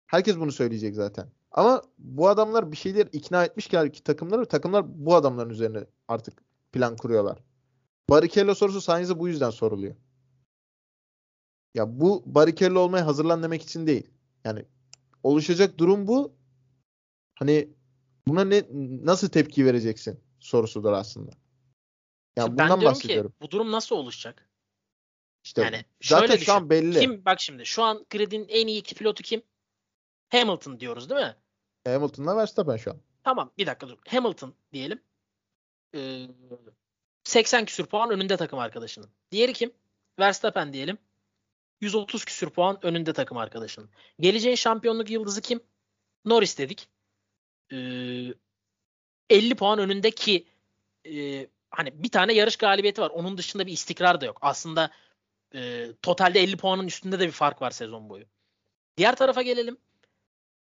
[0.08, 1.30] Herkes bunu söyleyecek zaten.
[1.56, 6.96] Ama bu adamlar bir şeyler ikna etmişken ki takımları takımlar bu adamların üzerine artık plan
[6.96, 7.38] kuruyorlar.
[8.10, 9.96] Barrichello sorusu Sainz'e bu yüzden soruluyor.
[11.74, 14.10] Ya bu Barrichello olmaya hazırlan demek için değil.
[14.44, 14.66] Yani
[15.24, 16.36] oluşacak durum bu.
[17.36, 17.70] Hani
[18.28, 18.64] buna ne
[19.06, 21.32] nasıl tepki vereceksin sorusudur aslında.
[22.36, 23.32] Yani ben bundan bahsediyorum.
[23.32, 24.50] Ki, bu durum nasıl oluşacak?
[25.44, 26.52] İşte yani zaten şu düşün.
[26.52, 27.00] an belli.
[27.00, 29.42] Kim bak şimdi şu an grid'in en iyi iki pilotu kim?
[30.30, 31.36] Hamilton diyoruz değil mi?
[31.86, 32.98] Hamilton'la Verstappen şu an.
[33.24, 33.98] Tamam bir dakika dur.
[34.08, 35.02] Hamilton diyelim.
[35.96, 36.28] Ee,
[37.24, 39.10] 80 küsür puan önünde takım arkadaşının.
[39.32, 39.74] Diğeri kim?
[40.20, 40.98] Verstappen diyelim.
[41.82, 43.90] 130 küsür puan önünde takım arkadaşının.
[44.20, 45.60] Geleceğin şampiyonluk yıldızı kim?
[46.26, 46.90] Norris dedik.
[47.72, 47.76] Ee,
[49.30, 50.48] 50 puan önündeki
[51.06, 53.10] e, hani bir tane yarış galibiyeti var.
[53.10, 54.38] Onun dışında bir istikrar da yok.
[54.42, 54.92] Aslında
[55.56, 58.26] e, totalde 50 puanın üstünde de bir fark var sezon boyu.
[58.98, 59.78] Diğer tarafa gelelim.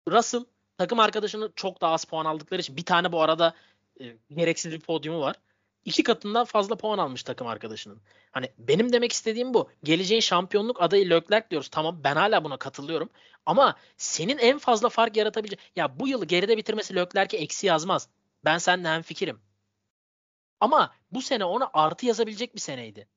[0.08, 0.46] Russell
[0.80, 3.54] takım arkadaşını çok daha az puan aldıkları için bir tane bu arada
[4.02, 5.36] e, gereksiz bir podyumu var.
[5.86, 8.02] İki katından fazla puan almış takım arkadaşının.
[8.32, 9.70] Hani benim demek istediğim bu.
[9.84, 11.70] Geleceğin şampiyonluk adayı Leclerc diyoruz.
[11.70, 13.10] Tamam ben hala buna katılıyorum.
[13.46, 15.60] Ama senin en fazla fark yaratabilecek...
[15.76, 18.10] Ya bu yılı geride bitirmesi Leclerc'e eksi yazmaz.
[18.46, 19.40] Ben seninle hem fikrim.
[20.60, 23.08] Ama bu sene ona artı yazabilecek bir seneydi.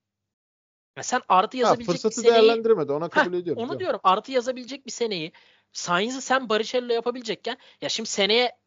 [0.96, 2.42] Ya sen artı yazabilecek ha, fırsatı bir seneyi...
[2.42, 2.92] değerlendirmedi.
[2.92, 3.62] Ona kabul ediyorum.
[3.62, 4.00] Onu diyorum.
[4.02, 5.32] Artı yazabilecek bir seneyi
[5.73, 8.59] Sainz'i sen Barrichello yapabilecekken ya şimdi seneye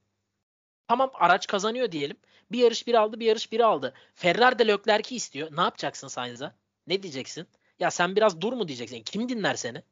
[0.87, 2.17] tamam araç kazanıyor diyelim.
[2.51, 3.93] Bir yarış bir aldı, bir yarış bir aldı.
[4.15, 5.57] Ferrari de Leclerc'i istiyor.
[5.57, 6.55] Ne yapacaksın Sainz'a?
[6.87, 7.47] Ne diyeceksin?
[7.79, 9.03] Ya sen biraz dur mu diyeceksin?
[9.03, 9.83] Kim dinler seni?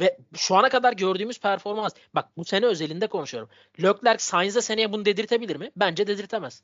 [0.00, 1.92] Ve şu ana kadar gördüğümüz performans.
[2.14, 3.50] Bak bu sene özelinde konuşuyorum.
[3.82, 5.70] Leclerc Sainz'e seneye bunu dedirtebilir mi?
[5.76, 6.62] Bence dedirtemez.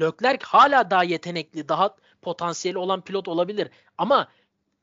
[0.00, 3.70] Leclerc hala daha yetenekli, daha potansiyeli olan pilot olabilir.
[3.98, 4.28] Ama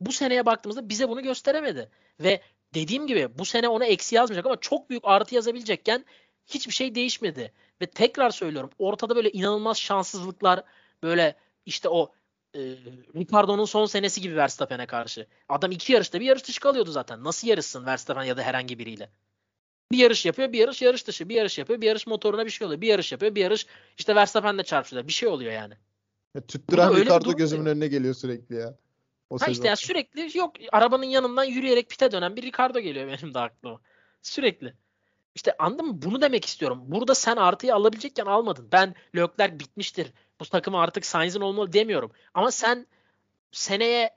[0.05, 1.89] bu seneye baktığımızda bize bunu gösteremedi.
[2.19, 2.41] Ve
[2.73, 6.05] dediğim gibi bu sene ona eksi yazmayacak ama çok büyük artı yazabilecekken
[6.47, 7.53] hiçbir şey değişmedi.
[7.81, 10.63] Ve tekrar söylüyorum ortada böyle inanılmaz şanssızlıklar
[11.03, 11.35] böyle
[11.65, 12.11] işte o
[12.55, 12.59] e,
[13.15, 15.27] Ricardo'nun son senesi gibi Verstappen'e karşı.
[15.49, 17.23] Adam iki yarışta bir yarış dışı kalıyordu zaten.
[17.23, 19.09] Nasıl yarışsın Verstappen ya da herhangi biriyle?
[19.91, 22.67] Bir yarış yapıyor, bir yarış yarış dışı, bir yarış yapıyor, bir yarış motoruna bir şey
[22.67, 22.81] oluyor.
[22.81, 23.65] Bir yarış yapıyor, bir yarış
[23.97, 25.07] işte Verstappen'le çarpışıyor.
[25.07, 25.73] Bir şey oluyor yani.
[26.35, 28.77] Ya, tüttüren Ricardo gözümün önüne geliyor sürekli ya.
[29.29, 33.33] O ha işte ya sürekli yok arabanın yanından yürüyerek pite dönen bir Ricardo geliyor benim
[33.33, 33.81] de aklıma.
[34.21, 34.73] Sürekli.
[35.35, 36.01] İşte anladın mı?
[36.01, 36.83] Bunu demek istiyorum.
[36.85, 38.69] Burada sen artıyı alabilecekken almadın.
[38.71, 40.13] Ben Leclerc bitmiştir.
[40.39, 42.11] Bu takım artık Sainz'in olmalı demiyorum.
[42.33, 42.87] Ama sen
[43.51, 44.15] seneye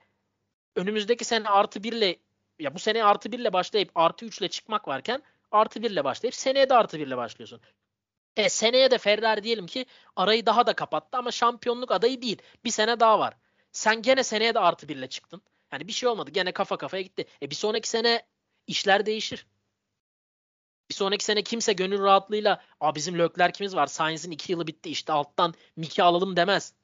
[0.76, 2.16] önümüzdeki sene artı 1 ile
[2.58, 6.04] ya bu sene artı 1 ile başlayıp artı 3 ile çıkmak varken artı 1 ile
[6.04, 7.60] başlayıp seneye de artı 1 ile başlıyorsun.
[8.36, 9.86] E seneye de Ferrari diyelim ki
[10.16, 12.42] arayı daha da kapattı ama şampiyonluk adayı değil.
[12.64, 13.34] Bir sene daha var.
[13.76, 15.42] Sen gene seneye de artı 1 ile çıktın.
[15.72, 16.30] Yani bir şey olmadı.
[16.30, 17.26] Gene kafa kafaya gitti.
[17.42, 18.26] E bir sonraki sene
[18.66, 19.46] işler değişir.
[20.90, 23.86] Bir sonraki sene kimse gönül rahatlığıyla Aa, bizim Leclerc'imiz var.
[23.86, 24.90] Sainz'in 2 yılı bitti.
[24.90, 26.74] İşte alttan Miki alalım demez.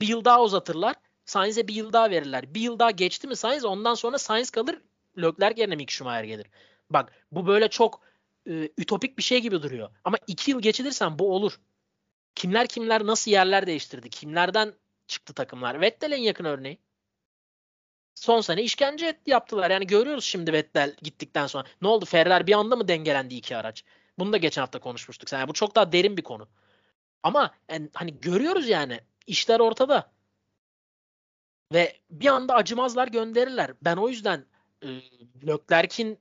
[0.00, 0.96] Bir yıl daha uzatırlar.
[1.24, 2.54] Sainz'e bir yıl daha verirler.
[2.54, 4.82] Bir yıl daha geçti mi Sainz ondan sonra Sainz kalır.
[5.18, 6.46] Leclerc yerine Mick Schumacher gelir.
[6.90, 8.00] Bak bu böyle çok
[8.46, 9.90] e, ütopik bir şey gibi duruyor.
[10.04, 11.60] Ama iki yıl geçilirsen bu olur.
[12.34, 14.10] Kimler kimler nasıl yerler değiştirdi?
[14.10, 14.74] Kimlerden
[15.08, 15.80] çıktı takımlar?
[15.80, 16.78] Vettel en yakın örneği.
[18.14, 19.70] Son sene işkence yaptılar.
[19.70, 21.64] Yani görüyoruz şimdi Vettel gittikten sonra.
[21.82, 22.04] Ne oldu?
[22.04, 23.84] Ferrari bir anda mı dengelendi iki araç?
[24.18, 25.32] Bunu da geçen hafta konuşmuştuk.
[25.32, 26.48] Yani bu çok daha derin bir konu.
[27.22, 30.12] Ama yani, hani görüyoruz yani işler ortada.
[31.72, 33.74] Ve bir anda acımazlar gönderirler.
[33.82, 34.46] Ben o yüzden
[34.82, 34.88] e,
[35.46, 36.18] Leclerc'in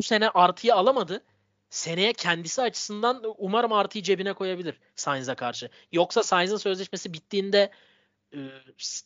[0.00, 1.24] bu sene artıyı alamadı.
[1.70, 5.70] Seneye kendisi açısından umarım artıyı cebine koyabilir Sainz'e karşı.
[5.92, 7.70] Yoksa Sainz'in sözleşmesi bittiğinde
[8.34, 8.38] e,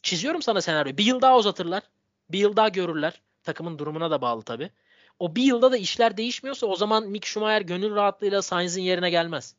[0.02, 0.96] çiziyorum sana senaryo.
[0.96, 1.82] Bir yıl daha uzatırlar.
[2.30, 3.22] Bir yıl daha görürler.
[3.42, 4.70] Takımın durumuna da bağlı tabii.
[5.18, 9.56] O bir yılda da işler değişmiyorsa o zaman Mick Schumacher gönül rahatlığıyla Sainz'in yerine gelmez.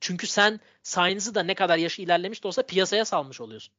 [0.00, 3.74] Çünkü sen Sainz'ı da ne kadar yaşı ilerlemiş de olsa piyasaya salmış oluyorsun.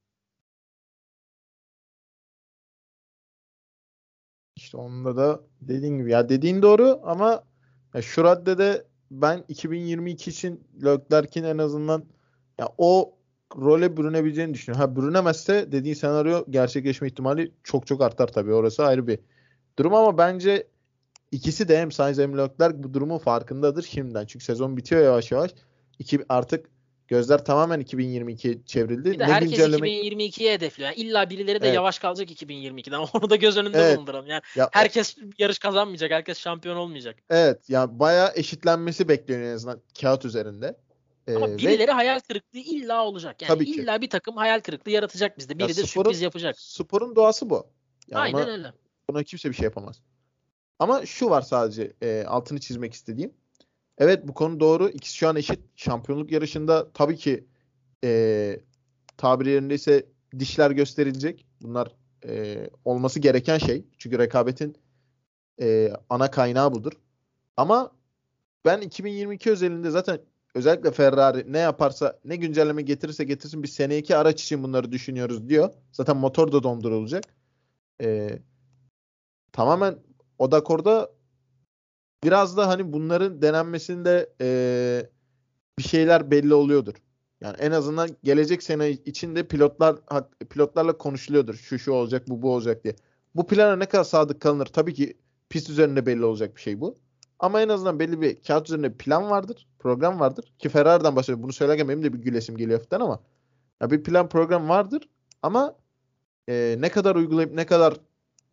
[4.56, 7.49] İşte onda da dediğin gibi ya dediğin doğru ama
[7.94, 12.04] ya şu raddede ben 2022 için Leclerc'in en azından
[12.60, 13.14] ya o
[13.58, 14.86] role bürünebileceğini düşünüyorum.
[14.86, 18.54] Ha bürünemezse dediğin senaryo gerçekleşme ihtimali çok çok artar tabii.
[18.54, 19.20] Orası ayrı bir
[19.80, 20.68] durum ama bence
[21.32, 24.26] ikisi de hem Sainz hem Leclerc bu durumun farkındadır şimdiden.
[24.26, 25.52] Çünkü sezon bitiyor yavaş yavaş.
[26.00, 26.70] İki, artık
[27.10, 29.12] Gözler tamamen 2022 çevrildi.
[29.12, 29.90] Bir de ne herkes güncelleme...
[29.90, 30.90] 2022'ye hedefliyor.
[30.90, 31.76] Yani illa birileri de evet.
[31.76, 32.98] yavaş kalacak 2022'den.
[33.14, 33.98] Onu da göz önünde evet.
[33.98, 34.28] bulunduralım.
[34.28, 36.12] Yani ya, herkes yarış kazanmayacak.
[36.12, 37.16] Herkes şampiyon olmayacak.
[37.30, 37.70] Evet.
[37.70, 40.78] Yani bayağı eşitlenmesi bekleniyor en azından kağıt üzerinde.
[41.28, 41.92] Ee, Ama birileri ve...
[41.92, 43.42] hayal kırıklığı illa olacak.
[43.42, 43.72] Yani Tabii ki.
[43.72, 45.60] illa bir takım hayal kırıklığı yaratacak bizde.
[45.60, 46.60] Biri ya de sporun, sürpriz yapacak.
[46.60, 47.68] Sporun doğası bu.
[48.08, 48.74] Yani Aynen ona, öyle.
[49.10, 50.02] Buna kimse bir şey yapamaz.
[50.80, 53.34] Ama şu var sadece e, altını çizmek istediğim.
[54.00, 54.90] Evet bu konu doğru.
[54.90, 55.60] İkisi şu an eşit.
[55.76, 57.48] Şampiyonluk yarışında tabii ki
[58.04, 58.60] e,
[59.18, 60.06] tabiri yerindeyse
[60.40, 61.46] dişler gösterilecek.
[61.62, 61.96] Bunlar
[62.26, 63.86] e, olması gereken şey.
[63.98, 64.78] Çünkü rekabetin
[65.62, 66.94] e, ana kaynağı budur.
[67.58, 67.92] Ama
[68.66, 70.20] ben 2022 özelinde zaten
[70.56, 75.74] özellikle Ferrari ne yaparsa ne güncelleme getirirse getirsin bir seneki araç için bunları düşünüyoruz diyor.
[75.92, 77.24] Zaten motor da dondurulacak.
[78.02, 78.40] E,
[79.52, 80.00] tamamen
[80.38, 81.12] o dakorda
[82.24, 85.10] biraz da hani bunların denenmesinde e,
[85.78, 86.94] bir şeyler belli oluyordur.
[87.42, 89.96] Yani en azından gelecek sene içinde pilotlar
[90.50, 91.56] pilotlarla konuşuluyordur.
[91.56, 92.96] Şu şu olacak, bu bu olacak diye.
[93.36, 94.66] Bu plana ne kadar sadık kalınır?
[94.66, 95.18] Tabii ki
[95.50, 96.98] pist üzerinde belli olacak bir şey bu.
[97.40, 100.54] Ama en azından belli bir kağıt üzerinde plan vardır, program vardır.
[100.60, 101.44] Ki Ferrari'den bahsediyorum.
[101.44, 103.20] Bunu söylerken benim de bir gülesim geliyor hafiften ama
[103.82, 105.10] ya bir plan program vardır
[105.42, 105.76] ama
[106.50, 107.94] e, ne kadar uygulayıp ne kadar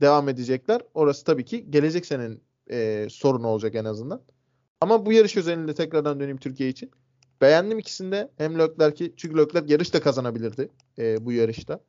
[0.01, 4.23] devam edecekler orası tabii ki gelecek senenin e, sorun olacak en azından.
[4.81, 6.91] Ama bu yarış özelinde tekrardan döneyim Türkiye için.
[7.41, 8.31] Beğendim ikisinde.
[8.39, 11.81] Hem Leclerc'i çünkü Leclerc yarış da kazanabilirdi e, bu yarışta.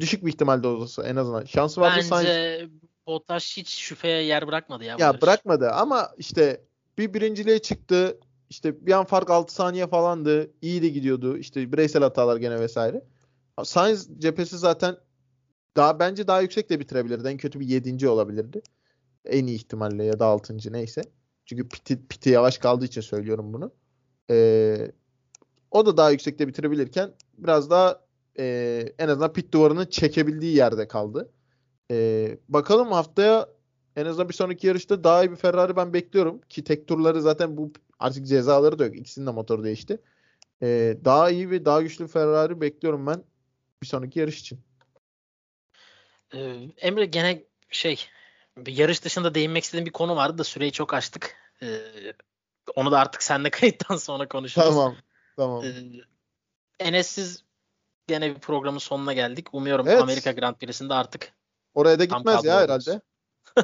[0.00, 1.44] Düşük bir ihtimalde olsa en azından.
[1.44, 2.70] Şansı vardı Bence Sainz...
[3.06, 4.96] Bottas hiç şüpheye yer bırakmadı ya.
[4.98, 5.22] Ya yarış.
[5.22, 6.64] bırakmadı ama işte
[6.98, 8.20] bir birinciliğe çıktı.
[8.50, 10.50] İşte bir an fark 6 saniye falandı.
[10.62, 11.36] İyi de gidiyordu.
[11.38, 13.04] İşte bireysel hatalar gene vesaire.
[13.64, 14.96] Sainz cephesi zaten
[15.76, 17.28] daha bence daha yüksek de bitirebilirdi.
[17.28, 18.08] En kötü bir 7.
[18.08, 18.62] olabilirdi.
[19.24, 20.72] En iyi ihtimalle ya da 6.
[20.72, 21.02] neyse.
[21.46, 23.72] Çünkü piti, piti yavaş kaldığı için söylüyorum bunu.
[24.30, 24.92] Ee,
[25.70, 28.00] o da daha yüksekte bitirebilirken biraz daha
[28.38, 31.32] e, en azından pit duvarını çekebildiği yerde kaldı.
[31.90, 33.48] E, bakalım haftaya
[33.96, 36.40] en azından bir sonraki yarışta daha iyi bir Ferrari ben bekliyorum.
[36.48, 38.96] Ki tek turları zaten bu artık cezaları da yok.
[38.96, 39.98] İkisinin de motoru değişti.
[40.62, 43.24] E, daha iyi ve daha güçlü Ferrari bekliyorum ben
[43.82, 44.60] bir sonraki yarış için.
[46.34, 48.06] Ee, Emre gene şey
[48.66, 51.36] yarış dışında değinmek istediğim bir konu vardı da süreyi çok açtık.
[51.62, 51.78] Ee,
[52.76, 54.68] onu da artık seninle kayıttan sonra konuşuruz.
[54.68, 54.96] Tamam.
[55.36, 55.64] Tamam.
[55.64, 55.70] Ee,
[56.80, 57.44] Enes'siz
[58.06, 59.54] gene bir programın sonuna geldik.
[59.54, 60.02] Umuyorum evet.
[60.02, 61.32] Amerika Grand Prix'sinde artık
[61.74, 63.00] Oraya da gitmez ya herhalde.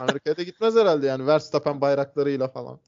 [0.00, 2.80] Amerika'ya da gitmez herhalde yani Verstappen bayraklarıyla falan.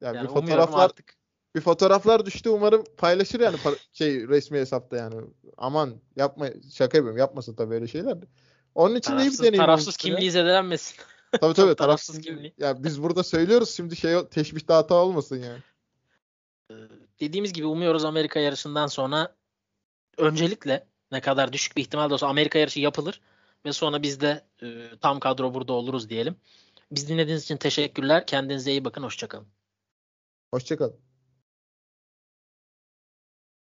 [0.00, 1.14] Yani, yani bir fotoğraflar artık.
[1.54, 3.56] bir fotoğraflar düştü umarım paylaşır yani
[3.92, 5.14] şey resmi hesapta yani.
[5.56, 8.18] Aman yapma şaka yapıyorum yapmasın tabii öyle şeyler.
[8.74, 9.64] Onun için tarafsız, iyi bir deneyim.
[9.64, 10.96] Tarafsız kimliği zedelenmesin.
[11.40, 12.54] Tabii tabii tarafsız kimliği.
[12.58, 15.60] Ya biz burada söylüyoruz şimdi şey teşbihte hata olmasın yani.
[17.20, 19.34] Dediğimiz gibi umuyoruz Amerika yarışından sonra
[20.18, 23.20] öncelikle ne kadar düşük bir ihtimal de olsa Amerika yarışı yapılır
[23.66, 26.36] ve sonra biz de e, tam kadro burada oluruz diyelim.
[26.92, 28.26] Biz dinlediğiniz için teşekkürler.
[28.26, 29.02] Kendinize iyi bakın.
[29.02, 29.46] Hoşçakalın.
[30.54, 31.07] Hoşçakalın.